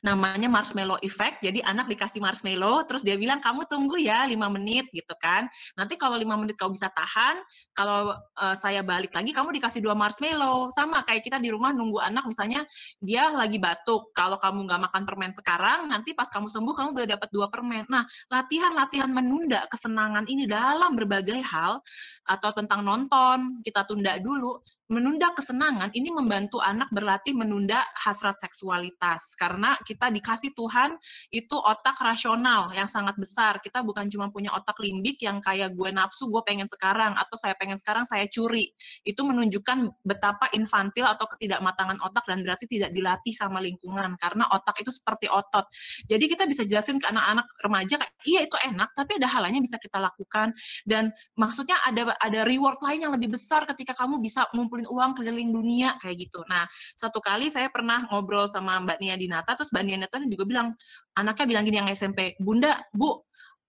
[0.00, 1.40] namanya marshmallow effect.
[1.44, 5.48] Jadi anak dikasih marshmallow, terus dia bilang kamu tunggu ya lima menit gitu kan.
[5.76, 7.40] Nanti kalau lima menit kau bisa tahan,
[7.76, 10.68] kalau uh, saya balik lagi kamu dikasih dua marshmallow.
[10.72, 12.64] Sama kayak kita di rumah nunggu anak misalnya
[13.00, 14.12] dia lagi batuk.
[14.16, 17.84] Kalau kamu nggak makan permen sekarang, nanti pas kamu sembuh kamu udah dapat dua permen.
[17.88, 21.78] Nah latihan-latihan menunda kesenangan ini dalam berbagai hal
[22.26, 29.34] atau tentang nonton kita tunda dulu menunda kesenangan ini membantu anak berlatih menunda hasrat seksualitas.
[29.34, 30.94] Karena kita dikasih Tuhan
[31.34, 33.58] itu otak rasional yang sangat besar.
[33.58, 37.58] Kita bukan cuma punya otak limbik yang kayak gue nafsu gue pengen sekarang atau saya
[37.58, 38.70] pengen sekarang saya curi.
[39.02, 44.14] Itu menunjukkan betapa infantil atau ketidakmatangan otak dan berarti tidak dilatih sama lingkungan.
[44.22, 45.66] Karena otak itu seperti otot.
[46.06, 49.98] Jadi kita bisa jelasin ke anak-anak remaja iya itu enak tapi ada halanya bisa kita
[49.98, 50.54] lakukan.
[50.86, 55.10] Dan maksudnya ada ada reward lain yang lebih besar ketika kamu bisa ngumpul ngumpulin uang
[55.16, 56.44] keliling dunia kayak gitu.
[56.52, 60.44] Nah, satu kali saya pernah ngobrol sama Mbak Nia Dinata, terus Mbak Nia Dinata juga
[60.44, 60.68] bilang,
[61.16, 63.24] anaknya bilang gini yang SMP, Bunda, Bu,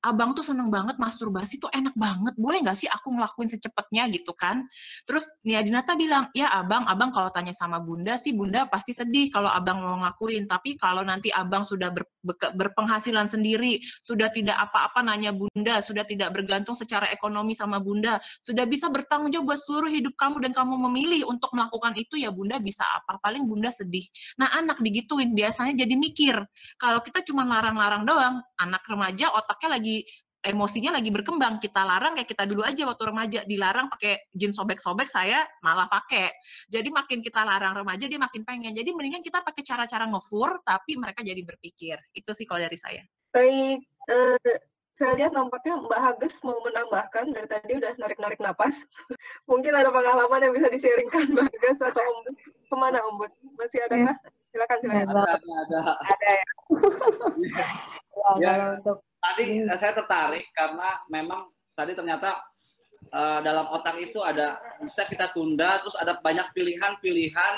[0.05, 2.37] abang tuh seneng banget masturbasi tuh enak banget.
[2.37, 4.69] Boleh nggak sih aku ngelakuin secepatnya gitu kan?
[5.09, 9.33] Terus Nia Dinata bilang ya abang abang kalau tanya sama bunda sih bunda pasti sedih
[9.33, 10.45] kalau abang mau ngelakuin.
[10.45, 12.05] Tapi kalau nanti abang sudah ber,
[12.53, 18.69] berpenghasilan sendiri sudah tidak apa-apa nanya bunda sudah tidak bergantung secara ekonomi sama bunda sudah
[18.69, 22.61] bisa bertanggung jawab buat seluruh hidup kamu dan kamu memilih untuk melakukan itu ya bunda
[22.61, 23.17] bisa apa.
[23.17, 24.05] Paling bunda sedih.
[24.37, 26.35] Nah anak digituin biasanya jadi mikir
[26.77, 30.03] kalau kita cuma larang-larang doang anak remaja otaknya lagi lagi
[30.43, 31.63] emosinya lagi berkembang.
[31.63, 36.31] Kita larang kayak kita dulu aja waktu remaja dilarang pakai jeans sobek-sobek saya malah pakai.
[36.67, 38.75] Jadi makin kita larang remaja dia makin pengen.
[38.75, 41.95] Jadi mendingan kita pakai cara-cara ngefur tapi mereka jadi berpikir.
[42.11, 43.03] Itu sih kalau dari saya.
[43.31, 43.79] Baik
[44.11, 44.55] uh,
[44.97, 48.75] saya lihat nampaknya Mbak Hages mau menambahkan dari tadi udah narik-narik napas.
[49.51, 52.17] Mungkin ada pengalaman yang bisa di-sharingkan Mbak Hages atau Om
[52.67, 53.23] ke mana Om
[53.55, 54.31] masih ada nggak ya.
[54.51, 55.05] silakan silakan.
[55.11, 56.45] Ada ada ada, ada ya,
[58.41, 58.67] ya, ya.
[58.81, 58.97] untuk
[59.27, 59.75] tadi hmm.
[59.75, 62.39] saya tertarik karena memang tadi ternyata
[63.11, 67.55] uh, dalam otak itu ada bisa kita tunda terus ada banyak pilihan-pilihan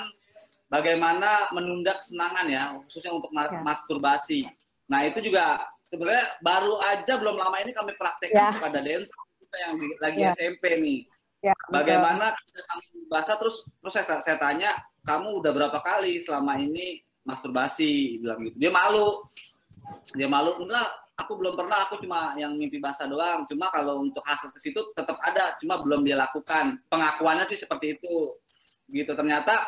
[0.69, 3.61] bagaimana menunda kesenangan ya khususnya untuk ma ya.
[3.61, 4.45] masturbasi.
[4.89, 8.57] Nah itu juga sebenarnya baru aja belum lama ini kami praktekkan ya.
[8.57, 10.33] pada dance kita yang di, lagi ya.
[10.33, 10.99] SMP nih.
[11.39, 14.75] Ya, bagaimana kita kami bahasa terus terus saya, saya tanya
[15.07, 18.57] kamu udah berapa kali selama ini masturbasi bilang gitu.
[18.57, 19.23] Dia malu.
[20.13, 20.89] Dia malu enggak
[21.19, 23.43] aku belum pernah aku cuma yang mimpi basah doang.
[23.51, 26.79] Cuma kalau untuk hasil ke situ tetap ada cuma belum dia lakukan.
[26.87, 28.39] Pengakuannya sih seperti itu.
[28.87, 29.67] Gitu ternyata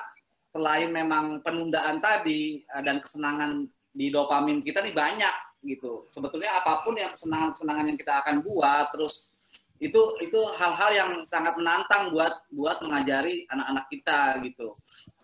[0.55, 5.35] selain memang penundaan tadi eh, dan kesenangan di dopamin kita nih banyak
[5.67, 6.07] gitu.
[6.15, 9.35] Sebetulnya apa pun yang kesenangan kesenangan yang kita akan buat terus
[9.81, 14.77] itu itu hal-hal yang sangat menantang buat buat mengajari anak-anak kita gitu.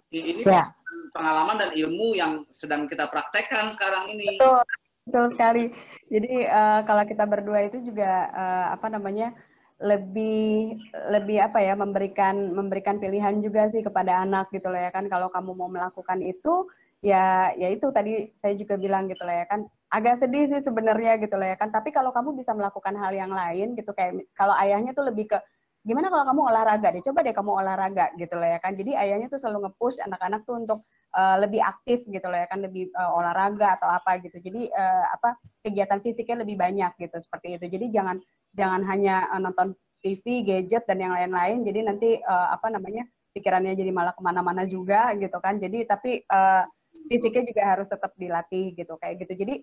[0.07, 0.71] Ini ya.
[1.11, 4.39] pengalaman dan ilmu yang sedang kita praktekkan sekarang ini.
[4.39, 4.63] Betul
[5.07, 5.63] Betul sekali.
[6.11, 9.31] Jadi uh, kalau kita berdua itu juga uh, apa namanya
[9.79, 10.73] lebih
[11.13, 15.07] lebih apa ya memberikan memberikan pilihan juga sih kepada anak gitu loh ya kan.
[15.07, 16.67] Kalau kamu mau melakukan itu
[16.99, 19.63] ya ya itu tadi saya juga bilang gitu loh ya kan.
[19.87, 21.71] Agak sedih sih sebenarnya gitu loh ya kan.
[21.71, 25.39] Tapi kalau kamu bisa melakukan hal yang lain gitu kayak kalau ayahnya tuh lebih ke
[25.87, 27.03] gimana kalau kamu olahraga deh?
[27.07, 28.75] Coba deh kamu olahraga gitu loh ya kan.
[28.75, 30.83] Jadi ayahnya tuh selalu nge-push anak-anak tuh untuk
[31.15, 34.41] uh, lebih aktif gitu loh ya kan lebih uh, olahraga atau apa gitu.
[34.41, 37.65] Jadi uh, apa kegiatan fisiknya lebih banyak gitu seperti itu.
[37.69, 38.17] Jadi jangan
[38.57, 41.63] jangan hanya uh, nonton TV gadget dan yang lain-lain.
[41.63, 43.05] Jadi nanti uh, apa namanya
[43.37, 45.61] pikirannya jadi malah ke mana-mana juga gitu kan.
[45.61, 46.65] Jadi tapi uh,
[47.07, 49.33] fisiknya juga harus tetap dilatih gitu kayak gitu.
[49.45, 49.55] Jadi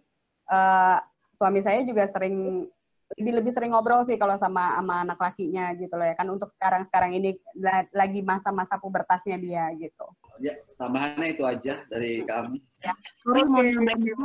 [0.48, 0.98] uh,
[1.34, 2.66] suami saya juga sering
[3.20, 6.26] lebih lebih sering ngobrol sih kalau sama sama anak lakinya gitu loh ya kan.
[6.30, 7.36] Untuk sekarang sekarang ini
[7.92, 10.06] lagi masa-masa pubertasnya dia gitu.
[10.42, 12.58] Ya tambahannya itu aja dari kami.
[12.82, 12.94] Ya.
[13.18, 14.18] Sorry mau nambahin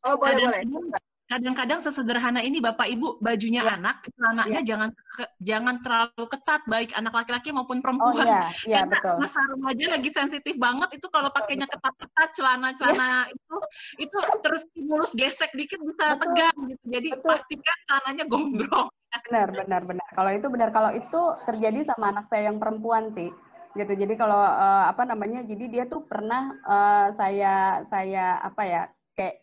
[0.00, 0.96] Oh boleh boleh.
[1.28, 3.78] kadang-kadang sesederhana ini Bapak Ibu bajunya ya.
[3.78, 4.66] anak, celananya ya.
[4.66, 8.26] jangan ke, jangan terlalu ketat baik anak laki-laki maupun oh, perempuan.
[8.26, 8.50] Oh, iya.
[8.66, 9.16] Ya, Karena betul.
[9.22, 13.30] masa remaja lagi sensitif banget itu kalau pakainya ketat-ketat celana-celana ya.
[13.30, 13.56] itu
[14.02, 16.34] itu terus stimulus gesek dikit bisa betul.
[16.34, 16.84] tegang gitu.
[16.98, 17.28] Jadi betul.
[17.30, 18.88] pastikan celananya gombrong.
[19.30, 20.08] Benar, benar, benar.
[20.16, 23.30] Kalau itu benar, kalau itu terjadi sama anak saya yang perempuan sih
[23.74, 23.92] gitu.
[23.94, 28.82] Jadi kalau uh, apa namanya, jadi dia tuh pernah uh, saya saya apa ya
[29.14, 29.36] kayak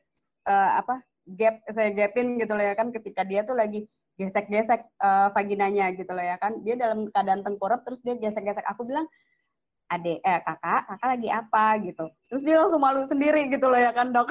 [0.48, 3.88] uh, apa gap saya gapin gitu loh ya kan ketika dia tuh lagi
[4.18, 6.60] gesek-gesek uh, vaginanya gitu loh ya kan.
[6.66, 8.66] Dia dalam keadaan tengkurap terus dia gesek-gesek.
[8.68, 9.08] Aku bilang
[9.88, 11.66] ade eh kakak kakak lagi apa?
[11.84, 12.06] gitu.
[12.28, 14.28] Terus dia langsung malu sendiri gitu loh ya kan dok.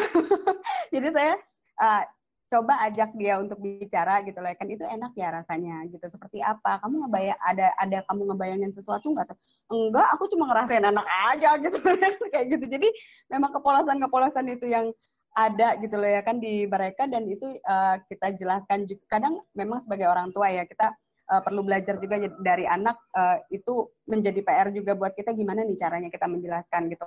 [0.95, 1.35] Jadi saya
[1.81, 2.03] uh,
[2.47, 6.07] coba ajak dia untuk bicara gitu loh kan itu enak ya rasanya gitu.
[6.07, 6.79] Seperti apa?
[6.83, 9.35] Kamu ngebayang ada ada kamu ngebayangin sesuatu nggak
[9.67, 11.79] enggak aku cuma ngerasain enak aja gitu.
[12.33, 12.65] Kayak gitu.
[12.71, 12.89] Jadi
[13.31, 14.95] memang kepolosan kepolosan itu yang
[15.37, 19.85] ada gitu loh ya kan di mereka dan itu uh, kita jelaskan juga kadang memang
[19.85, 20.97] sebagai orang tua ya kita
[21.29, 25.77] uh, perlu belajar juga dari anak uh, itu menjadi PR juga buat kita gimana nih
[25.77, 27.05] caranya kita menjelaskan gitu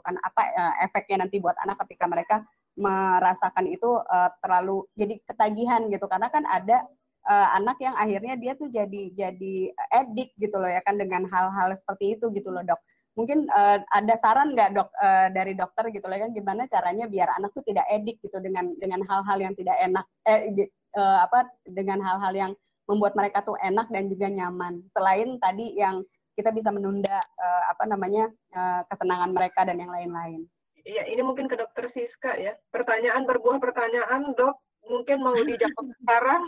[0.00, 0.16] kan.
[0.20, 2.36] Apa uh, efeknya nanti buat anak ketika mereka
[2.80, 6.08] merasakan itu uh, terlalu jadi ketagihan gitu.
[6.08, 6.82] Karena kan ada
[7.28, 9.56] uh, anak yang akhirnya dia tuh jadi jadi
[10.02, 12.80] edik gitu loh ya kan dengan hal-hal seperti itu gitu loh dok.
[13.18, 17.28] Mungkin uh, ada saran nggak dok uh, dari dokter gitu lah kan gimana caranya biar
[17.36, 22.00] anak tuh tidak edik gitu dengan dengan hal-hal yang tidak enak eh uh, apa dengan
[22.00, 22.52] hal-hal yang
[22.88, 24.82] membuat mereka tuh enak dan juga nyaman.
[24.90, 26.02] Selain tadi yang
[26.34, 30.46] kita bisa menunda uh, apa namanya uh, kesenangan mereka dan yang lain-lain.
[30.84, 32.56] Iya, ini mungkin ke dokter Siska ya.
[32.72, 34.58] Pertanyaan berbuah pertanyaan, dok.
[34.88, 36.42] Mungkin mau dijawab sekarang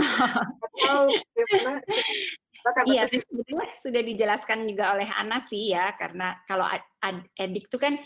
[0.00, 1.80] atau gimana?
[2.84, 6.68] Iya, sebetulnya sudah dijelaskan juga oleh Ana sih ya, karena kalau
[7.40, 7.96] edik itu kan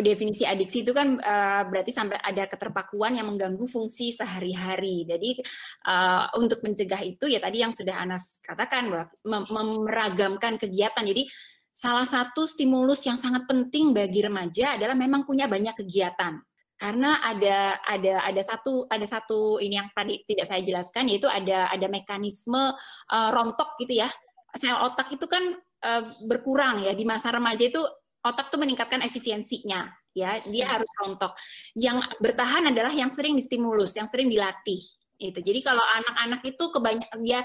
[0.00, 5.04] definisi adiksi itu kan uh, berarti sampai ada keterpakuan yang mengganggu fungsi sehari-hari.
[5.04, 5.44] Jadi
[5.84, 11.04] uh, untuk mencegah itu ya tadi yang sudah Anas katakan bahwa mem meragamkan kegiatan.
[11.04, 11.28] Jadi
[11.72, 16.38] salah satu stimulus yang sangat penting bagi remaja adalah memang punya banyak kegiatan.
[16.76, 21.70] Karena ada ada ada satu ada satu ini yang tadi tidak saya jelaskan yaitu ada
[21.72, 22.74] ada mekanisme
[23.08, 24.10] uh, rontok gitu ya.
[24.52, 26.92] Sel otak itu kan uh, berkurang ya.
[26.92, 27.80] Di masa remaja itu
[28.22, 30.42] otak tuh meningkatkan efisiensinya ya.
[30.44, 30.72] Dia hmm.
[30.76, 31.32] harus rontok.
[31.78, 34.82] Yang bertahan adalah yang sering distimulus yang sering dilatih
[35.22, 37.40] itu jadi kalau anak-anak itu kebanyakan dia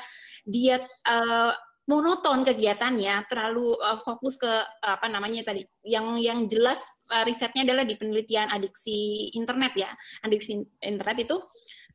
[0.49, 0.75] dia
[1.05, 1.53] uh,
[1.87, 5.63] monoton kegiatannya, terlalu uh, fokus ke uh, apa namanya tadi.
[5.87, 9.89] Yang yang jelas uh, risetnya adalah di penelitian adiksi internet ya.
[10.27, 11.39] Adiksi internet itu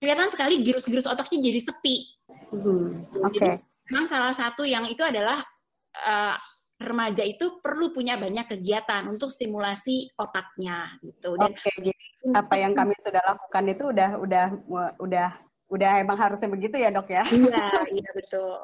[0.01, 1.97] kelihatan sekali girus-girus otaknya jadi sepi.
[2.51, 3.39] Hmm, Oke.
[3.39, 3.55] Okay.
[3.93, 5.45] memang salah satu yang itu adalah
[6.01, 6.37] uh,
[6.81, 11.37] remaja itu perlu punya banyak kegiatan untuk stimulasi otaknya gitu.
[11.37, 14.47] Dan Oke, okay, jadi apa yang kami sudah lakukan itu udah udah
[14.99, 15.31] udah
[15.73, 17.25] udah emang harusnya begitu ya dok ya?
[17.33, 18.61] Iya, iya betul.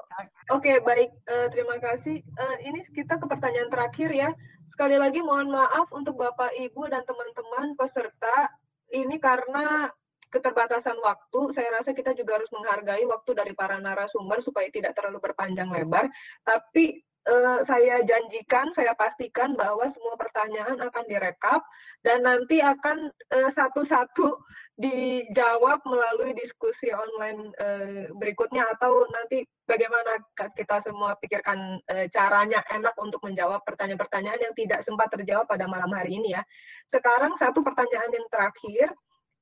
[0.53, 1.11] Oke, okay, baik.
[1.25, 2.21] Uh, terima kasih.
[2.37, 4.29] Uh, ini kita ke pertanyaan terakhir ya.
[4.69, 8.53] Sekali lagi mohon maaf untuk Bapak, Ibu, dan teman-teman peserta.
[8.93, 9.89] Ini karena
[10.29, 15.25] keterbatasan waktu, saya rasa kita juga harus menghargai waktu dari para narasumber supaya tidak terlalu
[15.25, 16.13] berpanjang lebar.
[16.45, 21.61] Tapi uh, saya janjikan, saya pastikan bahwa semua pertanyaan akan direkap
[22.03, 24.41] dan nanti akan uh, satu-satu
[24.79, 30.23] dijawab melalui diskusi online uh, berikutnya atau nanti bagaimana
[30.55, 35.91] kita semua pikirkan uh, caranya enak untuk menjawab pertanyaan-pertanyaan yang tidak sempat terjawab pada malam
[35.93, 36.43] hari ini ya.
[36.87, 38.95] Sekarang satu pertanyaan yang terakhir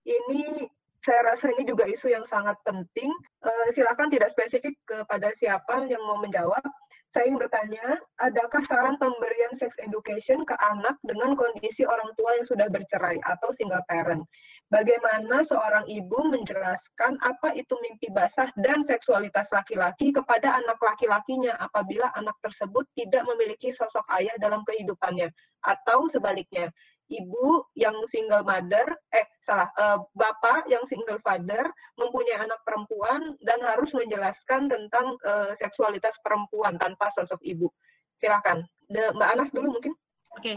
[0.09, 0.67] ini
[1.05, 3.13] saya rasa ini juga isu yang sangat penting.
[3.45, 6.65] Uh, silakan tidak spesifik kepada siapa yang mau menjawab
[7.07, 12.47] saya ingin bertanya, adakah saran pemberian sex education ke anak dengan kondisi orang tua yang
[12.47, 14.27] sudah bercerai atau single parent?
[14.67, 22.11] Bagaimana seorang ibu menjelaskan apa itu mimpi basah dan seksualitas laki-laki kepada anak laki-lakinya apabila
[22.19, 25.31] anak tersebut tidak memiliki sosok ayah dalam kehidupannya,
[25.63, 26.75] atau sebaliknya?
[27.07, 33.63] Ibu yang single mother, eh salah, uh, bapak yang single father mempunyai anak perempuan dan
[33.63, 37.71] harus menjelaskan tentang uh, seksualitas perempuan tanpa sosok ibu.
[38.19, 39.95] Silakan, Mbak Anas dulu mungkin.
[40.35, 40.53] Oke.
[40.53, 40.57] Okay.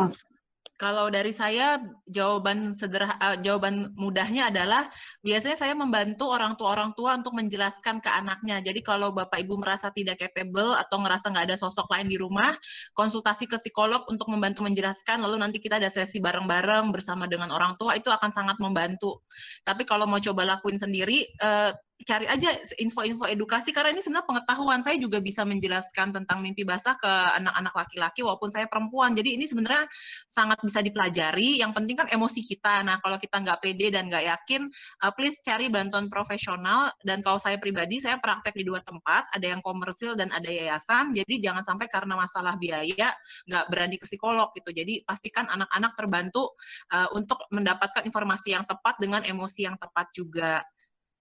[0.79, 1.75] Kalau dari saya
[2.07, 4.87] jawaban sederhana uh, jawaban mudahnya adalah
[5.19, 8.63] biasanya saya membantu orang tua orang tua untuk menjelaskan ke anaknya.
[8.63, 12.55] Jadi kalau Bapak Ibu merasa tidak capable atau ngerasa nggak ada sosok lain di rumah,
[12.95, 17.75] konsultasi ke psikolog untuk membantu menjelaskan lalu nanti kita ada sesi bareng-bareng bersama dengan orang
[17.75, 19.19] tua itu akan sangat membantu.
[19.67, 21.75] Tapi kalau mau coba lakuin sendiri uh,
[22.07, 24.79] cari aja info-info edukasi karena ini sebenarnya pengetahuan.
[24.79, 29.11] Saya juga bisa menjelaskan tentang mimpi basah ke anak-anak laki-laki walaupun saya perempuan.
[29.15, 29.83] Jadi ini sebenarnya
[30.23, 31.59] sangat bisa dipelajari.
[31.59, 32.87] Yang penting kan emosi kita.
[32.87, 34.71] Nah kalau kita nggak pede dan nggak yakin
[35.03, 36.91] uh, please cari bantuan profesional.
[37.03, 39.27] Dan kalau saya pribadi saya praktek di dua tempat.
[39.35, 41.11] Ada yang komersil dan ada yayasan.
[41.11, 43.11] Jadi jangan sampai karena masalah biaya
[43.47, 44.71] nggak berani ke psikolog gitu.
[44.71, 46.55] Jadi pastikan anak-anak terbantu
[46.95, 50.63] uh, untuk mendapatkan informasi yang tepat dengan emosi yang tepat juga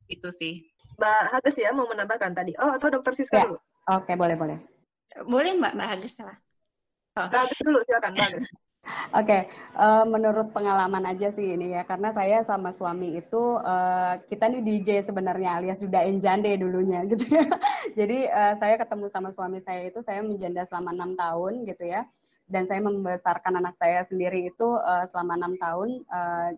[0.08, 0.64] itu sih.
[0.98, 2.52] Mbak Hages ya mau menambahkan tadi.
[2.58, 3.44] Oh, atau Dokter Siska ya.
[3.46, 3.58] dulu.
[3.94, 4.58] Oke, boleh, boleh.
[5.24, 6.36] Boleh Mbak, Mbak Hages salah.
[7.14, 7.30] Oh.
[7.30, 8.46] Mbak Hages dulu, silakan Mbak Hages.
[9.12, 9.40] Oke, okay.
[9.76, 14.48] uh, eh, menurut pengalaman aja sih ini ya, karena saya sama suami itu uh, kita
[14.48, 17.44] nih DJ sebenarnya alias Duda Enjande dulunya gitu ya.
[17.92, 22.08] Jadi uh, saya ketemu sama suami saya itu saya menjanda selama enam tahun gitu ya,
[22.48, 25.90] dan saya membesarkan anak saya sendiri itu uh, selama enam tahun.
[26.08, 26.48] Uh,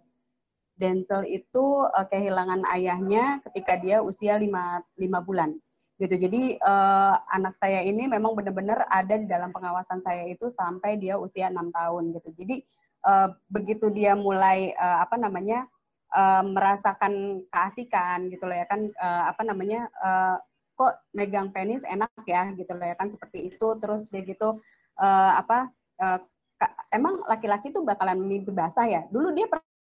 [0.80, 5.52] Denzel itu uh, kehilangan ayahnya ketika dia usia lima, lima bulan
[6.00, 6.16] gitu.
[6.16, 11.20] Jadi uh, anak saya ini memang benar-benar ada di dalam pengawasan saya itu sampai dia
[11.20, 12.32] usia enam tahun gitu.
[12.32, 12.64] Jadi
[13.04, 15.68] uh, begitu dia mulai uh, apa namanya
[16.16, 20.40] uh, merasakan keasikan gitu loh ya kan uh, apa namanya uh,
[20.80, 24.56] kok megang penis enak ya gitu loh ya kan seperti itu terus dia gitu
[24.96, 25.68] uh, apa
[26.00, 26.18] uh,
[26.92, 29.02] emang laki-laki tuh bakalan mimpi basah ya.
[29.08, 29.48] Dulu dia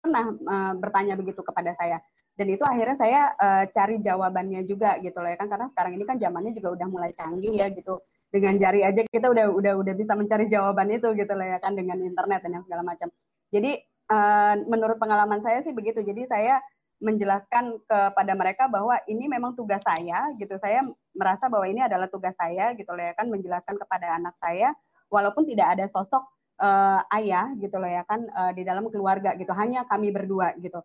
[0.02, 2.02] pernah uh, bertanya begitu kepada saya.
[2.32, 5.46] Dan itu akhirnya saya uh, cari jawabannya juga gitu loh ya kan.
[5.46, 8.02] Karena sekarang ini kan zamannya juga udah mulai canggih ya gitu.
[8.34, 11.78] Dengan jari aja kita udah udah udah bisa mencari jawaban itu gitu loh ya kan.
[11.78, 13.08] Dengan internet dan yang segala macam.
[13.54, 13.78] Jadi
[14.10, 16.02] uh, menurut pengalaman saya sih begitu.
[16.02, 16.58] Jadi saya
[17.02, 20.56] menjelaskan kepada mereka bahwa ini memang tugas saya gitu.
[20.56, 23.28] Saya merasa bahwa ini adalah tugas saya gitu loh ya kan.
[23.28, 24.72] Menjelaskan kepada anak saya
[25.12, 26.24] walaupun tidak ada sosok
[26.60, 30.82] uh, ayah gitu loh ya kan uh, di dalam keluarga gitu hanya kami berdua gitu.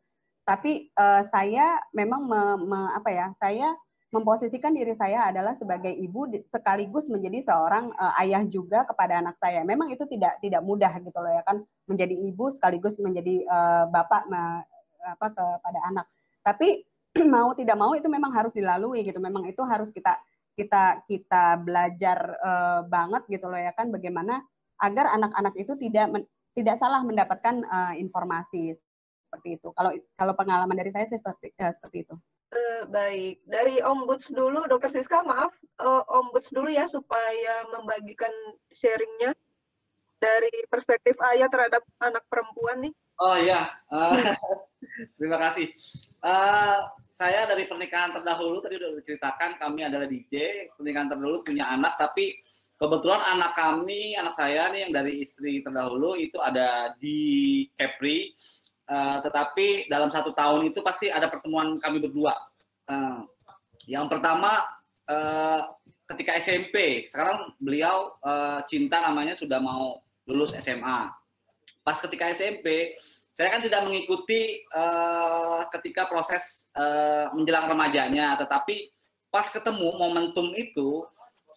[0.48, 3.76] Tapi uh, saya memang me, me, apa ya saya
[4.07, 9.68] memposisikan diri saya adalah sebagai ibu sekaligus menjadi seorang uh, ayah juga kepada anak saya.
[9.68, 11.60] Memang itu tidak tidak mudah gitu loh ya kan
[11.91, 14.64] menjadi ibu sekaligus menjadi uh, bapak me,
[15.03, 16.06] apa kepada anak.
[16.48, 16.88] Tapi
[17.35, 19.19] mau tidak mau itu memang harus dilalui gitu.
[19.19, 20.15] Memang itu harus kita
[20.57, 24.41] kita kita belajar uh, banget gitu loh ya kan bagaimana
[24.81, 26.23] agar anak-anak itu tidak men,
[26.57, 28.73] tidak salah mendapatkan uh, informasi
[29.27, 29.69] seperti itu.
[29.75, 32.15] Kalau kalau pengalaman dari saya sih seperti uh, seperti itu.
[32.47, 35.51] Uh, baik, dari Ombuds dulu, Dokter Siska, maaf,
[35.83, 38.31] uh, Ombuds dulu ya supaya membagikan
[38.71, 39.35] sharingnya
[40.17, 42.93] dari perspektif ayah terhadap anak perempuan nih.
[43.19, 44.15] Oh ya, uh,
[45.19, 45.75] terima kasih.
[46.23, 46.81] Uh,
[47.17, 52.37] saya dari pernikahan terdahulu tadi sudah diceritakan kami adalah DJ pernikahan terdahulu punya anak tapi
[52.77, 58.31] kebetulan anak kami, anak saya nih yang dari istri terdahulu itu ada di Kepri,
[58.87, 62.37] uh, tetapi dalam satu tahun itu pasti ada pertemuan kami berdua.
[62.87, 63.25] Uh,
[63.89, 64.61] yang pertama
[65.09, 65.61] uh,
[66.13, 69.99] ketika SMP, sekarang beliau uh, cinta namanya sudah mau
[70.29, 71.09] lulus SMA.
[71.81, 72.95] Pas ketika SMP,
[73.33, 78.89] saya kan tidak mengikuti uh, ketika proses uh, menjelang remajanya, tetapi
[79.27, 81.05] pas ketemu momentum itu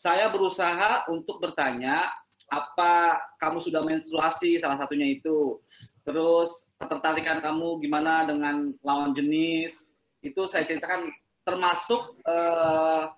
[0.01, 2.09] saya berusaha untuk bertanya
[2.49, 5.61] apa kamu sudah menstruasi salah satunya itu?
[6.09, 9.85] Terus ketertarikan kamu gimana dengan lawan jenis?
[10.25, 11.13] Itu saya ceritakan
[11.45, 13.13] termasuk uh,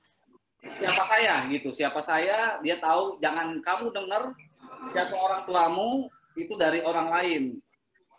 [0.66, 1.70] siapa saya gitu.
[1.70, 4.34] Siapa saya dia tahu jangan kamu dengar
[4.90, 7.42] siapa orang tuamu itu dari orang lain.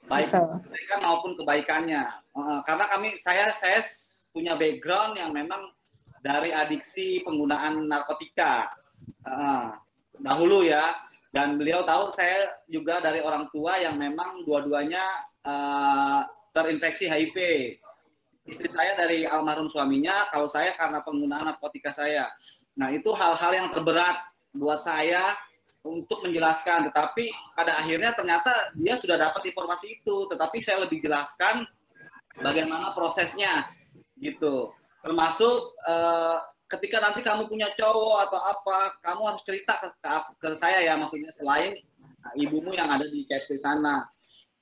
[0.08, 2.04] Baik kebaikan maupun kebaikannya.
[2.32, 3.84] Uh, karena kami saya saya
[4.32, 5.68] punya background yang memang
[6.24, 8.72] dari adiksi penggunaan narkotika.
[9.28, 9.76] Uh,
[10.24, 10.96] dahulu ya.
[11.34, 15.02] Dan beliau tahu saya juga dari orang tua yang memang dua-duanya
[15.42, 16.22] uh,
[16.54, 17.38] terinfeksi HIV
[18.44, 22.28] istri saya dari almarhum suaminya kalau saya karena penggunaan narkotika saya.
[22.76, 24.20] Nah itu hal-hal yang terberat
[24.54, 25.34] buat saya
[25.84, 26.92] untuk menjelaskan.
[26.92, 30.28] Tetapi pada akhirnya ternyata dia sudah dapat informasi itu.
[30.28, 31.64] Tetapi saya lebih jelaskan
[32.40, 33.72] bagaimana prosesnya
[34.20, 34.72] gitu
[35.04, 36.40] termasuk uh,
[36.72, 40.10] ketika nanti kamu punya cowok atau apa kamu harus cerita ke, ke,
[40.40, 41.76] ke saya ya maksudnya selain
[42.24, 44.08] uh, ibumu yang ada di KFC sana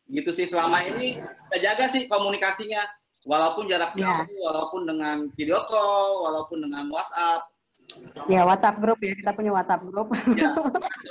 [0.10, 2.84] gitu sih selama ini kita jaga sih komunikasinya
[3.24, 4.26] walaupun jarak ya.
[4.26, 7.51] jauh walaupun dengan video call walaupun dengan WhatsApp
[8.30, 10.12] Ya WhatsApp grup ya kita punya WhatsApp grup.
[10.38, 10.52] Ya.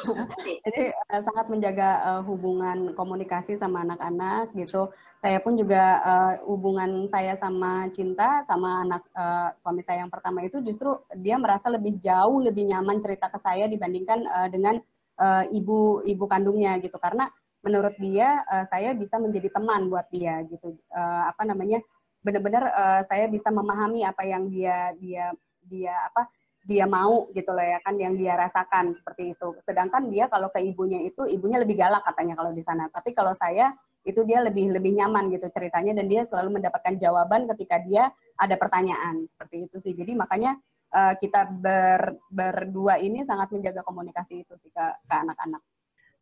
[0.64, 4.88] Jadi uh, sangat menjaga uh, hubungan komunikasi sama anak-anak gitu.
[5.20, 10.40] Saya pun juga uh, hubungan saya sama Cinta sama anak uh, suami saya yang pertama
[10.44, 14.80] itu justru dia merasa lebih jauh lebih nyaman cerita ke saya dibandingkan uh, dengan
[15.20, 17.28] uh, ibu ibu kandungnya gitu karena
[17.60, 20.76] menurut dia uh, saya bisa menjadi teman buat dia gitu.
[20.88, 21.82] Uh, apa namanya?
[22.20, 25.32] benar-benar uh, saya bisa memahami apa yang dia dia
[25.64, 26.28] dia apa
[26.64, 29.56] dia mau gitu loh ya kan yang dia rasakan seperti itu.
[29.64, 32.88] Sedangkan dia kalau ke ibunya itu ibunya lebih galak katanya kalau di sana.
[32.92, 33.72] Tapi kalau saya
[34.04, 38.56] itu dia lebih lebih nyaman gitu ceritanya dan dia selalu mendapatkan jawaban ketika dia ada
[38.56, 39.92] pertanyaan seperti itu sih.
[39.92, 40.56] Jadi makanya
[40.92, 45.60] uh, kita ber, berdua ini sangat menjaga komunikasi itu sih ke anak-anak.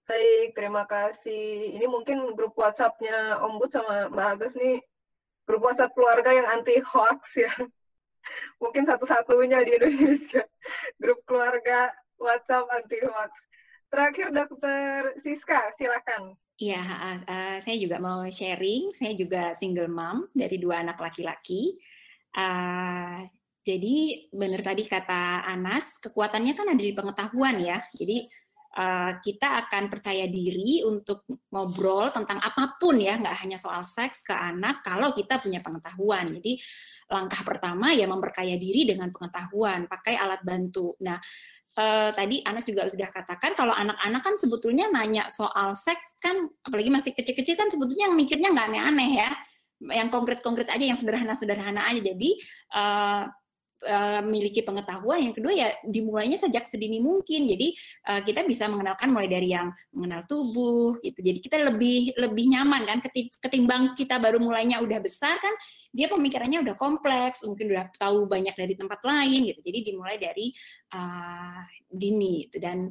[0.08, 1.76] Baik, terima kasih.
[1.76, 4.80] Ini mungkin grup WhatsApp-nya Om Bud sama Mbak Agus nih,
[5.44, 7.52] grup WhatsApp keluarga yang anti hoax ya.
[8.62, 10.42] Mungkin satu-satunya di Indonesia.
[11.00, 13.32] Grup keluarga WhatsApp anti hoax.
[13.88, 16.36] Terakhir, Dokter Siska, silakan.
[16.58, 16.82] Iya,
[17.24, 18.92] uh, saya juga mau sharing.
[18.92, 21.78] Saya juga single mom dari dua anak laki-laki.
[22.34, 23.24] Uh,
[23.62, 27.84] jadi benar tadi kata Anas, kekuatannya kan ada di pengetahuan ya.
[27.94, 28.26] Jadi
[29.18, 34.30] kita akan percaya diri untuk ngobrol tentang apa pun ya, nggak hanya soal seks ke
[34.36, 36.30] anak kalau kita punya pengetahuan.
[36.38, 36.60] Jadi
[37.08, 40.92] langkah pertama ya memperkaya diri dengan pengetahuan, pakai alat bantu.
[41.00, 41.16] Nah,
[41.80, 46.92] uh, tadi Anas juga sudah katakan kalau anak-anak kan sebetulnya nanya soal seks kan, apalagi
[46.92, 49.30] masih kecil-kecil kan sebetulnya yang mikirnya nggak aneh-aneh ya,
[49.96, 52.00] yang konkret-konkret aja, yang sederhana-sederhana aja.
[52.04, 52.36] Jadi
[52.76, 53.24] uh,
[53.84, 57.46] uh, memiliki pengetahuan, yang kedua ya dimulainya sejak sedini mungkin.
[57.46, 57.74] Jadi
[58.10, 61.18] uh, kita bisa mengenalkan mulai dari yang mengenal tubuh gitu.
[61.20, 62.98] Jadi kita lebih lebih nyaman kan
[63.42, 65.54] ketimbang kita baru mulainya udah besar kan
[65.88, 69.60] dia pemikirannya udah kompleks, mungkin udah tahu banyak dari tempat lain gitu.
[69.62, 70.52] Jadi dimulai dari
[70.94, 72.58] uh, dini gitu.
[72.62, 72.88] Dan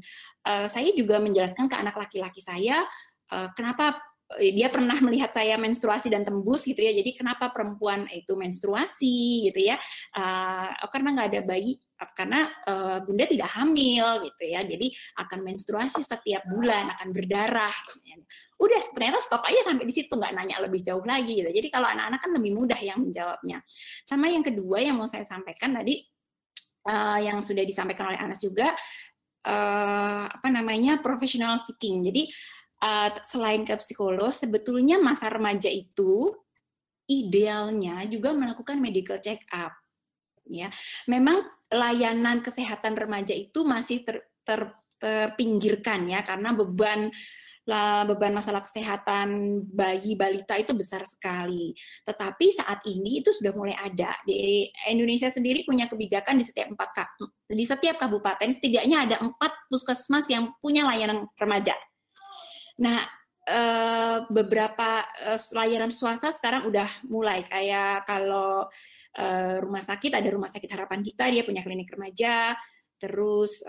[0.47, 2.83] uh, saya juga menjelaskan ke anak laki-laki saya
[3.31, 6.91] uh, kenapa Eh, dia pernah melihat saya menstruasi dan tembus gitu ya.
[6.91, 9.79] Jadi kenapa perempuan itu menstruasi gitu ya?
[10.11, 11.79] Uh, karena nggak ada bayi,
[12.13, 14.67] karena uh, bunda tidak hamil gitu ya.
[14.67, 17.75] Jadi akan menstruasi setiap bulan, akan berdarah.
[17.95, 18.15] Gitu ya.
[18.59, 21.47] Udah ternyata stop aja sampai di situ, nggak nanya lebih jauh lagi gitu.
[21.47, 23.63] Jadi kalau anak-anak kan lebih mudah yang menjawabnya.
[24.03, 26.03] Sama yang kedua yang mau saya sampaikan tadi
[26.91, 28.75] uh, yang sudah disampaikan oleh Anas juga
[29.47, 32.03] uh, apa namanya professional seeking.
[32.03, 32.56] Jadi uh,
[33.25, 36.33] selain ke psikolog, sebetulnya masa remaja itu
[37.09, 39.73] idealnya juga melakukan medical check up.
[40.47, 40.71] Ya,
[41.09, 47.13] memang layanan kesehatan remaja itu masih ter, ter, terpinggirkan ya karena beban
[47.67, 51.75] lah beban masalah kesehatan bayi balita itu besar sekali.
[52.07, 54.15] Tetapi saat ini itu sudah mulai ada.
[54.23, 57.19] Di Indonesia sendiri punya kebijakan di setiap empat
[57.51, 61.75] di setiap kabupaten setidaknya ada empat puskesmas yang punya layanan remaja.
[62.77, 63.01] Nah,
[63.47, 67.41] uh, beberapa uh, layanan swasta sekarang udah mulai.
[67.47, 68.67] Kayak kalau
[69.17, 72.53] uh, rumah sakit ada rumah sakit harapan kita dia punya klinik remaja.
[72.97, 73.61] Terus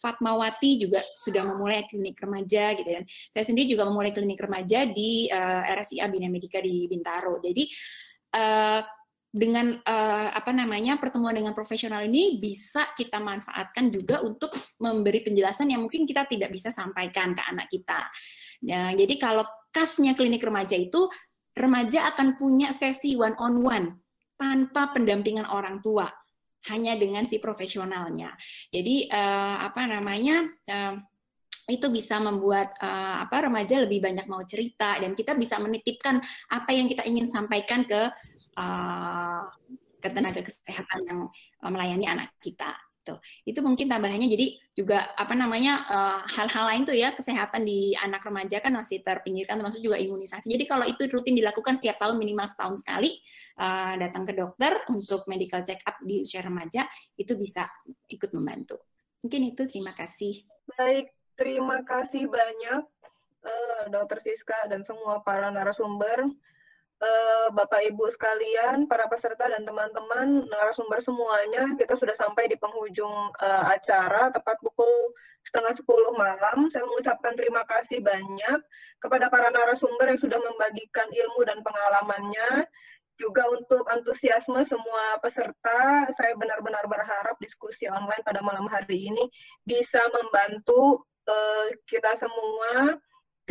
[0.00, 5.28] Fatmawati juga sudah memulai klinik remaja gitu dan saya sendiri juga memulai klinik remaja di
[5.28, 7.36] uh, RSIA Bina Medika di Bintaro.
[7.44, 7.68] Jadi
[8.32, 8.80] uh,
[9.32, 15.72] dengan uh, apa namanya pertemuan dengan profesional ini bisa kita manfaatkan juga untuk memberi penjelasan
[15.72, 18.12] yang mungkin kita tidak bisa sampaikan ke anak kita.
[18.68, 21.08] Nah, jadi kalau kasnya klinik remaja itu
[21.56, 23.86] remaja akan punya sesi one on one
[24.36, 26.12] tanpa pendampingan orang tua,
[26.68, 28.36] hanya dengan si profesionalnya.
[28.68, 30.94] Jadi uh, apa namanya uh,
[31.72, 36.20] itu bisa membuat uh, apa remaja lebih banyak mau cerita dan kita bisa menitipkan
[36.52, 38.12] apa yang kita ingin sampaikan ke
[38.58, 39.46] uh,
[40.02, 41.20] ke tenaga kesehatan yang
[41.62, 43.14] uh, melayani anak kita itu
[43.50, 44.30] itu mungkin tambahannya.
[44.30, 44.46] Jadi
[44.78, 45.82] juga apa namanya
[46.30, 50.46] hal-hal uh, lain tuh ya kesehatan di anak remaja kan masih terpinggirkan termasuk juga imunisasi.
[50.46, 53.18] Jadi kalau itu rutin dilakukan setiap tahun minimal setahun sekali
[53.58, 56.86] uh, datang ke dokter untuk medical check up di usia remaja
[57.18, 57.66] itu bisa
[58.06, 58.78] ikut membantu.
[59.26, 59.66] Mungkin itu.
[59.66, 60.46] Terima kasih.
[60.78, 61.10] Baik.
[61.32, 62.82] Terima kasih banyak
[63.42, 66.28] uh, dokter Siska dan semua para narasumber
[67.52, 73.64] Bapak Ibu sekalian, para peserta dan teman-teman narasumber semuanya, kita sudah sampai di penghujung uh,
[73.68, 75.12] acara tepat pukul
[75.42, 76.70] setengah sepuluh malam.
[76.70, 78.62] Saya mengucapkan terima kasih banyak
[79.02, 82.70] kepada para narasumber yang sudah membagikan ilmu dan pengalamannya.
[83.20, 89.26] Juga untuk antusiasme semua peserta, saya benar-benar berharap diskusi online pada malam hari ini
[89.66, 92.96] bisa membantu uh, kita semua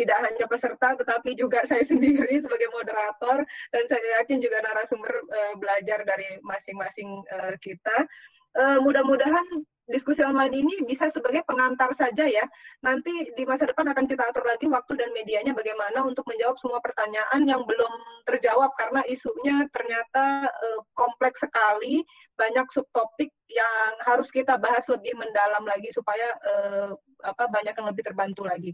[0.02, 5.54] tidak hanya peserta tetapi juga saya sendiri sebagai moderator dan saya yakin juga narasumber uh,
[5.62, 8.10] belajar dari masing-masing uh, kita.
[8.52, 12.46] Uh, mudah-mudahan diskusi online ini bisa sebagai pengantar saja ya.
[12.86, 16.80] Nanti di masa depan akan kita atur lagi waktu dan medianya bagaimana untuk menjawab semua
[16.84, 17.92] pertanyaan yang belum
[18.30, 22.06] terjawab karena isunya ternyata uh, kompleks sekali,
[22.38, 26.92] banyak subtopik yang harus kita bahas lebih mendalam lagi supaya uh,
[27.22, 28.72] apa banyak yang lebih terbantu lagi.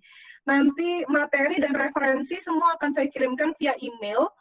[0.48, 4.32] Nanti materi dan referensi semua akan saya kirimkan via email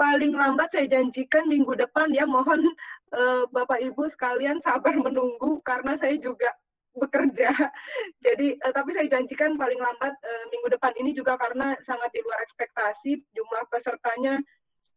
[0.00, 2.64] paling lambat saya janjikan minggu depan ya mohon
[3.12, 6.48] uh, Bapak Ibu sekalian sabar menunggu karena saya juga
[6.96, 7.52] bekerja.
[8.24, 12.24] Jadi uh, tapi saya janjikan paling lambat uh, minggu depan ini juga karena sangat di
[12.24, 14.40] luar ekspektasi jumlah pesertanya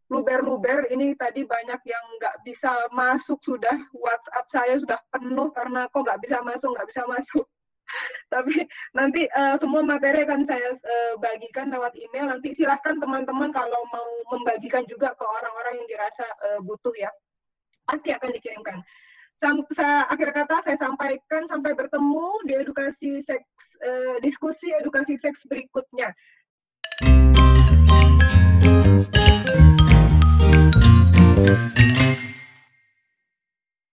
[0.08, 6.00] luber-luber ini tadi banyak yang nggak bisa masuk sudah WhatsApp saya sudah penuh karena kok
[6.00, 7.46] nggak bisa masuk nggak bisa masuk
[8.34, 8.66] tapi
[8.98, 12.32] nanti uh, semua materi akan saya uh, bagikan lewat email.
[12.32, 17.12] Nanti silahkan teman-teman kalau mau membagikan juga ke orang-orang yang dirasa uh, butuh ya,
[17.88, 18.82] pasti akan dikirimkan.
[19.34, 25.46] Sam saya, akhir kata saya sampaikan sampai bertemu di edukasi seks uh, diskusi edukasi seks
[25.50, 26.14] berikutnya.